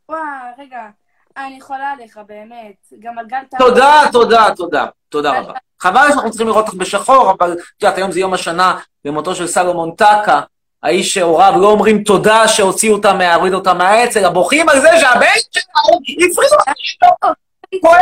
וואי, 0.08 0.20
רגע. 0.58 0.88
אני 1.36 1.60
חולה 1.60 1.90
עליך, 1.90 2.20
באמת. 2.26 2.86
גם 2.98 3.18
על 3.18 3.26
גל 3.26 3.40
טבק. 3.50 3.58
תודה, 3.58 4.02
תודה, 4.12 4.46
תודה, 4.56 4.86
תודה 5.08 5.40
רבה. 5.40 5.52
חבל 5.80 6.06
שאנחנו 6.08 6.30
צריכים 6.30 6.46
לראות 6.46 6.66
אותך 6.66 6.78
בשחור, 6.78 7.30
אבל 7.30 7.52
את 7.52 7.82
יודעת, 7.82 7.98
היום 7.98 8.12
זה 8.12 8.20
יום 8.20 8.34
השנה 8.34 8.78
למותו 9.04 9.34
של 9.34 9.46
סלומון 9.46 9.94
טקה, 9.94 10.40
האיש 10.82 11.14
שהוריו 11.14 11.52
לא 11.60 11.66
אומרים 11.70 12.02
תודה 12.02 12.48
שהוציאו 12.48 12.94
אותם, 12.94 13.20
הורידו 13.20 13.56
אותם 13.56 13.78
מהעץ, 13.78 14.16
אלא 14.16 14.28
בוכים 14.28 14.68
על 14.68 14.80
זה 14.80 14.88
שהבן 15.00 15.26
שלהם 15.52 15.98
הפריעו 16.30 16.42
לשתות. 16.82 17.36
כואב 17.80 17.98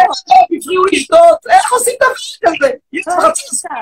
הפריעו 0.61 0.85
לשתות. 0.93 1.39
איך 1.51 1.72
עושים 1.72 1.95
דבר 2.01 2.12
כזה? 2.57 2.70
יש 2.93 3.09
לך 3.09 3.14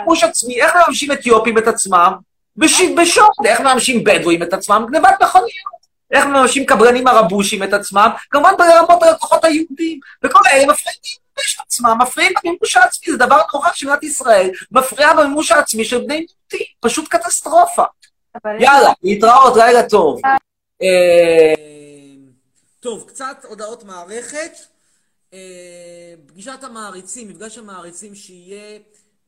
חימוש 0.02 0.24
עצמי, 0.24 0.62
איך 0.62 0.76
מממשים 0.76 1.12
אתיופים 1.12 1.58
את 1.58 1.66
עצמם? 1.68 2.12
בש- 2.56 2.80
בשוד, 2.96 3.26
איך 3.44 3.60
מממשים 3.60 4.04
בדואים 4.04 4.42
את 4.42 4.52
עצמם? 4.52 4.86
גנבת 4.90 5.22
מכוניות. 5.22 5.74
איך 6.12 6.26
מממשים 6.26 6.66
קברנים 6.66 7.06
ערבושים 7.06 7.62
את 7.62 7.72
עצמם? 7.72 8.10
כמובן 8.30 8.52
ברמות 8.58 9.02
הלקוחות 9.02 9.44
היהודים. 9.44 9.98
וכל 10.24 10.40
אלה 10.52 10.66
מפריעים 10.72 10.98
במימוש 11.36 11.58
עצמם, 11.66 11.96
מפריעים 12.02 12.32
במימוש 12.44 12.76
העצמי, 12.76 13.12
זה 13.12 13.18
דבר 13.18 13.40
נורא 13.54 13.68
שמדינת 13.74 14.02
ישראל 14.02 14.50
מפריעה 14.72 15.14
במימוש 15.14 15.52
העצמי 15.52 15.84
של 15.84 15.98
בני 15.98 16.06
מיעוטים, 16.14 16.66
פשוט 16.80 17.08
קטסטרופה. 17.08 17.84
יאללה, 18.60 18.92
להתראות, 19.02 19.56
לילה 19.56 19.88
טוב. 19.88 20.20
אה, 20.82 21.54
טוב, 22.80 23.04
קצת 23.08 23.36
הודעות 23.48 23.84
מערכת. 23.84 24.52
אה, 25.32 26.14
פגישת 26.26 26.58
המעריצים, 26.62 27.28
מפגש 27.28 27.58
המעריצים 27.58 28.14
שיהיה, 28.14 28.78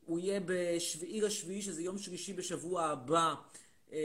הוא 0.06 0.18
יהיה 0.18 0.40
בשביעי 0.46 1.20
לשביעי, 1.20 1.62
שזה 1.62 1.82
יום 1.82 1.98
שלישי 1.98 2.32
בשבוע 2.32 2.84
הבא. 2.84 3.34
אה, 3.92 3.98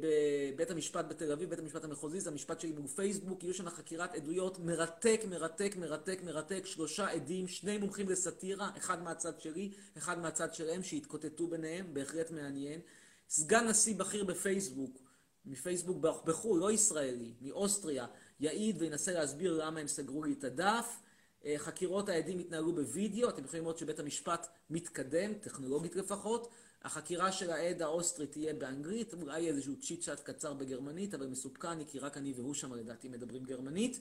בבית 0.00 0.70
המשפט 0.70 1.04
בתל 1.08 1.32
אביב, 1.32 1.50
בית 1.50 1.58
המשפט 1.58 1.84
המחוזי, 1.84 2.20
זה 2.20 2.30
המשפט 2.30 2.60
שלי 2.60 2.72
מול 2.72 2.86
פייסבוק, 2.86 3.44
יהיו 3.44 3.54
שם 3.54 3.70
חקירת 3.70 4.14
עדויות 4.14 4.58
מרתק, 4.58 5.20
מרתק, 5.28 5.74
מרתק, 5.78 6.20
מרתק, 6.24 6.66
שלושה 6.66 7.08
עדים, 7.08 7.48
שני 7.48 7.78
מומחים 7.78 8.08
לסאטירה, 8.08 8.70
אחד 8.76 9.02
מהצד 9.02 9.40
שלי, 9.40 9.70
אחד 9.98 10.18
מהצד 10.18 10.54
שלהם, 10.54 10.82
שהתקוטטו 10.82 11.46
ביניהם, 11.46 11.86
בהחלט 11.94 12.30
מעניין. 12.30 12.80
סגן 13.28 13.68
נשיא 13.68 13.94
בכיר 13.94 14.24
בפייסבוק, 14.24 15.02
מפייסבוק 15.44 15.98
בחו"ל, 16.24 16.60
לא 16.60 16.72
ישראלי, 16.72 17.34
מאוסטריה, 17.40 18.06
יעיד 18.40 18.76
וינסה 18.82 19.12
להסביר 19.12 19.64
למה 19.64 19.80
הם 19.80 19.88
סגרו 19.88 20.24
לי 20.24 20.32
את 20.32 20.44
הדף. 20.44 20.96
אה, 21.44 21.54
חקירות 21.58 22.08
העדים 22.08 22.38
התנהלו 22.38 22.74
בווידאו, 22.74 23.28
אתם 23.28 23.44
יכולים 23.44 23.64
לראות 23.64 23.78
שבית 23.78 23.98
המשפט 23.98 24.46
מתקדם, 24.70 25.34
טכנולוגית 25.34 25.96
לפחות. 25.96 26.48
החקירה 26.82 27.32
של 27.32 27.50
העד 27.50 27.82
האוסטרי 27.82 28.26
תהיה 28.26 28.54
באנגלית, 28.54 29.14
אולי 29.14 29.48
איזשהו 29.48 29.80
chit 29.80 30.00
chat 30.00 30.20
קצר 30.20 30.54
בגרמנית, 30.54 31.14
אבל 31.14 31.26
מסופקני, 31.26 31.84
כי 31.86 31.98
רק 31.98 32.16
אני 32.16 32.32
והוא 32.36 32.54
שם 32.54 32.74
לדעתי 32.74 33.08
מדברים 33.08 33.44
גרמנית. 33.44 34.00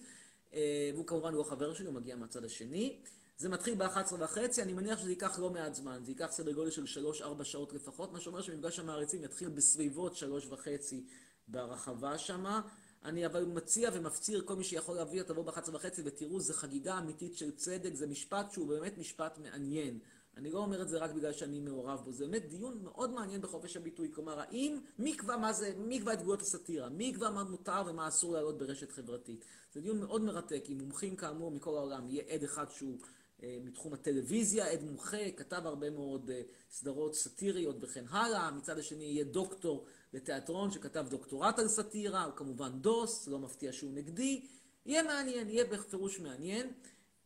אה, 0.54 0.90
והוא 0.94 1.08
כמובן 1.08 1.34
לא 1.34 1.44
חבר 1.44 1.74
שלי, 1.74 1.86
הוא 1.86 1.96
מגיע 1.96 2.16
מהצד 2.16 2.44
השני. 2.44 3.00
זה 3.38 3.50
מתחיל 3.50 3.76
ב-11 3.76 4.14
וחצי, 4.20 4.62
אני 4.62 4.74
מניח 4.74 5.00
שזה 5.00 5.10
ייקח 5.10 5.40
לא 5.40 5.50
מעט 5.50 5.76
זמן, 5.76 6.00
זה 6.04 6.12
ייקח 6.12 6.28
סדר 6.32 6.52
גודל 6.52 6.72
של 6.72 7.04
3-4 7.40 7.44
שעות 7.44 7.74
לפחות, 7.74 8.14
מה 8.14 8.20
שאומר 8.20 8.42
שמפגש 8.42 8.80
המעריצים 8.80 9.24
יתחיל 9.24 9.50
בסביבות 9.50 10.16
3 10.16 10.46
וחצי 10.50 11.04
ברחבה 11.48 12.18
שמה. 12.18 12.62
אני 13.06 13.26
אבל 13.26 13.46
מציע 13.46 13.90
ומפציר 13.94 14.44
כל 14.46 14.56
מי 14.56 14.64
שיכול 14.64 14.96
להביא, 14.96 15.24
תבוא 15.24 15.44
ב-11 15.44 15.70
וחצי 15.74 16.02
ותראו, 16.06 16.40
זו 16.40 16.54
חגיגה 16.54 16.98
אמיתית 16.98 17.38
של 17.38 17.52
צדק, 17.52 17.94
זה 17.94 18.08
משפט 18.08 18.52
שהוא 18.52 18.68
באמת 18.68 18.98
משפט 18.98 19.38
מעניין. 19.38 20.00
אני 20.38 20.52
לא 20.52 20.60
אומר 20.60 20.82
את 20.82 20.90
זה 20.90 20.98
רק 20.98 21.12
בגלל 21.12 21.34
שאני 21.34 21.60
מעורב 21.60 22.02
בו, 22.06 22.12
זה 22.12 22.26
באמת 22.26 22.50
דיון 22.50 22.80
מאוד 22.84 23.10
מעניין 23.10 23.42
בחופש 23.42 23.78
הביטוי. 23.78 24.12
כלומר, 24.14 24.40
האם, 24.40 24.80
מי 25.00 25.10
יקבע 25.10 25.38
מה 25.38 25.54
זה, 25.54 25.74
מי 25.78 25.96
יקבע 25.96 26.14
את 26.14 26.22
גבולות 26.22 26.42
הסאטירה? 26.42 26.90
מי 26.90 27.04
יקבע 27.04 27.30
מה 27.30 27.44
מותר 27.44 27.82
ומה 27.88 28.08
אסור 28.08 28.34
להעלות 28.34 28.58
ברשת 28.58 28.92
חברתית? 28.92 29.46
זה 29.74 29.82
דיון 29.82 30.00
מאוד 30.00 30.22
מרתק, 30.22 30.64
עם 30.68 30.78
מומחים 30.78 31.16
כאמור 31.16 31.52
מכל 31.52 31.78
העולם. 31.78 32.10
יהיה 32.10 32.24
עד 32.34 32.44
אחד 32.44 32.72
שהוא 32.72 32.98
מתחום 33.44 33.94
הטלוויזיה, 33.94 34.72
עד 34.72 34.84
מומחה, 34.84 35.32
כתב 35.36 35.62
הרבה 35.66 35.90
מאוד 35.90 36.30
אה, 36.30 36.42
סדרות 36.72 37.16
סאטיריות 37.16 37.76
וכן 37.82 38.04
הלאה. 38.10 38.52
מצד 38.52 38.80
השני 38.80 39.04
יהיה 39.04 39.24
דוקטור 39.24 39.86
לתיאטרון 40.14 40.72
שכתב 40.72 41.06
דוקטורט 41.10 41.60
על 41.60 41.68
סאטירה, 41.68 42.24
הוא 42.24 42.34
כמובן 42.36 42.72
דוס, 42.82 43.28
לא 43.28 43.40
מפתיע 43.40 43.74
שהוא 43.74 43.92
נגדי. 43.94 44.46
יהיה 44.86 45.04
מעניין, 45.04 45.50
יהיה 45.50 45.66
בפירוש 45.66 46.20
מעניין. 46.20 46.72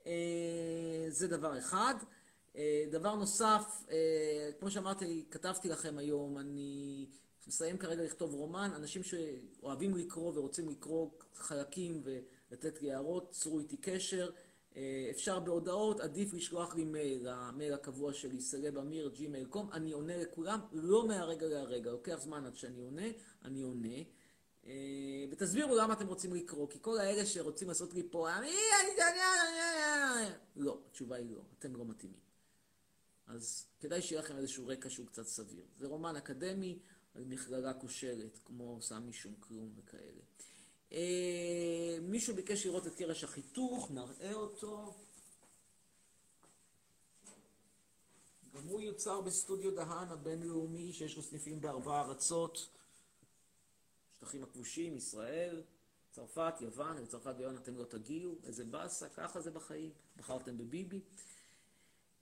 אה, 0.05 1.05
זה 1.09 1.28
דבר 1.28 1.57
אחד. 1.57 1.95
אה, 2.55 2.86
דבר 2.91 3.16
נוסף, 3.16 3.84
אה, 3.91 4.49
כמו 4.59 4.72
שאמרתי, 4.72 5.26
כתבתי 5.32 5.70
לכם 5.70 5.97
היום, 5.97 6.38
אני 6.38 7.05
מסיים 7.47 7.78
כרגע 7.78 8.03
לכתוב 8.03 8.34
רומן, 8.34 8.72
אנשים 8.76 9.01
שאוהבים 9.03 9.97
לקרוא 9.97 10.32
ורוצים 10.36 10.70
לקרוא 10.70 11.09
חלקים 11.36 12.03
ולתת 12.03 12.82
לי 12.82 12.91
הערות, 12.91 13.32
צרו 13.32 13.59
איתי 13.59 13.78
קשר. 13.78 14.30
אה, 14.76 15.07
אפשר 15.11 15.39
בהודעות, 15.39 15.99
עדיף 15.99 16.34
לשלוח 16.34 16.76
לי 16.76 16.84
מייל, 16.84 17.28
המייל 17.28 17.74
הקבוע 17.74 18.13
שלי, 18.13 18.41
סלב 18.41 18.78
אמיר, 18.78 19.11
ג'ימייל 19.15 19.45
קום, 19.45 19.69
אני 19.74 19.91
עונה 19.91 20.17
לכולם, 20.17 20.59
לא 20.72 21.07
מהרגע 21.07 21.47
להרגע, 21.47 21.91
לוקח 21.91 22.19
זמן 22.22 22.45
עד 22.45 22.55
שאני 22.55 22.82
עונה, 22.82 23.07
אני 23.45 23.61
עונה. 23.61 23.97
ותסבירו 25.32 25.76
למה 25.76 25.93
אתם 25.93 26.07
רוצים 26.07 26.34
לקרוא, 26.34 26.69
כי 26.69 26.78
כל 26.82 26.99
האלה 26.99 27.26
שרוצים 27.26 27.67
לעשות 27.67 27.93
לי 27.93 28.03
פה, 28.11 28.38
אני, 28.38 28.47
אני, 28.47 28.91
לא, 30.55 30.82
התשובה 30.88 31.15
היא 31.15 31.32
לא, 31.32 31.41
אתם 31.59 31.76
לא 31.76 31.86
מתאימים. 31.86 32.19
אז 33.28 33.65
כדאי 33.80 34.01
שיהיה 34.01 34.22
לכם 34.22 34.38
איזשהו 34.38 34.67
רקע 34.67 34.89
שהוא 34.89 35.07
קצת 35.07 35.26
סביר. 35.26 35.65
זה 35.78 35.88
רומן 35.88 36.15
אקדמי 36.15 36.80
על 37.15 37.24
מכללה 37.24 37.74
כושלת, 37.74 38.39
כמו 38.45 38.82
סמי 38.82 39.13
שום 39.13 39.34
כלום 39.39 39.74
וכאלה. 39.76 40.22
אה, 40.92 41.98
מישהו 42.02 42.36
ביקש 42.36 42.66
לראות 42.66 42.88
את 42.88 42.96
קרש 42.96 43.24
החיתוך, 43.24 43.92
נראה 43.92 44.34
אותו. 44.34 44.94
גם 48.54 48.64
הוא 48.68 48.82
יוצר 48.82 49.22
בסטודיו 49.22 49.76
דהן 49.76 50.08
הבינלאומי, 50.08 50.94
שיש 50.94 51.16
לו 51.16 51.24
סניפים 51.24 51.62
בארבע 51.62 52.00
ארצות. 52.00 52.70
שטחים 54.14 54.44
הכבושים, 54.44 54.98
ישראל, 54.98 55.64
צרפת, 56.12 56.54
יוון, 56.62 56.98
לצרפת 56.98 57.34
ויוון 57.38 57.58
אתם 57.58 57.78
לא 57.78 57.84
תגיעו, 57.84 58.36
איזה 58.44 58.66
באסה, 58.66 59.10
ככה 59.10 59.42
זה 59.42 59.52
בחיים, 59.52 59.92
בחרתם 60.18 60.58
בביבי. 60.58 61.02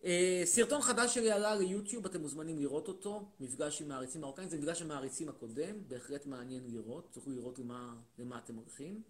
אה, 0.03 0.41
סרטון 0.45 0.81
חדש 0.81 1.13
שלי 1.13 1.31
עלה 1.31 1.55
ליוטיוב, 1.55 2.05
אתם 2.05 2.21
מוזמנים 2.21 2.59
לראות 2.59 2.87
אותו, 2.87 3.29
מפגש 3.39 3.81
עם 3.81 3.87
מעריצים 3.87 4.21
מרוקאים, 4.21 4.49
זה 4.49 4.57
מפגש 4.57 4.81
המעריצים 4.81 5.29
הקודם, 5.29 5.87
בהחלט 5.87 6.25
מעניין 6.25 6.71
לראות, 6.71 7.07
תוכלו 7.11 7.33
לראות 7.33 7.59
למה, 7.59 7.95
למה 8.19 8.37
אתם 8.37 8.55
הולכים. 8.55 9.01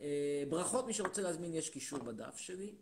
אה, 0.00 0.44
ברכות, 0.48 0.86
מי 0.86 0.94
שרוצה 0.94 1.22
להזמין, 1.22 1.54
יש 1.54 1.70
קישור 1.70 1.98
בדף 1.98 2.36
שלי. 2.36 2.74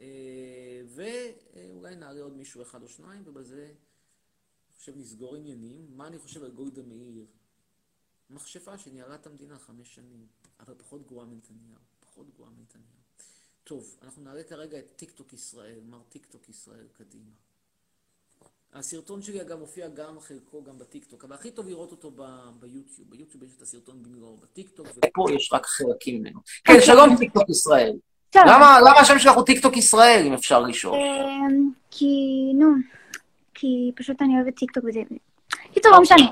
אה, 0.00 0.82
ואולי 0.86 1.96
נעלה 1.96 2.22
עוד 2.22 2.36
מישהו 2.36 2.62
אחד 2.62 2.82
או 2.82 2.88
שניים, 2.88 3.22
ובזה 3.26 3.64
אני 3.64 4.76
חושב 4.76 4.96
נסגור 4.96 5.36
עניינים. 5.36 5.96
מה 5.96 6.06
אני 6.06 6.18
חושב 6.18 6.44
על 6.44 6.50
גולדה 6.50 6.82
מאיר? 6.82 7.26
מכשפה 8.30 8.78
שניהלה 8.78 9.14
את 9.14 9.26
המדינה 9.26 9.58
חמש 9.58 9.94
שנים, 9.94 10.26
אבל 10.60 10.74
פחות 10.78 11.06
גרועה 11.06 11.26
מנתניהו, 11.26 11.80
פחות 12.00 12.30
גרועה 12.34 12.50
מנתניהו. 12.50 13.01
טוב, 13.64 13.96
אנחנו 14.02 14.22
נעלה 14.22 14.42
כרגע 14.42 14.78
את 14.78 14.92
טיקטוק 14.96 15.32
ישראל, 15.32 15.80
מר 15.90 16.02
טיקטוק 16.08 16.48
ישראל, 16.48 16.86
קדימה. 16.92 17.30
הסרטון 18.72 19.22
שלי 19.22 19.40
אגב 19.40 19.58
מופיע 19.58 19.88
גם 19.88 20.20
חלקו 20.20 20.64
גם 20.64 20.78
בטיקטוק, 20.78 21.24
אבל 21.24 21.34
הכי 21.34 21.50
טוב 21.50 21.68
לראות 21.68 21.90
אותו 21.90 22.10
ב- 22.10 22.50
ביוטיוב. 22.60 23.10
ביוטיוב 23.10 23.44
יש 23.44 23.50
את 23.56 23.62
הסרטון 23.62 24.02
במלואו, 24.02 24.36
בטיקטוק, 24.36 24.86
ופה 24.86 25.26
יש 25.32 25.52
רק 25.52 25.66
חלקים 25.66 26.20
ממנו. 26.20 26.40
כן, 26.64 26.80
שלום 26.80 27.16
טיקטוק 27.16 27.50
ישראל. 27.50 27.92
למה 28.36 28.80
למה 28.80 29.00
השם 29.00 29.18
שלך 29.18 29.32
הוא 29.32 29.44
טיקטוק 29.44 29.76
ישראל, 29.76 30.24
אם 30.26 30.32
אפשר 30.32 30.60
לשאול? 30.60 30.94
אמ, 30.98 31.70
כי, 31.90 32.06
נו, 32.54 32.66
כי 33.54 33.92
פשוט 33.96 34.22
אני 34.22 34.36
אוהבת 34.36 34.56
טיקטוק 34.56 34.84
וזה... 34.84 35.00
קיצור, 35.72 35.92
לא 35.92 36.00
משנה. 36.00 36.30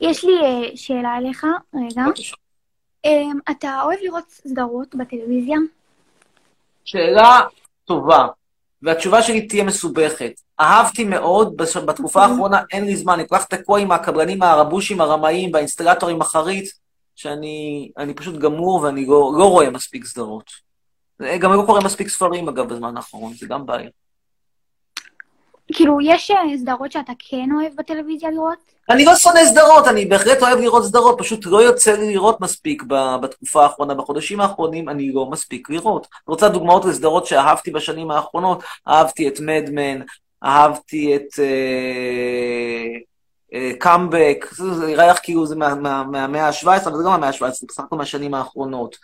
יש 0.00 0.24
לי 0.24 0.32
אה, 0.32 0.76
שאלה 0.76 1.16
אליך, 1.18 1.46
רגע. 1.74 2.04
אמ, 3.04 3.38
אתה 3.50 3.82
אוהב 3.82 3.98
לראות 4.02 4.30
סדרות 4.30 4.94
בטלוויזיה? 4.94 5.56
שאלה 6.86 7.40
טובה, 7.84 8.26
והתשובה 8.82 9.22
שלי 9.22 9.46
תהיה 9.46 9.64
מסובכת. 9.64 10.32
אהבתי 10.60 11.04
מאוד, 11.04 11.56
בתקופה 11.86 12.22
האחרונה 12.24 12.62
אין 12.72 12.84
לי 12.84 12.96
זמן, 12.96 13.14
אני 13.14 13.28
כל 13.28 13.38
כך 13.38 13.44
תקוע 13.44 13.80
עם 13.80 13.92
הקבלנים 13.92 14.42
הרבושים 14.42 15.00
הרמאים 15.00 15.50
והאינסטלטורים 15.52 16.20
החריץ, 16.22 16.78
שאני 17.14 17.90
אני 17.98 18.14
פשוט 18.14 18.38
גמור 18.38 18.80
ואני 18.82 19.06
לא, 19.06 19.32
לא 19.38 19.50
רואה 19.50 19.70
מספיק 19.70 20.04
סדרות. 20.04 20.50
גם 21.40 21.52
לא 21.52 21.62
קורא 21.66 21.80
מספיק 21.80 22.08
ספרים, 22.08 22.48
אגב, 22.48 22.68
בזמן 22.68 22.96
האחרון, 22.96 23.34
זה 23.34 23.46
גם 23.46 23.66
בעיה. 23.66 23.90
כאילו, 25.72 26.00
יש 26.00 26.30
אה, 26.30 26.58
סדרות 26.58 26.92
שאתה 26.92 27.12
כן 27.18 27.48
אוהב 27.60 27.72
בטלוויזיה 27.78 28.30
לראות? 28.30 28.58
אני 28.90 29.04
לא 29.04 29.14
שונא 29.16 29.44
סדרות, 29.44 29.88
אני 29.88 30.04
בהחלט 30.06 30.42
אוהב 30.42 30.58
לראות 30.58 30.84
סדרות, 30.84 31.18
פשוט 31.18 31.46
לא 31.46 31.62
יוצא 31.62 31.92
לי 31.96 32.12
לראות 32.14 32.40
מספיק 32.40 32.82
בתקופה 33.22 33.62
האחרונה. 33.62 33.94
בחודשים 33.94 34.40
האחרונים 34.40 34.88
אני 34.88 35.12
לא 35.12 35.26
מספיק 35.30 35.70
לראות. 35.70 36.06
רוצה 36.26 36.48
דוגמאות 36.48 36.84
לסדרות 36.84 37.26
שאהבתי 37.26 37.70
בשנים 37.70 38.10
האחרונות? 38.10 38.62
אהבתי 38.88 39.28
את 39.28 39.40
מדמן, 39.40 40.00
אהבתי 40.44 41.16
את 41.16 41.26
קאמבק, 43.78 44.46
זה 44.52 44.86
נראה 44.86 45.06
לך 45.06 45.18
כאילו 45.22 45.46
זה 45.46 45.56
מה- 45.56 45.74
מה- 45.74 46.04
מהמאה 46.04 46.46
ה-17, 46.48 46.66
אבל 46.88 46.96
זה 46.96 47.04
לא 47.04 47.10
מהמאה 47.10 47.28
ה-17, 47.28 47.50
זה 47.50 47.66
בסך 47.68 47.82
הכל 47.84 47.96
מהשנים 47.96 48.34
האחרונות. 48.34 48.96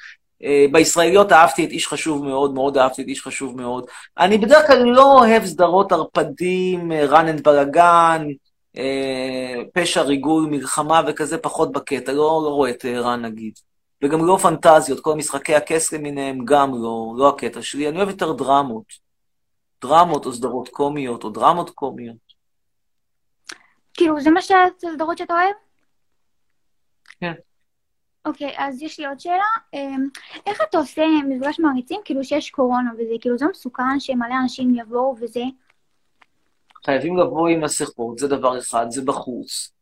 אה, 0.45 0.67
בישראליות 0.73 1.33
אהבתי 1.33 1.65
את 1.65 1.71
איש 1.71 1.89
חשוב 1.89 2.25
מאוד, 2.25 2.55
מאוד 2.55 2.79
אהבתי 2.79 3.03
את 3.03 3.09
איש 3.09 3.23
חשוב 3.23 3.61
מאוד. 3.61 3.87
אני 4.19 4.39
בדרך 4.39 4.67
כלל 4.67 4.83
לא 4.83 5.19
אוהב 5.19 5.45
סדרות 5.45 5.93
ערפדים, 5.93 6.93
אה, 6.93 7.07
run 7.07 7.39
and 7.39 7.43
בלאגן, 7.43 8.27
אה, 8.77 9.63
פשע, 9.73 10.03
ריגול, 10.03 10.47
מלחמה 10.51 11.03
וכזה 11.07 11.39
פחות 11.39 11.73
בקטע, 11.73 12.13
לא, 12.13 12.41
לא 12.45 12.49
רואה 12.49 12.71
את 12.71 12.85
ערן 12.85 13.25
נגיד. 13.25 13.53
וגם 14.03 14.27
לא 14.27 14.37
פנטזיות, 14.37 15.01
כל 15.01 15.15
משחקי 15.15 15.55
הכס 15.55 15.93
למיניהם 15.93 16.45
גם 16.45 16.71
לא, 16.75 17.15
לא 17.17 17.29
הקטע 17.29 17.63
שלי. 17.63 17.89
אני 17.89 17.97
אוהב 17.97 18.09
יותר 18.09 18.33
דרמות. 18.33 18.85
דרמות 19.83 20.27
או 20.27 20.33
סדרות 20.33 20.69
קומיות, 20.69 21.25
או 21.25 21.31
דרמות 21.31 21.71
קומיות. 21.71 22.33
כאילו, 23.95 24.21
זה 24.21 24.31
מה 24.31 24.43
ש... 24.43 24.53
זה 24.79 24.89
סדרות 24.95 25.19
שאתה 25.19 25.33
אוהב? 25.33 25.55
אוקיי, 28.25 28.53
אז 28.57 28.83
יש 28.83 28.99
לי 29.01 29.07
עוד 29.07 29.21
שאלה. 29.21 29.45
אמ, 29.75 30.07
איך 30.47 30.61
אתה 30.69 30.79
עושה 30.79 31.03
מפגש 31.29 31.61
מעריצים, 31.61 32.01
כאילו 32.05 32.25
שיש 32.25 32.51
קורונה 32.51 32.91
וזה, 32.95 33.15
כאילו 33.21 33.39
זה 33.39 33.47
מסוכן 33.51 34.01
שמלא 34.01 34.35
אנשים 34.43 34.75
יבואו 34.75 35.17
וזה? 35.21 35.43
חייבים 36.87 37.17
לבוא 37.17 37.49
עם 37.49 37.65
מסכות, 37.65 38.19
זה 38.19 38.29
דבר 38.29 38.59
אחד, 38.59 38.87
זה 38.91 39.03
בחוץ. 39.03 39.73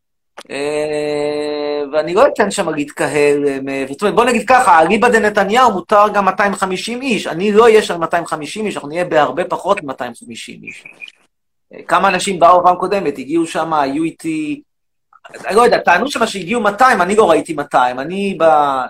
אה, 0.51 1.83
ואני 1.93 2.15
לא 2.15 2.27
אתן 2.27 2.51
שם 2.51 2.69
להתקהל. 2.69 3.45
אה, 3.49 3.59
מ- 3.63 3.87
זאת 3.89 4.03
אומרת, 4.03 4.15
בוא 4.15 4.25
נגיד 4.25 4.49
ככה, 4.49 4.81
אליבא 4.83 5.09
דנתניהו 5.09 5.73
מותר 5.73 6.05
גם 6.15 6.25
250 6.25 7.03
איש. 7.03 7.27
אני 7.27 7.53
לא 7.53 7.63
אהיה 7.63 7.83
שם 7.83 8.01
250 8.01 8.67
איש, 8.67 8.75
אנחנו 8.75 8.89
נהיה 8.89 9.05
בהרבה 9.05 9.45
פחות 9.45 9.83
מ-250 9.83 10.63
איש. 10.63 10.85
אה, 11.75 11.83
כמה 11.83 12.09
אנשים 12.09 12.39
באו 12.39 12.65
פעם 12.65 12.77
קודמת, 12.77 13.19
הגיעו 13.19 13.47
שם, 13.47 13.73
היו 13.73 14.05
איתי... 14.05 14.63
לא 15.51 15.63
יודע, 15.63 15.79
טענו 15.79 16.11
שם 16.11 16.27
שהגיעו 16.27 16.61
200, 16.61 17.03
אני 17.03 17.17
לא 17.17 17.31
ראיתי 17.31 17.55
200. 17.55 18.01
אני 18.01 18.37
ב... 18.41 18.45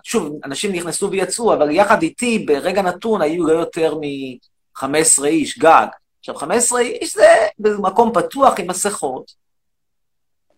שוב, 0.05 0.39
אנשים 0.45 0.73
נכנסו 0.73 1.11
ויצאו, 1.11 1.55
אבל 1.55 1.71
יחד 1.71 2.03
איתי, 2.03 2.39
ברגע 2.39 2.83
נתון, 2.83 3.23
היו 3.23 3.47
לא 3.47 3.53
יותר 3.53 3.95
מ-15 3.95 5.25
איש, 5.25 5.59
גג. 5.59 5.87
עכשיו, 6.21 6.35
15 6.35 6.81
איש 6.81 7.15
זה 7.15 7.29
במקום 7.59 8.13
פתוח 8.15 8.55
עם 8.59 8.67
מסכות. 8.67 9.41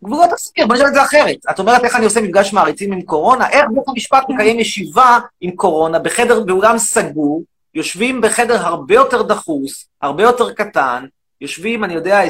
גבולות 0.04 0.32
הסביר, 0.32 0.66
בוא 0.66 0.74
נשאל 0.74 0.86
את 0.86 0.94
זה 0.94 1.02
אחרת. 1.02 1.36
את 1.50 1.58
אומרת 1.58 1.84
איך 1.84 1.96
אני 1.96 2.04
עושה 2.04 2.20
מפגש 2.20 2.52
מעריצים 2.52 2.92
עם 2.92 3.02
קורונה? 3.02 3.50
איך 3.50 3.64
בית 3.74 3.84
המשפט 3.88 4.28
מקיים 4.28 4.60
ישיבה 4.60 5.18
עם 5.40 5.50
קורונה 5.50 5.98
בחדר, 5.98 6.40
באולם 6.40 6.78
סגור, 6.78 7.42
יושבים 7.74 8.20
בחדר 8.20 8.66
הרבה 8.66 8.94
יותר 8.94 9.22
דחוס, 9.22 9.86
הרבה 10.02 10.22
יותר 10.22 10.52
קטן, 10.52 11.04
יושבים, 11.40 11.84
אני 11.84 11.94
יודע, 11.94 12.24
20-30 12.24 12.28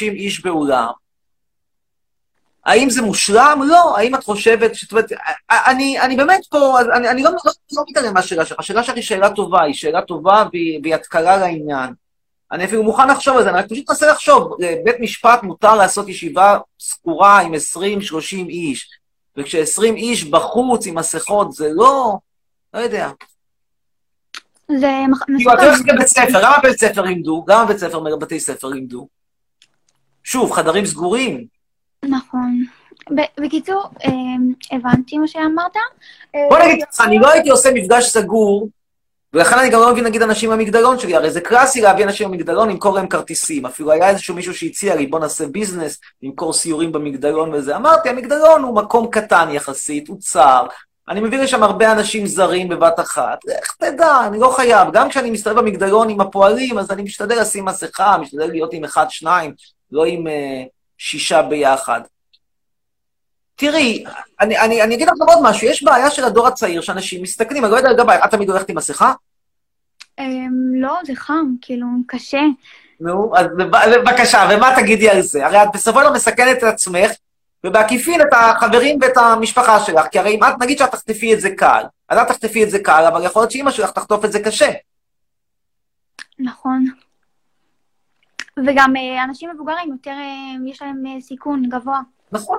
איש 0.00 0.44
באולם. 0.44 0.88
האם 2.68 2.90
זה 2.90 3.02
מושלם? 3.02 3.60
לא. 3.66 3.96
האם 3.98 4.14
את 4.14 4.24
חושבת, 4.24 4.74
זאת 4.74 4.92
אומרת, 4.92 5.12
אני, 5.50 6.00
אני 6.00 6.16
באמת 6.16 6.40
פה, 6.50 6.78
אני, 6.96 7.08
אני 7.08 7.22
לא, 7.22 7.30
לא, 7.30 7.52
לא 7.72 7.82
מתעלם 7.90 8.14
מהשאלה 8.14 8.44
שלך. 8.46 8.58
השאלה 8.58 8.82
שלך 8.82 8.94
היא 8.94 9.02
שאלה 9.04 9.30
טובה, 9.30 9.62
היא 9.62 9.74
שאלה 9.74 10.02
טובה 10.02 10.44
והיא, 10.52 10.80
והיא 10.82 10.94
התקלה 10.94 11.36
לעניין. 11.36 11.90
אני 12.52 12.64
אפילו 12.64 12.82
מוכן 12.82 13.08
לחשוב 13.08 13.36
על 13.36 13.42
זה, 13.42 13.50
אני 13.50 13.68
פשוט 13.68 13.90
מנסה 13.90 14.06
לחשוב. 14.06 14.56
לבית 14.58 14.96
משפט 15.00 15.42
מותר 15.42 15.74
לעשות 15.74 16.08
ישיבה 16.08 16.58
סגורה 16.80 17.40
עם 17.40 17.54
20-30 17.54 17.56
איש, 18.48 18.88
וכש-20 19.36 19.82
איש 19.96 20.24
בחוץ 20.24 20.86
עם 20.86 20.98
מסכות, 20.98 21.52
זה 21.52 21.68
לא... 21.72 22.18
לא 22.74 22.78
יודע. 22.78 23.10
זה 24.78 24.90
מח- 25.10 25.24
כאילו, 25.24 25.52
את 25.52 25.58
מסוכן. 25.58 25.68
הולכת 25.68 25.84
לבית 25.94 26.06
ספר, 26.06 26.42
גם 26.42 26.52
הבית 26.56 26.78
ספר 26.78 27.02
לימדו, 27.02 27.44
גם 27.48 27.60
הבית 27.62 27.78
ספר, 27.78 28.16
בתי 28.16 28.40
ספר 28.40 28.68
לימדו. 28.68 29.08
שוב, 30.24 30.52
חדרים 30.52 30.86
סגורים. 30.86 31.57
נכון. 32.04 32.64
בקיצור, 33.40 33.84
אה, 34.04 34.10
הבנתי 34.76 35.18
מה 35.18 35.28
שאמרת. 35.28 35.76
אה, 36.34 36.40
בוא 36.48 36.58
נגיד 36.58 36.84
ככה, 36.92 37.04
אני 37.04 37.18
לא 37.18 37.30
הייתי 37.30 37.50
עושה 37.50 37.70
מפגש 37.74 38.04
סגור, 38.04 38.68
ולכן 39.32 39.58
אני 39.58 39.70
גם 39.70 39.80
לא 39.80 39.92
מבין, 39.92 40.04
נגיד, 40.04 40.22
אנשים 40.22 40.50
במגדלון 40.50 40.98
שלי, 40.98 41.16
הרי 41.16 41.30
זה 41.30 41.40
קלאסי 41.40 41.80
להביא 41.80 42.04
אנשים 42.04 42.28
במגדלון, 42.30 42.68
למכור 42.68 42.94
להם 42.94 43.06
כרטיסים. 43.08 43.66
אפילו 43.66 43.92
היה 43.92 44.08
איזשהו 44.08 44.34
מישהו 44.34 44.54
שהציע 44.54 44.94
לי, 44.94 45.06
בוא 45.06 45.20
נעשה 45.20 45.46
ביזנס, 45.46 46.00
למכור 46.22 46.52
סיורים 46.52 46.92
במגדלון 46.92 47.54
וזה. 47.54 47.76
אמרתי, 47.76 48.08
המגדלון 48.08 48.62
הוא 48.62 48.76
מקום 48.76 49.06
קטן 49.10 49.48
יחסית, 49.52 50.08
הוא 50.08 50.18
צר. 50.20 50.66
אני 51.08 51.20
מביא 51.20 51.38
לשם 51.38 51.62
הרבה 51.62 51.92
אנשים 51.92 52.26
זרים 52.26 52.68
בבת 52.68 53.00
אחת. 53.00 53.38
איך 53.48 53.76
תדע, 53.78 54.26
אני 54.26 54.38
לא 54.38 54.52
חייב. 54.56 54.88
גם 54.92 55.08
כשאני 55.08 55.30
מסתובב 55.30 55.58
במגדלון 55.58 56.10
עם 56.10 56.20
הפועלים, 56.20 56.78
אז 56.78 56.90
אני 56.90 57.02
משתדל 57.02 57.40
לשים 57.40 57.64
מסכה, 57.64 58.18
משתדל 58.18 58.46
להיות 58.46 58.72
עם 58.72 58.84
אחד, 58.84 59.06
שניים, 59.08 59.54
לא 59.92 60.04
עם 60.04 60.26
אה, 60.26 60.62
שישה 60.98 61.42
ביחד. 61.42 62.00
תראי, 63.56 64.04
אני, 64.40 64.58
אני, 64.58 64.82
אני 64.82 64.94
אגיד 64.94 65.08
לך 65.08 65.14
עוד 65.28 65.38
משהו, 65.42 65.68
יש 65.68 65.82
בעיה 65.82 66.10
של 66.10 66.24
הדור 66.24 66.46
הצעיר, 66.46 66.80
שאנשים 66.80 67.22
מסתכלים, 67.22 67.64
אני 67.64 67.72
לא 67.72 67.76
יודע 67.76 67.90
לגבי, 67.90 68.12
את 68.24 68.30
תמיד 68.30 68.50
הולכת 68.50 68.68
עם 68.68 68.76
מסכה? 68.76 69.12
אה, 70.18 70.24
לא, 70.80 70.98
זה 71.06 71.12
חם, 71.14 71.54
כאילו, 71.60 71.86
קשה. 72.06 72.40
נו, 73.00 73.32
אז 73.36 73.46
בב- 73.56 74.00
בבקשה, 74.00 74.48
ומה 74.50 74.74
תגידי 74.76 75.10
על 75.10 75.20
זה? 75.20 75.46
הרי 75.46 75.62
את 75.62 75.68
בסופו 75.74 75.98
של 75.98 76.04
דבר 76.04 76.14
מסכנת 76.14 76.58
את 76.58 76.62
עצמך, 76.62 77.10
ובעקיפין 77.64 78.20
את 78.20 78.26
החברים 78.32 78.98
ואת 79.02 79.16
המשפחה 79.16 79.80
שלך, 79.80 80.06
כי 80.10 80.18
הרי 80.18 80.34
אם 80.34 80.44
את, 80.44 80.54
נגיד 80.60 80.78
שאת 80.78 80.90
תחטפי 80.90 81.34
את 81.34 81.40
זה 81.40 81.50
קל, 81.50 81.82
אז 82.08 82.18
את 82.18 82.28
תחטפי 82.28 82.64
את 82.64 82.70
זה 82.70 82.78
קל, 82.78 83.04
אבל 83.08 83.24
יכול 83.24 83.42
להיות 83.42 83.50
שאימא 83.50 83.70
שלך 83.70 83.90
תחטוף 83.90 84.24
את 84.24 84.32
זה 84.32 84.40
קשה. 84.40 84.70
נכון. 86.38 86.84
וגם 88.66 88.96
אה, 88.96 89.24
אנשים 89.24 89.50
מבוגרים 89.50 89.92
יותר, 89.92 90.10
אה, 90.10 90.70
יש 90.70 90.82
להם 90.82 91.02
אה, 91.06 91.20
סיכון 91.20 91.62
גבוה. 91.68 92.00
נכון. 92.32 92.58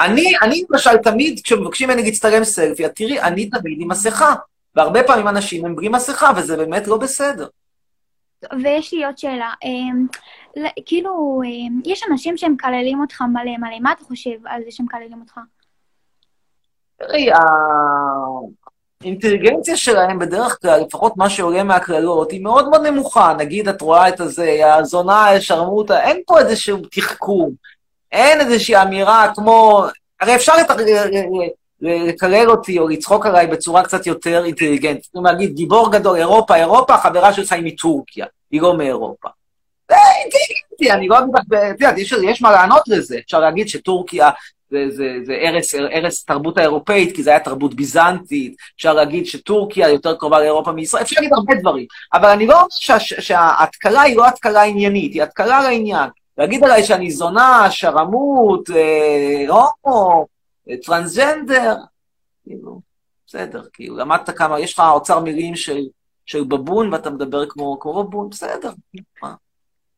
אני, 0.00 0.32
אני 0.42 0.64
למשל 0.70 0.96
תמיד, 0.96 1.40
כשמבקשים 1.44 1.90
ממני 1.90 2.02
להצטלם 2.02 2.44
סלפי, 2.44 2.88
תראי, 2.88 3.20
אני 3.20 3.50
תמיד 3.50 3.78
עם 3.80 3.90
מסכה. 3.90 4.34
והרבה 4.76 5.02
פעמים 5.02 5.28
אנשים 5.28 5.64
הם 5.64 5.76
בלי 5.76 5.88
מסכה, 5.88 6.30
וזה 6.36 6.56
באמת 6.56 6.86
לא 6.86 6.96
בסדר. 6.96 7.46
ויש 8.62 8.92
לי 8.92 9.04
עוד 9.04 9.18
שאלה. 9.18 9.52
כאילו, 10.86 11.40
יש 11.84 12.04
אנשים 12.10 12.36
שהם 12.36 12.52
מקללים 12.52 13.00
אותך 13.00 13.20
מלא 13.20 13.56
מלא, 13.58 13.80
מה 13.80 13.92
אתה 13.92 14.04
חושב 14.04 14.46
על 14.46 14.62
זה 14.64 14.70
שהם 14.70 14.86
מקללים 14.86 15.20
אותך? 15.20 15.40
תראי, 16.98 17.28
האינטליגנציה 19.04 19.76
שלהם 19.76 20.18
בדרך 20.18 20.58
כלל, 20.62 20.80
לפחות 20.80 21.16
מה 21.16 21.30
שעולה 21.30 21.62
מהקללות, 21.62 22.30
היא 22.30 22.42
מאוד 22.42 22.68
מאוד 22.68 22.86
נמוכה. 22.86 23.34
נגיד, 23.38 23.68
את 23.68 23.80
רואה 23.80 24.08
את 24.08 24.20
הזה, 24.20 24.74
הזונה, 24.74 25.40
שרמוטה, 25.40 26.00
אין 26.02 26.20
פה 26.26 26.38
איזשהו 26.38 26.78
תחכום. 26.90 27.50
אין 28.12 28.40
איזושהי 28.40 28.82
אמירה 28.82 29.32
כמו... 29.34 29.84
הרי 30.20 30.34
אפשר 30.34 30.52
לת- 30.56 30.70
לקלל 31.80 32.50
אותי 32.50 32.78
או 32.78 32.88
לצחוק 32.88 33.26
עליי 33.26 33.46
בצורה 33.46 33.82
קצת 33.82 34.06
יותר 34.06 34.44
אינטליגנטית. 34.44 35.08
אומרת, 35.14 35.32
להגיד, 35.32 35.54
גיבור 35.54 35.92
גדול, 35.92 36.16
אירופה, 36.16 36.56
אירופה, 36.56 36.94
החברה 36.94 37.32
שלך 37.32 37.52
היא 37.52 37.62
מטורקיה, 37.64 38.26
היא 38.50 38.62
לא 38.62 38.76
מאירופה. 38.76 39.28
זה 39.90 39.96
אינטליגנטי, 40.22 40.92
אני 40.98 41.08
לא 41.08 41.16
את 41.70 41.80
יודעת, 41.80 41.98
יש 42.24 42.42
מה 42.42 42.52
לענות 42.52 42.82
לזה. 42.88 43.18
אפשר 43.24 43.40
להגיד 43.40 43.68
שטורקיה 43.68 44.30
זה, 44.74 44.96
זה, 44.96 45.18
זה 45.24 45.32
ערש, 45.32 45.74
ערש 45.74 46.22
תרבות 46.22 46.58
האירופאית, 46.58 47.16
כי 47.16 47.22
זה 47.22 47.30
היה 47.30 47.40
תרבות 47.40 47.74
ביזנטית, 47.74 48.56
אפשר 48.76 48.92
להגיד 48.92 49.26
שטורקיה 49.26 49.88
יותר 49.88 50.14
קרובה 50.14 50.40
לאירופה 50.40 50.72
מישראל, 50.72 51.02
אפשר 51.02 51.16
להגיד 51.16 51.32
הרבה 51.32 51.54
דברים. 51.54 51.86
אבל 52.12 52.28
אני 52.28 52.46
לא 52.46 52.54
אומר 52.54 52.66
שה, 52.70 53.00
שההתקלה 53.00 54.00
היא 54.00 54.16
לא 54.16 54.28
התקלה 54.28 54.62
עניינית, 54.62 55.14
היא 55.14 55.22
התקלה 55.22 55.62
לעניין. 55.62 56.10
להגיד 56.38 56.64
עליי 56.64 56.84
שאני 56.84 57.10
זונה, 57.10 57.66
שרמוט, 57.70 58.70
אה, 58.70 59.44
הומו, 59.48 60.26
אה, 60.70 60.76
טרנסג'נדר, 60.84 61.76
כאילו, 62.44 62.80
בסדר, 63.26 63.62
כאילו, 63.72 63.96
למדת 63.96 64.30
כמה, 64.30 64.60
יש 64.60 64.72
לך 64.72 64.82
אוצר 64.92 65.20
מילים 65.20 65.56
של, 65.56 65.80
של 66.26 66.44
בבון 66.44 66.92
ואתה 66.92 67.10
מדבר 67.10 67.46
כמו, 67.48 67.80
כמו 67.80 68.04
בבון, 68.04 68.28
בסדר. 68.28 68.72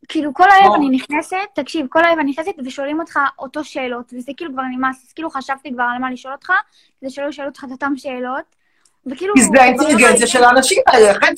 כאילו, 0.09 0.35
כל 0.35 0.51
הערב 0.51 0.71
לא. 0.71 0.77
אני 0.77 0.89
נכנסת, 0.91 1.37
תקשיב, 1.55 1.87
כל 1.91 2.05
הערב 2.05 2.19
אני 2.19 2.31
נכנסת 2.31 2.53
ושואלים 2.65 3.01
אותך 3.01 3.19
אותו 3.39 3.65
שאלות, 3.65 4.13
וזה 4.13 4.33
כאילו 4.37 4.53
כבר 4.53 4.63
נמאס, 4.63 5.05
אז 5.07 5.13
כאילו 5.13 5.31
חשבתי 5.31 5.73
כבר 5.73 5.85
על 5.95 5.99
מה 6.01 6.11
לשאול 6.11 6.35
אותך, 6.35 6.53
כדי 7.01 7.11
שלא 7.11 7.29
ישאלו 7.29 7.49
אותך 7.49 7.65
את 7.65 7.71
אותן 7.71 7.93
שאלות, 7.97 8.45
וכאילו... 9.07 9.35
כי 9.35 9.43
זה 9.43 9.63
האינטליגנציה 9.63 10.27
של 10.27 10.45
האנשים 10.45 10.83
האלה. 10.87 11.13
לכן, 11.13 11.35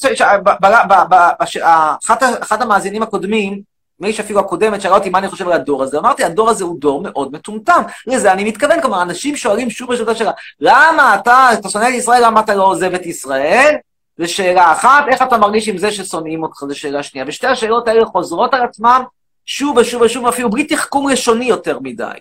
אחת 2.41 2.63
המאזינים 2.63 3.03
הקודמים, 3.03 3.63
מי 4.01 4.13
שאפילו 4.13 4.41
הקודמת, 4.41 4.81
שאלה 4.81 4.95
אותי 4.95 5.11
מה 5.11 5.19
אני 5.19 5.29
חושב 5.29 5.47
על 5.47 5.53
הדור 5.53 5.83
הזה. 5.83 5.99
אמרתי, 5.99 6.25
הדור 6.25 6.51
הזה 6.51 6.65
הוא 6.65 6.81
דור 6.81 7.03
מאוד 7.03 7.33
מטומטם. 7.33 7.83
לזה 8.07 8.33
אני 8.33 8.45
מתכוון, 8.45 8.81
כלומר, 8.81 9.03
אנשים 9.03 9.37
שואלים 9.37 9.71
שוב 9.71 9.91
ושוב 9.91 10.09
את 10.09 10.15
השאלה, 10.15 10.31
למה 10.61 11.15
אתה, 11.15 11.49
אתה 11.53 11.69
שונא 11.69 11.89
את 11.89 11.95
ישראל, 11.95 12.25
למה 12.25 12.41
אתה 12.41 12.55
לא 12.55 12.67
עוזב 12.67 12.95
את 12.95 13.07
ישראל? 13.07 13.77
זו 14.19 14.33
שאלה 14.33 14.73
אחת, 14.73 15.05
איך 15.09 15.23
אתה 15.23 15.37
מרגיש 15.37 15.69
עם 15.69 15.79
זה 15.79 15.93
ששונאים 15.93 16.43
אותך, 16.43 16.65
זו 16.69 16.79
שאלה 16.79 17.03
שנייה. 17.03 17.27
ושתי 17.29 17.47
השאלות 17.47 17.89
האלה 17.89 18.05
חוזרות 18.05 18.55
על 18.55 18.63
עצמם 18.63 19.03
שוב 19.47 19.77
ושוב 19.77 20.03
ושוב, 20.03 20.27
אפילו 20.27 20.51
בלי 20.51 20.65
תחכום 20.65 21.09
לשוני 21.09 21.45
יותר 21.45 21.79
מדי. 21.83 22.19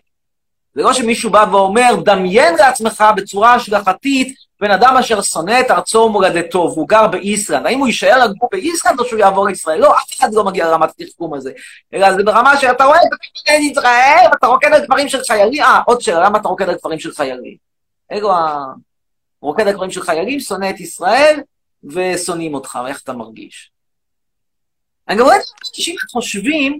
זה 0.74 0.84
לא 0.84 0.94
שמישהו 0.94 1.30
בא 1.30 1.46
ואומר, 1.52 1.96
דמיין 2.06 2.56
לעצמך 2.56 3.06
בצורה 3.16 3.54
השגחתית 3.54 4.36
בן 4.60 4.72
אדם 4.72 4.98
אשר 5.00 5.22
שונא 5.22 5.60
את 5.60 5.72
ארצו 5.72 5.98
ומולדתו, 5.98 6.72
והוא 6.74 6.88
גר 6.88 7.08
באיסלנד, 7.08 7.66
האם 7.66 7.80
הוא 7.80 7.88
יישאר 7.88 8.26
לגור 8.26 8.50
באיסלנד 8.52 9.00
או 9.00 9.06
שהוא 9.06 9.20
יעבור 9.20 9.48
לישראל? 9.48 9.80
לא, 9.80 9.98
אף 9.98 10.20
אחד 10.20 10.34
לא 10.34 10.44
מגיע 10.44 10.66
לרמת 10.66 10.90
התחכום 11.00 11.34
הזה. 11.34 11.52
אלא 11.94 12.14
זה 12.14 12.24
ברמה 12.24 12.58
שאתה 12.58 12.84
רואה 12.86 12.98
את 12.98 13.08
את 13.42 13.62
ישראל, 13.72 14.28
ואתה 14.32 14.48
רוקד 14.48 14.74
על 14.74 14.86
כפרים 14.86 15.10
של 15.10 15.20
חיילים, 15.28 15.64
אה, 15.64 15.82
עוד 15.86 16.02
שאלה, 16.02 16.20
למה 16.20 16.38
אתה 16.38 16.48
רוקד 16.48 16.70
על 16.70 16.78
כפרים 16.78 17.00
של 17.00 17.12
חיילים? 17.12 17.56
אלו 18.12 18.32
ה... 18.32 18.64
רוקד 19.42 19.68
על 19.68 19.74
כפרים 19.74 19.92
של 19.92 20.02
חיילים, 20.02 20.40
שונא 20.40 20.70
את 20.70 20.80
ישראל, 20.80 21.40
ושונאים 21.84 22.54
אותך, 22.54 22.80
איך 22.88 23.02
אתה 23.04 23.14
מרגיש? 23.14 23.72
אני 25.08 25.18
גם 25.18 25.26
רואה 25.26 25.36
את 25.36 25.42
אנשים 25.70 25.96
חושבים 26.12 26.80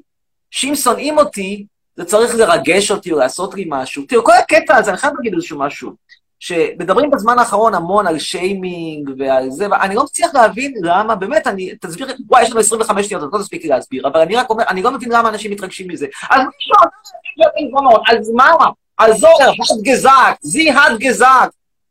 שאם 0.52 0.76
שונאים 0.76 1.18
אותי, 1.18 1.66
זה 1.96 2.06
צריך 2.06 2.36
לרגש 2.36 2.92
אותי 2.92 3.12
או 3.12 3.18
לעשות 3.18 3.54
לי 3.54 3.66
משהו. 3.70 4.04
תראו, 4.08 4.24
כל 4.24 4.32
הקטע 4.40 4.76
הזה, 4.76 4.92
אני 4.92 4.98
חייב 4.98 5.14
להגיד 5.16 5.34
איזשהו 5.34 5.60
משהו, 5.60 5.92
שמדברים 6.40 7.12
בזמן 7.12 7.40
האחרון 7.40 7.74
המון 7.74 8.08
על 8.08 8.20
שיימינג 8.20 9.10
ועל 9.18 9.50
זה, 9.50 9.68
ואני 9.72 9.96
לא 9.96 10.04
מצליח 10.04 10.36
להבין 10.36 10.74
למה, 10.84 11.16
באמת, 11.16 11.48
אני, 11.48 11.76
תסביר, 11.82 12.08
וואי, 12.28 12.44
יש 12.44 12.50
לנו 12.50 12.60
25 12.60 13.06
שניות, 13.06 13.24
אז 13.24 13.30
לא 13.34 13.40
תספיק 13.40 13.64
לי 13.64 13.70
להסביר, 13.70 14.08
אבל 14.08 14.20
אני 14.20 14.36
רק 14.36 14.50
אומר, 14.50 14.64
אני 14.68 14.82
לא 14.82 14.92
מבין 14.92 15.12
למה 15.12 15.30
אנשים 15.30 15.52
מתרגשים 15.52 15.88
מזה. 15.88 16.08
אז 16.30 16.40
מישהו 16.40 17.68
עקרונות, 17.68 18.02
אז 18.10 18.30
מה? 18.30 18.52
אז 18.98 19.18
זו 19.18 19.28
הד 19.28 19.82
גזק, 19.82 20.36
זי 20.42 20.72
הד 20.72 20.98
גזק, 21.00 21.50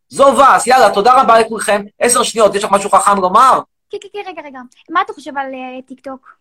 זו 0.09 0.25
וס, 0.25 0.67
יאללה, 0.67 0.95
תודה 0.95 1.21
רבה 1.21 1.39
לכולכם, 1.39 1.83
עשר 2.01 2.23
שניות, 2.23 2.55
יש 2.55 2.65
לך 2.65 2.71
משהו 2.73 2.91
חכם 2.91 3.21
לומר? 3.21 3.61
כן, 3.91 3.99
כן, 4.01 4.09
כן, 4.13 4.31
רגע, 4.31 4.43
רגע. 4.45 4.59
מה 4.91 5.01
אתה 5.01 5.13
חושב 5.13 5.39
על 5.39 5.47
אה, 5.47 5.83
טיקטוק? 5.89 6.37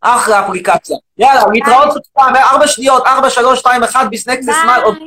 אחלה 0.00 0.46
אפליקציה. 0.46 0.96
יאללה, 1.18 1.42
להתראות 1.52 1.88
עוד 1.88 2.02
פעם, 2.12 2.36
ארבע 2.36 2.66
שניות, 2.66 3.06
ארבע, 3.06 3.30
שלוש, 3.30 3.58
שתיים, 3.58 3.82
אחד, 3.82 4.06
ביסנקס, 4.10 4.46
עוד 4.84 4.98